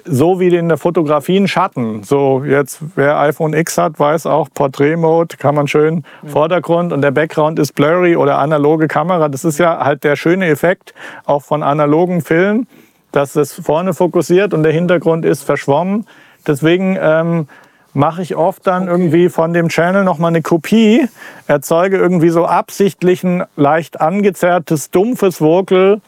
so 0.06 0.40
wie 0.40 0.48
in 0.56 0.68
der 0.68 0.78
Fotografie 0.78 1.38
ein 1.38 1.48
Schatten. 1.48 2.04
So 2.04 2.44
jetzt, 2.44 2.80
wer 2.96 3.20
iPhone 3.20 3.54
X 3.54 3.78
hat, 3.78 4.00
weiß 4.00 4.26
auch, 4.26 4.50
Portrait-Mode 4.54 5.38
kann 5.38 5.56
man 5.56 5.68
schön 5.68 6.04
Vordergrund 6.26 6.92
und 6.92 7.02
der 7.02 7.12
Background 7.12 7.60
ist 7.60 7.74
blurry 7.74 8.16
oder 8.16 8.40
analoge 8.40 8.88
Kamera. 8.88 9.30
Das 9.30 9.46
ist 9.46 9.60
ja 9.60 9.84
halt 9.84 10.04
der 10.04 10.16
schöne 10.16 10.48
Effekt 10.48 10.94
auch 11.26 11.44
von 11.44 11.62
analogen 11.62 12.22
Filmen, 12.22 12.68
dass 13.12 13.36
es 13.36 13.54
vorne 13.54 13.94
fokussiert 13.94 14.54
und 14.54 14.64
der 14.64 14.72
Hintergrund 14.72 15.24
ist 15.24 15.44
verschwommen. 15.44 16.08
Deswegen 16.48 16.98
ähm, 17.00 17.48
mache 17.94 18.24
ich 18.24 18.36
oft 18.36 18.66
dann 18.66 18.88
irgendwie 18.88 19.30
von 19.30 19.54
dem 19.54 19.70
Channel 19.70 20.04
nochmal 20.04 20.30
eine 20.30 20.42
Kopie, 20.42 21.08
erzeuge 21.48 21.98
irgendwie 21.98 22.30
so 22.30 22.46
absichtlich 22.46 23.24
ein 23.24 23.44
leicht 23.56 24.02
angezerrtes, 24.02 24.90
dumpfes 24.90 25.42
Vocal, 25.42 26.02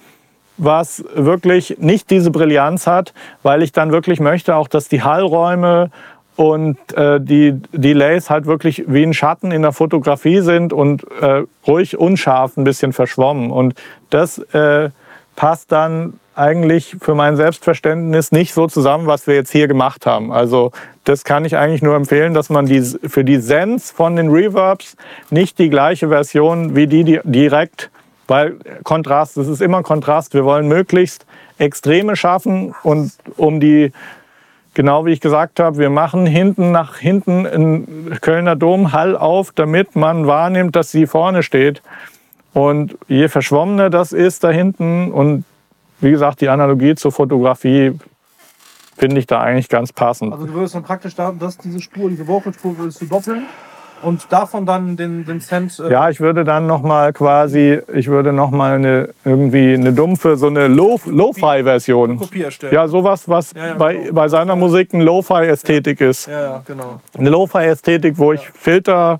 was 0.58 1.04
wirklich 1.14 1.78
nicht 1.80 2.10
diese 2.10 2.32
Brillanz 2.32 2.88
hat, 2.88 3.14
weil 3.44 3.64
ich 3.64 3.72
dann 3.72 3.92
wirklich 3.92 4.20
möchte 4.20 4.56
auch, 4.56 4.68
dass 4.68 4.88
die 4.88 5.04
Hallräume 5.04 5.92
und 6.36 6.78
äh, 6.94 7.20
die 7.20 7.60
Delays 7.74 8.30
halt 8.30 8.46
wirklich 8.46 8.84
wie 8.88 9.04
ein 9.04 9.14
Schatten 9.14 9.52
in 9.52 9.64
der 9.64 9.72
Fotografie 9.72 10.42
sind 10.42 10.72
und 10.72 11.04
äh, 11.20 11.44
ruhig 11.66 11.98
unscharf, 11.98 12.58
ein 12.58 12.64
bisschen 12.64 12.94
verschwommen. 12.94 13.52
Und 13.52 13.74
das 14.12 14.38
äh, 14.38 14.90
passt 15.36 15.72
dann 15.72 16.20
eigentlich 16.36 16.96
für 17.02 17.16
mein 17.16 17.36
Selbstverständnis 17.36 18.32
nicht 18.32 18.54
so 18.54 18.68
zusammen, 18.68 19.08
was 19.08 19.26
wir 19.26 19.34
jetzt 19.34 19.52
hier 19.52 19.68
gemacht 19.68 20.06
haben. 20.06 20.32
Also 20.32 20.72
das 21.04 21.24
kann 21.24 21.46
ich 21.46 21.58
eigentlich 21.58 21.82
nur 21.82 21.96
empfehlen, 21.96 22.36
dass 22.36 22.50
man 22.50 22.68
die, 22.68 22.82
für 22.82 23.24
die 23.24 23.38
Sens 23.38 23.90
von 23.90 24.16
den 24.16 24.30
Reverbs 24.30 24.96
nicht 25.32 25.58
die 25.58 25.70
gleiche 25.70 26.10
Version 26.10 26.76
wie 26.76 26.86
die, 26.86 27.04
die 27.04 27.20
direkt, 27.24 27.90
weil 28.28 28.58
Kontrast, 28.84 29.38
das 29.38 29.48
ist 29.48 29.62
immer 29.62 29.84
Kontrast. 29.84 30.34
Wir 30.34 30.46
wollen 30.46 30.68
möglichst 30.68 31.26
Extreme 31.58 32.16
schaffen 32.16 32.76
und 32.84 33.12
um 33.38 33.60
die 33.60 33.92
Genau 34.78 35.08
wie 35.08 35.12
ich 35.12 35.22
gesagt 35.22 35.60
habe, 35.60 35.80
wir 35.80 35.90
machen 35.90 36.28
hinten 36.28 36.72
nach 36.72 36.98
hinten 36.98 37.46
in 37.48 38.20
Kölner 38.22 38.56
Dom 38.56 38.92
Hall 38.92 39.18
auf, 39.18 39.52
damit 39.52 39.96
man 39.96 40.28
wahrnimmt, 40.28 40.76
dass 40.76 40.92
sie 40.92 41.08
vorne 41.08 41.42
steht. 41.42 41.82
Und 42.54 42.96
je 43.08 43.28
verschwommener 43.28 43.90
das 43.90 44.12
ist 44.14 44.44
da 44.44 44.52
hinten 44.52 45.12
und 45.12 45.46
wie 46.00 46.12
gesagt, 46.12 46.42
die 46.42 46.50
Analogie 46.50 46.94
zur 46.94 47.12
Fotografie 47.12 47.98
finde 48.96 49.20
ich 49.20 49.26
da 49.26 49.40
eigentlich 49.40 49.68
ganz 49.68 49.92
passend. 49.92 50.32
Also 50.32 50.46
du 50.46 50.54
würdest 50.54 50.76
dann 50.76 50.84
praktisch 50.84 51.16
da, 51.16 51.32
dass 51.32 51.58
diese 51.58 51.82
Spur, 51.82 52.12
diese 52.12 52.28
Vocalspur 52.28 52.78
würdest 52.78 53.02
du 53.02 53.06
doppeln 53.06 53.48
und 54.02 54.32
davon 54.32 54.66
dann 54.66 54.96
den, 54.98 55.26
den 55.26 55.42
Cent. 55.42 55.80
Äh, 55.80 55.92
Ja, 55.92 56.10
ich 56.10 56.20
würde 56.20 56.44
dann 56.44 56.68
noch 56.68 56.82
mal 56.82 57.14
quasi, 57.14 57.80
ich 57.94 58.08
würde 58.08 58.32
noch 58.34 58.52
mal 58.52 58.76
eine 58.76 59.10
irgendwie 59.26 59.74
eine 59.74 59.94
dumpfe, 59.94 60.38
so 60.38 60.48
eine 60.48 60.68
Lo- 60.68 61.00
Lo-Fi-Version. 61.06 62.18
Kopie 62.18 62.44
erstellen. 62.44 62.74
Ja, 62.74 62.88
sowas, 62.88 63.28
was 63.28 63.54
Ja, 63.54 63.68
ja, 63.68 63.74
bei, 63.76 63.96
genau. 63.96 64.14
bei 64.14 64.28
seiner 64.28 64.56
Musik 64.56 64.94
eine 64.94 65.04
Lo-Fi-Ästhetik 65.04 66.02
ist. 66.02 66.28
ja, 66.28 66.42
ja, 66.42 66.64
genau. 66.66 67.02
Eine 67.18 67.30
Lo-Fi-Ästhetik, 67.30 68.18
wo 68.18 68.34
ich 68.34 68.42
Filter, 68.50 69.20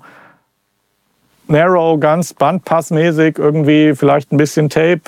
Narrow, 1.50 1.98
ganz 1.98 2.34
bandpassmäßig 2.34 3.38
irgendwie 3.38 3.94
vielleicht 3.94 4.30
ein 4.32 4.36
bisschen 4.36 4.68
Tape, 4.68 5.00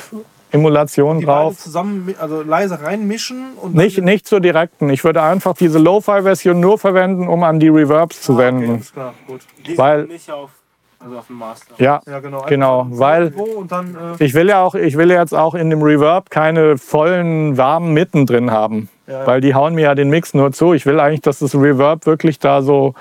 Emulation 0.53 1.21
Die 1.21 1.25
drauf. 1.27 1.59
zusammen, 1.59 2.15
also 2.21 2.43
leise 2.43 2.83
reinmischen 2.83 3.53
und 3.61 3.75
Nicht, 3.75 3.99
nicht 4.03 4.27
zur 4.27 4.41
direkten. 4.41 4.91
Ich 4.91 5.05
würde 5.05 5.23
einfach 5.23 5.55
diese 5.55 5.79
Lo-Fi-Version 5.79 6.59
nur 6.59 6.79
verwenden, 6.79 7.29
um 7.29 7.43
an 7.45 7.61
die 7.61 7.69
Reverbs 7.69 8.21
zu 8.23 8.33
Ah, 8.33 8.35
okay, 8.37 8.45
senden. 8.45 8.71
alles 8.75 8.93
klar, 8.93 9.15
gut. 9.27 9.41
Die 9.67 9.79
Weil- 9.79 10.05
nicht 10.07 10.31
auf, 10.31 10.51
also 10.99 11.19
auf 11.19 11.27
dem 11.29 11.37
Master. 11.37 11.75
Ja, 11.79 12.01
Ja, 12.07 12.19
genau. 12.21 12.45
Genau, 12.49 12.87
weil- 12.91 13.33
dann 13.69 13.97
äh, 14.19 14.25
ich 14.25 14.35
will 14.35 14.49
ja 14.49 14.63
auch, 14.63 14.75
ich 14.75 14.97
will 14.97 15.11
jetzt 15.11 15.35
auch 15.35 15.55
in 15.55 15.71
dem 15.71 15.83
Reverb 15.83 16.31
keine 16.31 16.77
vollen, 16.79 17.57
warmen 17.57 17.93
Mitten 17.95 18.27
drin 18.27 18.51
haben. 18.51 18.89
Ja, 19.07 19.21
ja. 19.21 19.27
Weil 19.27 19.41
die 19.41 19.55
hauen 19.55 19.75
mir 19.75 19.83
ja 19.83 19.95
den 19.95 20.11
Mix 20.11 20.35
nur 20.35 20.53
zu. 20.53 20.73
Ich 20.75 20.87
will 20.87 21.01
eigentlich, 21.01 21.21
dass 21.23 21.39
das 21.41 21.55
Reverb 21.55 22.07
wirklich 22.07 22.39
da 22.39 22.63
so 22.63 22.95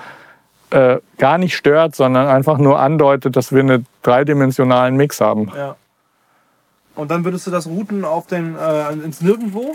äh, 0.72 0.98
gar 1.18 1.36
nicht 1.38 1.56
stört, 1.56 1.96
sondern 1.96 2.28
einfach 2.28 2.58
nur 2.58 2.78
andeutet, 2.78 3.34
dass 3.34 3.50
wir 3.52 3.58
einen 3.60 3.86
dreidimensionalen 4.02 4.96
Mix 4.96 5.20
haben. 5.20 5.50
ja. 5.56 5.74
Und 6.94 7.10
dann 7.10 7.24
würdest 7.24 7.46
du 7.46 7.50
das 7.50 7.66
routen 7.66 8.04
auf 8.04 8.26
den 8.26 8.56
äh, 8.56 8.92
ins 8.92 9.20
Nirgendwo, 9.20 9.74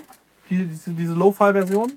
die, 0.50 0.66
diese, 0.66 0.92
diese 0.92 1.14
Lo-Fi-Version, 1.14 1.94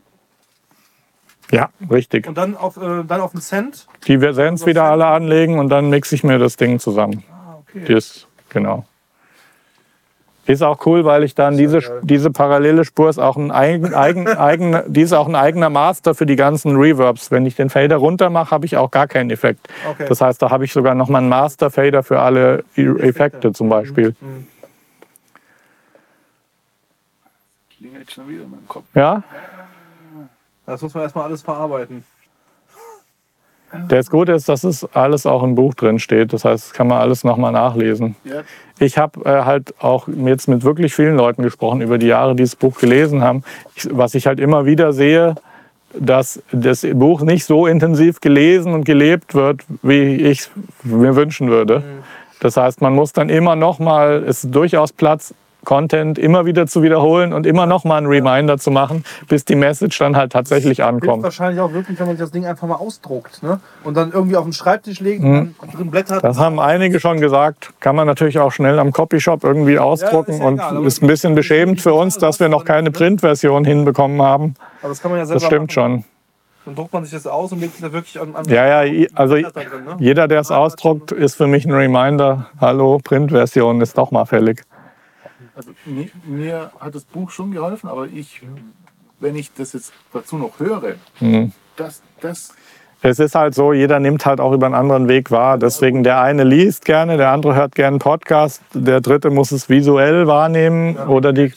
Ja, 1.50 1.68
richtig. 1.90 2.26
und 2.26 2.36
dann 2.38 2.56
auf 2.56 2.76
äh, 2.76 3.04
dann 3.06 3.20
auf 3.20 3.32
den 3.32 3.40
Cent. 3.40 3.86
Die 4.06 4.18
Versens 4.18 4.64
wieder 4.66 4.84
alle 4.84 5.06
anlegen 5.06 5.58
und 5.58 5.68
dann 5.68 5.90
mixe 5.90 6.14
ich 6.14 6.24
mir 6.24 6.38
das 6.38 6.56
Ding 6.56 6.78
zusammen. 6.78 7.24
Ah, 7.30 7.56
okay. 7.60 7.92
Das, 7.92 8.26
genau. 8.48 8.84
Ist 10.46 10.62
auch 10.62 10.86
cool, 10.86 11.04
weil 11.04 11.24
ich 11.24 11.34
dann 11.34 11.58
diese, 11.58 11.80
diese 12.02 12.30
parallele 12.30 12.86
Spur 12.86 13.10
ist 13.10 13.18
auch 13.18 13.36
ein 13.36 13.50
eigen, 13.50 13.92
eigen, 13.92 14.26
eigen, 14.38 14.80
die 14.86 15.02
ist 15.02 15.12
auch 15.12 15.28
ein 15.28 15.34
eigener 15.34 15.68
Master 15.68 16.14
für 16.14 16.24
die 16.24 16.36
ganzen 16.36 16.74
Reverbs. 16.76 17.30
Wenn 17.30 17.44
ich 17.44 17.54
den 17.56 17.68
Fader 17.68 17.96
runter 17.96 18.30
mache, 18.30 18.50
habe 18.52 18.64
ich 18.64 18.78
auch 18.78 18.90
gar 18.90 19.06
keinen 19.08 19.28
Effekt. 19.30 19.68
Okay. 19.90 20.06
Das 20.08 20.22
heißt, 20.22 20.40
da 20.40 20.48
habe 20.50 20.64
ich 20.64 20.72
sogar 20.72 20.94
noch 20.94 21.10
mal 21.10 21.18
einen 21.18 21.28
Master 21.28 21.70
Fader 21.70 22.02
für 22.02 22.20
alle 22.20 22.64
E- 22.78 22.82
Effekte 22.86 23.52
zum 23.52 23.68
Beispiel. 23.68 24.14
Klingelt 27.78 28.10
schon 28.10 28.28
wieder 28.28 28.42
in 28.42 28.50
meinem 28.50 28.68
Kopf. 28.68 28.84
Ja, 28.94 29.22
Das 30.66 30.82
muss 30.82 30.92
man 30.94 31.04
erstmal 31.04 31.26
alles 31.26 31.42
verarbeiten. 31.42 32.04
das 33.88 34.10
Gute 34.10 34.32
ist, 34.32 34.48
dass 34.48 34.64
es 34.64 34.84
alles 34.94 35.26
auch 35.26 35.42
im 35.42 35.54
Buch 35.54 35.74
drin 35.74 35.98
steht. 35.98 36.32
Das 36.32 36.44
heißt, 36.44 36.66
das 36.68 36.72
kann 36.72 36.88
man 36.88 36.98
alles 36.98 37.22
noch 37.22 37.36
mal 37.36 37.52
nachlesen. 37.52 38.16
Ja, 38.24 38.42
Ich 38.78 38.98
habe 38.98 39.24
äh, 39.24 39.44
halt 39.44 39.74
auch 39.80 40.08
jetzt 40.08 40.48
mit 40.48 40.64
wirklich 40.64 40.92
vielen 40.94 41.16
Leuten 41.16 41.42
gesprochen 41.42 41.80
über 41.80 41.98
die 41.98 42.06
Jahre, 42.08 42.34
die 42.34 42.42
das 42.42 42.56
Buch 42.56 42.78
gelesen 42.78 43.22
haben. 43.22 43.44
Ich, 43.76 43.88
was 43.90 44.14
ich 44.14 44.26
halt 44.26 44.40
immer 44.40 44.64
wieder 44.66 44.92
sehe, 44.92 45.36
dass 45.94 46.42
das 46.52 46.86
Buch 46.94 47.22
nicht 47.22 47.44
so 47.44 47.66
intensiv 47.66 48.20
gelesen 48.20 48.74
und 48.74 48.84
gelebt 48.84 49.34
wird, 49.34 49.64
wie 49.82 50.16
ich 50.16 50.40
es 50.40 50.50
mir 50.82 51.14
wünschen 51.16 51.48
würde. 51.48 51.82
Das 52.40 52.56
heißt, 52.56 52.80
man 52.80 52.94
muss 52.94 53.12
dann 53.12 53.28
immer 53.30 53.56
noch 53.56 53.78
mal, 53.78 54.22
es 54.26 54.44
ist 54.44 54.54
durchaus 54.54 54.92
Platz, 54.92 55.34
Content 55.68 56.18
immer 56.18 56.46
wieder 56.46 56.66
zu 56.66 56.82
wiederholen 56.82 57.34
und 57.34 57.44
immer 57.44 57.66
noch 57.66 57.84
mal 57.84 57.98
einen 57.98 58.06
Reminder 58.06 58.56
zu 58.56 58.70
machen, 58.70 59.04
bis 59.28 59.44
die 59.44 59.54
Message 59.54 59.98
dann 59.98 60.16
halt 60.16 60.32
tatsächlich 60.32 60.78
Hilft 60.78 60.88
ankommt. 60.88 61.22
wahrscheinlich 61.22 61.60
auch 61.60 61.74
wirklich, 61.74 62.00
wenn 62.00 62.06
man 62.06 62.16
sich 62.16 62.24
das 62.24 62.30
Ding 62.30 62.46
einfach 62.46 62.66
mal 62.66 62.76
ausdruckt 62.76 63.42
ne? 63.42 63.60
und 63.84 63.94
dann 63.94 64.10
irgendwie 64.10 64.36
auf 64.36 64.44
den 64.44 64.54
Schreibtisch 64.54 65.00
legt 65.00 65.22
und 65.22 65.54
dann 65.60 65.70
drin 65.70 65.90
blättert. 65.90 66.24
Das 66.24 66.38
haben 66.38 66.58
einige 66.58 67.00
schon 67.00 67.20
gesagt. 67.20 67.74
Kann 67.80 67.96
man 67.96 68.06
natürlich 68.06 68.38
auch 68.38 68.50
schnell 68.50 68.78
am 68.78 68.92
Copyshop 68.92 69.44
irgendwie 69.44 69.78
ausdrucken. 69.78 70.38
ja 70.38 70.44
und 70.46 70.54
egal, 70.54 70.76
aber 70.78 70.86
ist 70.86 71.02
ein 71.02 71.06
bisschen 71.06 71.34
beschämend 71.34 71.82
für 71.82 71.92
uns, 71.92 72.16
dass 72.16 72.40
wir 72.40 72.48
noch 72.48 72.64
keine 72.64 72.90
Printversion 72.90 73.66
hinbekommen 73.66 74.22
haben. 74.22 74.54
Aber 74.80 74.88
das 74.88 75.02
kann 75.02 75.10
man 75.10 75.20
ja 75.20 75.26
selber 75.26 75.40
Das 75.40 75.46
stimmt 75.48 75.60
machen. 75.60 75.70
schon. 75.70 76.04
Dann 76.64 76.76
druckt 76.76 76.94
man 76.94 77.04
sich 77.04 77.12
das 77.12 77.26
aus 77.26 77.52
und 77.52 77.60
legt 77.60 77.74
sich 77.74 77.82
da 77.82 77.92
wirklich 77.92 78.18
an. 78.18 78.34
an 78.34 78.46
Ja, 78.48 78.84
ja, 78.84 79.06
also 79.12 79.34
drin, 79.34 79.44
ne? 79.84 79.96
jeder, 79.98 80.28
der 80.28 80.40
es 80.40 80.50
ausdruckt, 80.50 81.12
ist 81.12 81.34
für 81.34 81.46
mich 81.46 81.66
ein 81.66 81.72
Reminder. 81.72 82.46
Hallo, 82.58 83.00
Printversion 83.04 83.82
ist 83.82 83.98
doch 83.98 84.10
mal 84.10 84.24
fällig. 84.24 84.62
Also 85.58 85.72
mir, 85.86 86.06
mir 86.24 86.70
hat 86.78 86.94
das 86.94 87.02
Buch 87.02 87.30
schon 87.32 87.50
geholfen, 87.50 87.90
aber 87.90 88.06
ich, 88.06 88.42
wenn 89.18 89.34
ich 89.34 89.52
das 89.52 89.72
jetzt 89.72 89.92
dazu 90.12 90.38
noch 90.38 90.60
höre, 90.60 90.94
Mhm. 91.18 91.50
das, 91.74 92.00
das, 92.20 92.52
Es 93.02 93.18
ist 93.18 93.34
halt 93.34 93.56
so, 93.56 93.72
jeder 93.72 93.98
nimmt 93.98 94.24
halt 94.24 94.38
auch 94.40 94.52
über 94.52 94.66
einen 94.66 94.76
anderen 94.76 95.08
Weg 95.08 95.32
wahr. 95.32 95.58
Deswegen 95.58 96.04
der 96.04 96.20
eine 96.20 96.44
liest 96.44 96.84
gerne, 96.84 97.16
der 97.16 97.30
andere 97.30 97.56
hört 97.56 97.74
gerne 97.74 97.94
einen 97.94 97.98
Podcast, 97.98 98.62
der 98.72 99.00
dritte 99.00 99.30
muss 99.30 99.50
es 99.50 99.68
visuell 99.68 100.28
wahrnehmen 100.28 100.96
oder 100.96 101.32
die 101.32 101.52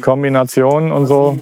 Kombination 0.00 0.90
und 0.90 1.06
so. 1.06 1.38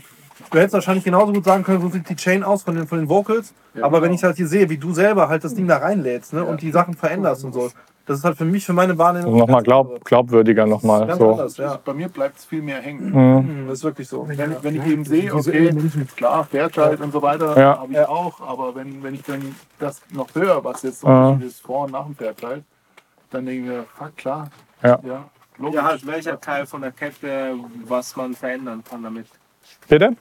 Du 0.51 0.59
hättest 0.59 0.75
wahrscheinlich 0.75 1.05
genauso 1.05 1.33
gut 1.33 1.45
sagen 1.45 1.63
können, 1.65 1.81
so 1.81 1.89
sieht 1.89 2.09
die 2.09 2.17
Chain 2.17 2.43
aus 2.43 2.63
von 2.63 2.75
den, 2.75 2.87
von 2.87 2.99
den 2.99 3.09
Vocals. 3.09 3.53
aber 3.81 4.01
wenn 4.03 4.13
ich 4.13 4.23
halt 4.25 4.37
hier 4.37 4.47
sehe, 4.49 4.69
wie 4.71 4.79
du 4.79 4.93
selber 4.93 5.29
halt 5.29 5.45
das 5.45 5.55
Ding 5.55 5.67
da 5.67 5.79
reinlädst 5.79 6.33
ne, 6.35 6.45
und 6.45 6.61
die 6.63 6.71
Sachen 6.73 6.95
veränderst 6.95 7.45
und 7.45 7.53
so, 7.55 7.71
das 8.09 8.19
ist 8.21 8.25
halt 8.25 8.39
für 8.39 8.45
mich, 8.47 8.65
für 8.65 8.73
meine 8.73 8.97
Wahrnehmung. 8.97 9.37
Nochmal 9.37 9.57
ganz 9.57 9.65
glaub, 9.65 10.05
glaubwürdiger 10.05 10.65
nochmal. 10.67 11.07
Ganz 11.07 11.19
So. 11.19 11.31
anders, 11.33 11.57
ja. 11.59 11.79
bei 11.85 11.93
mir 11.93 12.09
bleibt 12.09 12.39
es 12.39 12.47
viel 12.47 12.63
mehr 12.63 12.81
hängen. 12.81 13.11
Mhm, 13.13 13.69
Das 13.69 13.79
ist 13.79 13.85
wirklich 13.85 14.09
so. 14.09 14.27
Wenn, 14.27 14.57
wenn 14.63 14.75
ich 14.77 14.87
eben 14.87 15.05
sehe, 15.05 15.33
okay, 15.35 15.75
klar, 16.17 16.45
Fairchild 16.45 17.01
und 17.03 17.13
so 17.13 17.21
weiter 17.21 17.59
Ja. 17.61 17.79
habe 17.79 17.93
ich 17.93 17.99
auch, 18.01 18.41
aber 18.41 18.75
wenn, 18.75 19.03
wenn 19.03 19.15
ich 19.15 19.23
dann 19.23 19.55
das 19.79 20.01
noch 20.11 20.35
höre, 20.35 20.65
was 20.65 20.83
jetzt 20.83 21.01
so 21.01 21.07
Ja. 21.07 21.39
ist 21.47 21.61
vor 21.61 21.85
und 21.85 21.93
nach 21.93 22.07
dem 22.07 22.17
Fairchild, 22.17 22.65
dann 23.31 23.45
denke 23.45 23.61
ich 23.63 23.69
mir, 23.69 23.85
fuck, 23.97 24.17
klar, 24.17 24.51
Ja. 24.83 24.99
ja 25.05 25.25
logisch. 25.59 25.77
Ja, 25.77 25.85
halt 25.85 26.07
welcher 26.07 26.41
Teil 26.41 26.65
von 26.67 26.81
der 26.81 26.93
Kette, 26.93 27.57
was 27.85 28.17
man 28.17 28.33
verändern 28.35 28.83
kann 28.89 29.03
damit. 29.03 29.27
Bitte? 29.87 30.17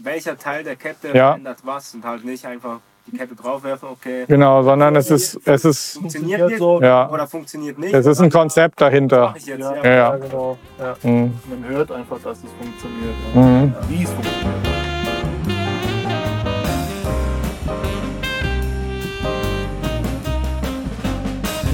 Welcher 0.00 0.38
Teil 0.38 0.62
der 0.62 0.76
Kette 0.76 1.08
Ja. 1.08 1.30
verändert 1.30 1.58
was 1.64 1.94
und 1.94 2.04
halt 2.04 2.24
nicht 2.24 2.46
einfach 2.46 2.78
die 3.06 3.16
Kette 3.18 3.34
draufwerfen, 3.34 3.88
okay. 3.90 4.24
Genau, 4.26 4.62
sondern 4.62 4.96
es 4.96 5.10
ist, 5.10 5.38
es 5.46 5.64
ist, 5.64 5.92
Funktioniert 5.94 6.50
jetzt 6.50 6.58
so. 6.58 6.80
ja, 6.80 7.10
oder 7.10 7.26
funktioniert 7.26 7.78
nicht. 7.78 7.92
es 7.94 8.06
ist 8.06 8.20
ein 8.20 8.30
Konzept 8.30 8.80
dahinter. 8.80 9.34
Jetzt, 9.36 9.46
Ja. 9.46 9.56
ja. 9.56 9.74
Ja, 9.76 9.84
Ja, 9.84 9.94
ja. 9.94 10.16
genau. 10.16 10.58
Ja. 10.78 10.96
Mhm. 11.02 11.34
Man 11.48 11.64
hört 11.68 11.92
einfach, 11.92 12.18
dass 12.22 12.38
es 12.38 12.50
funktioniert. 12.58 13.14
Mhm. 13.34 13.74
Wie 13.88 14.02
es 14.04 14.10
funktioniert. 14.10 14.54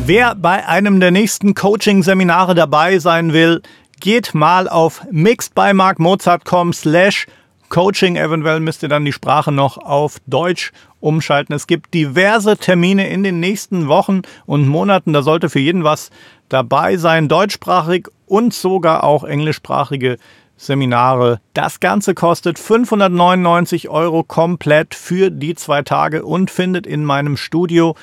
Wer 0.06 0.34
bei 0.34 0.66
einem 0.66 0.98
der 0.98 1.10
nächsten 1.12 1.54
Coaching-Seminare 1.54 2.54
dabei 2.54 2.98
sein 2.98 3.32
will, 3.32 3.62
geht 4.00 4.34
mal 4.34 4.68
auf 4.68 5.02
mixedbymarkmozart.com 5.10 6.72
slash 6.72 7.26
Coaching. 7.26 7.39
Eventuell 7.72 8.60
müsst 8.60 8.82
ihr 8.82 8.88
dann 8.88 9.04
die 9.04 9.12
Sprache 9.12 9.52
noch 9.52 9.78
auf 9.78 10.16
Deutsch 10.26 10.72
umschalten. 10.98 11.54
Es 11.54 11.66
gibt 11.66 11.94
diverse 11.94 12.56
Termine 12.56 13.08
in 13.08 13.22
den 13.22 13.40
nächsten 13.40 13.86
Wochen 13.88 14.22
und 14.44 14.66
Monaten. 14.66 15.12
Da 15.12 15.22
sollte 15.22 15.48
für 15.48 15.60
jeden 15.60 15.84
was 15.84 16.10
dabei 16.48 16.96
sein. 16.96 17.28
Deutschsprachig 17.28 18.08
und 18.26 18.52
sogar 18.52 19.04
auch 19.04 19.24
englischsprachige 19.24 20.18
Seminare. 20.56 21.40
Das 21.54 21.80
Ganze 21.80 22.12
kostet 22.14 22.58
599 22.58 23.88
Euro 23.88 24.24
komplett 24.24 24.94
für 24.94 25.30
die 25.30 25.54
zwei 25.54 25.82
Tage 25.82 26.24
und 26.24 26.50
findet 26.50 26.86
in 26.86 27.04
meinem 27.04 27.36
Studio 27.36 27.94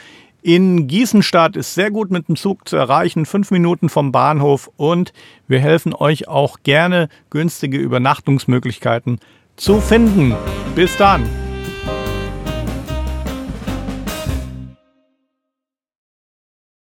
in 0.42 0.88
Gießen 0.88 1.24
statt. 1.24 1.58
Ist 1.58 1.76
sehr 1.76 1.92
gut 1.92 2.10
mit 2.10 2.30
dem 2.30 2.36
Zug 2.36 2.68
zu 2.68 2.78
erreichen, 2.78 3.26
fünf 3.26 3.52
Minuten 3.52 3.90
vom 3.90 4.12
Bahnhof 4.12 4.72
und 4.78 5.12
wir 5.48 5.60
helfen 5.60 5.94
euch 5.94 6.30
auch 6.30 6.60
gerne 6.64 7.10
günstige 7.30 7.78
Übernachtungsmöglichkeiten 7.78 9.20
zu 9.58 9.82
finden. 9.82 10.36
Bis 10.76 10.96
dann! 10.98 11.47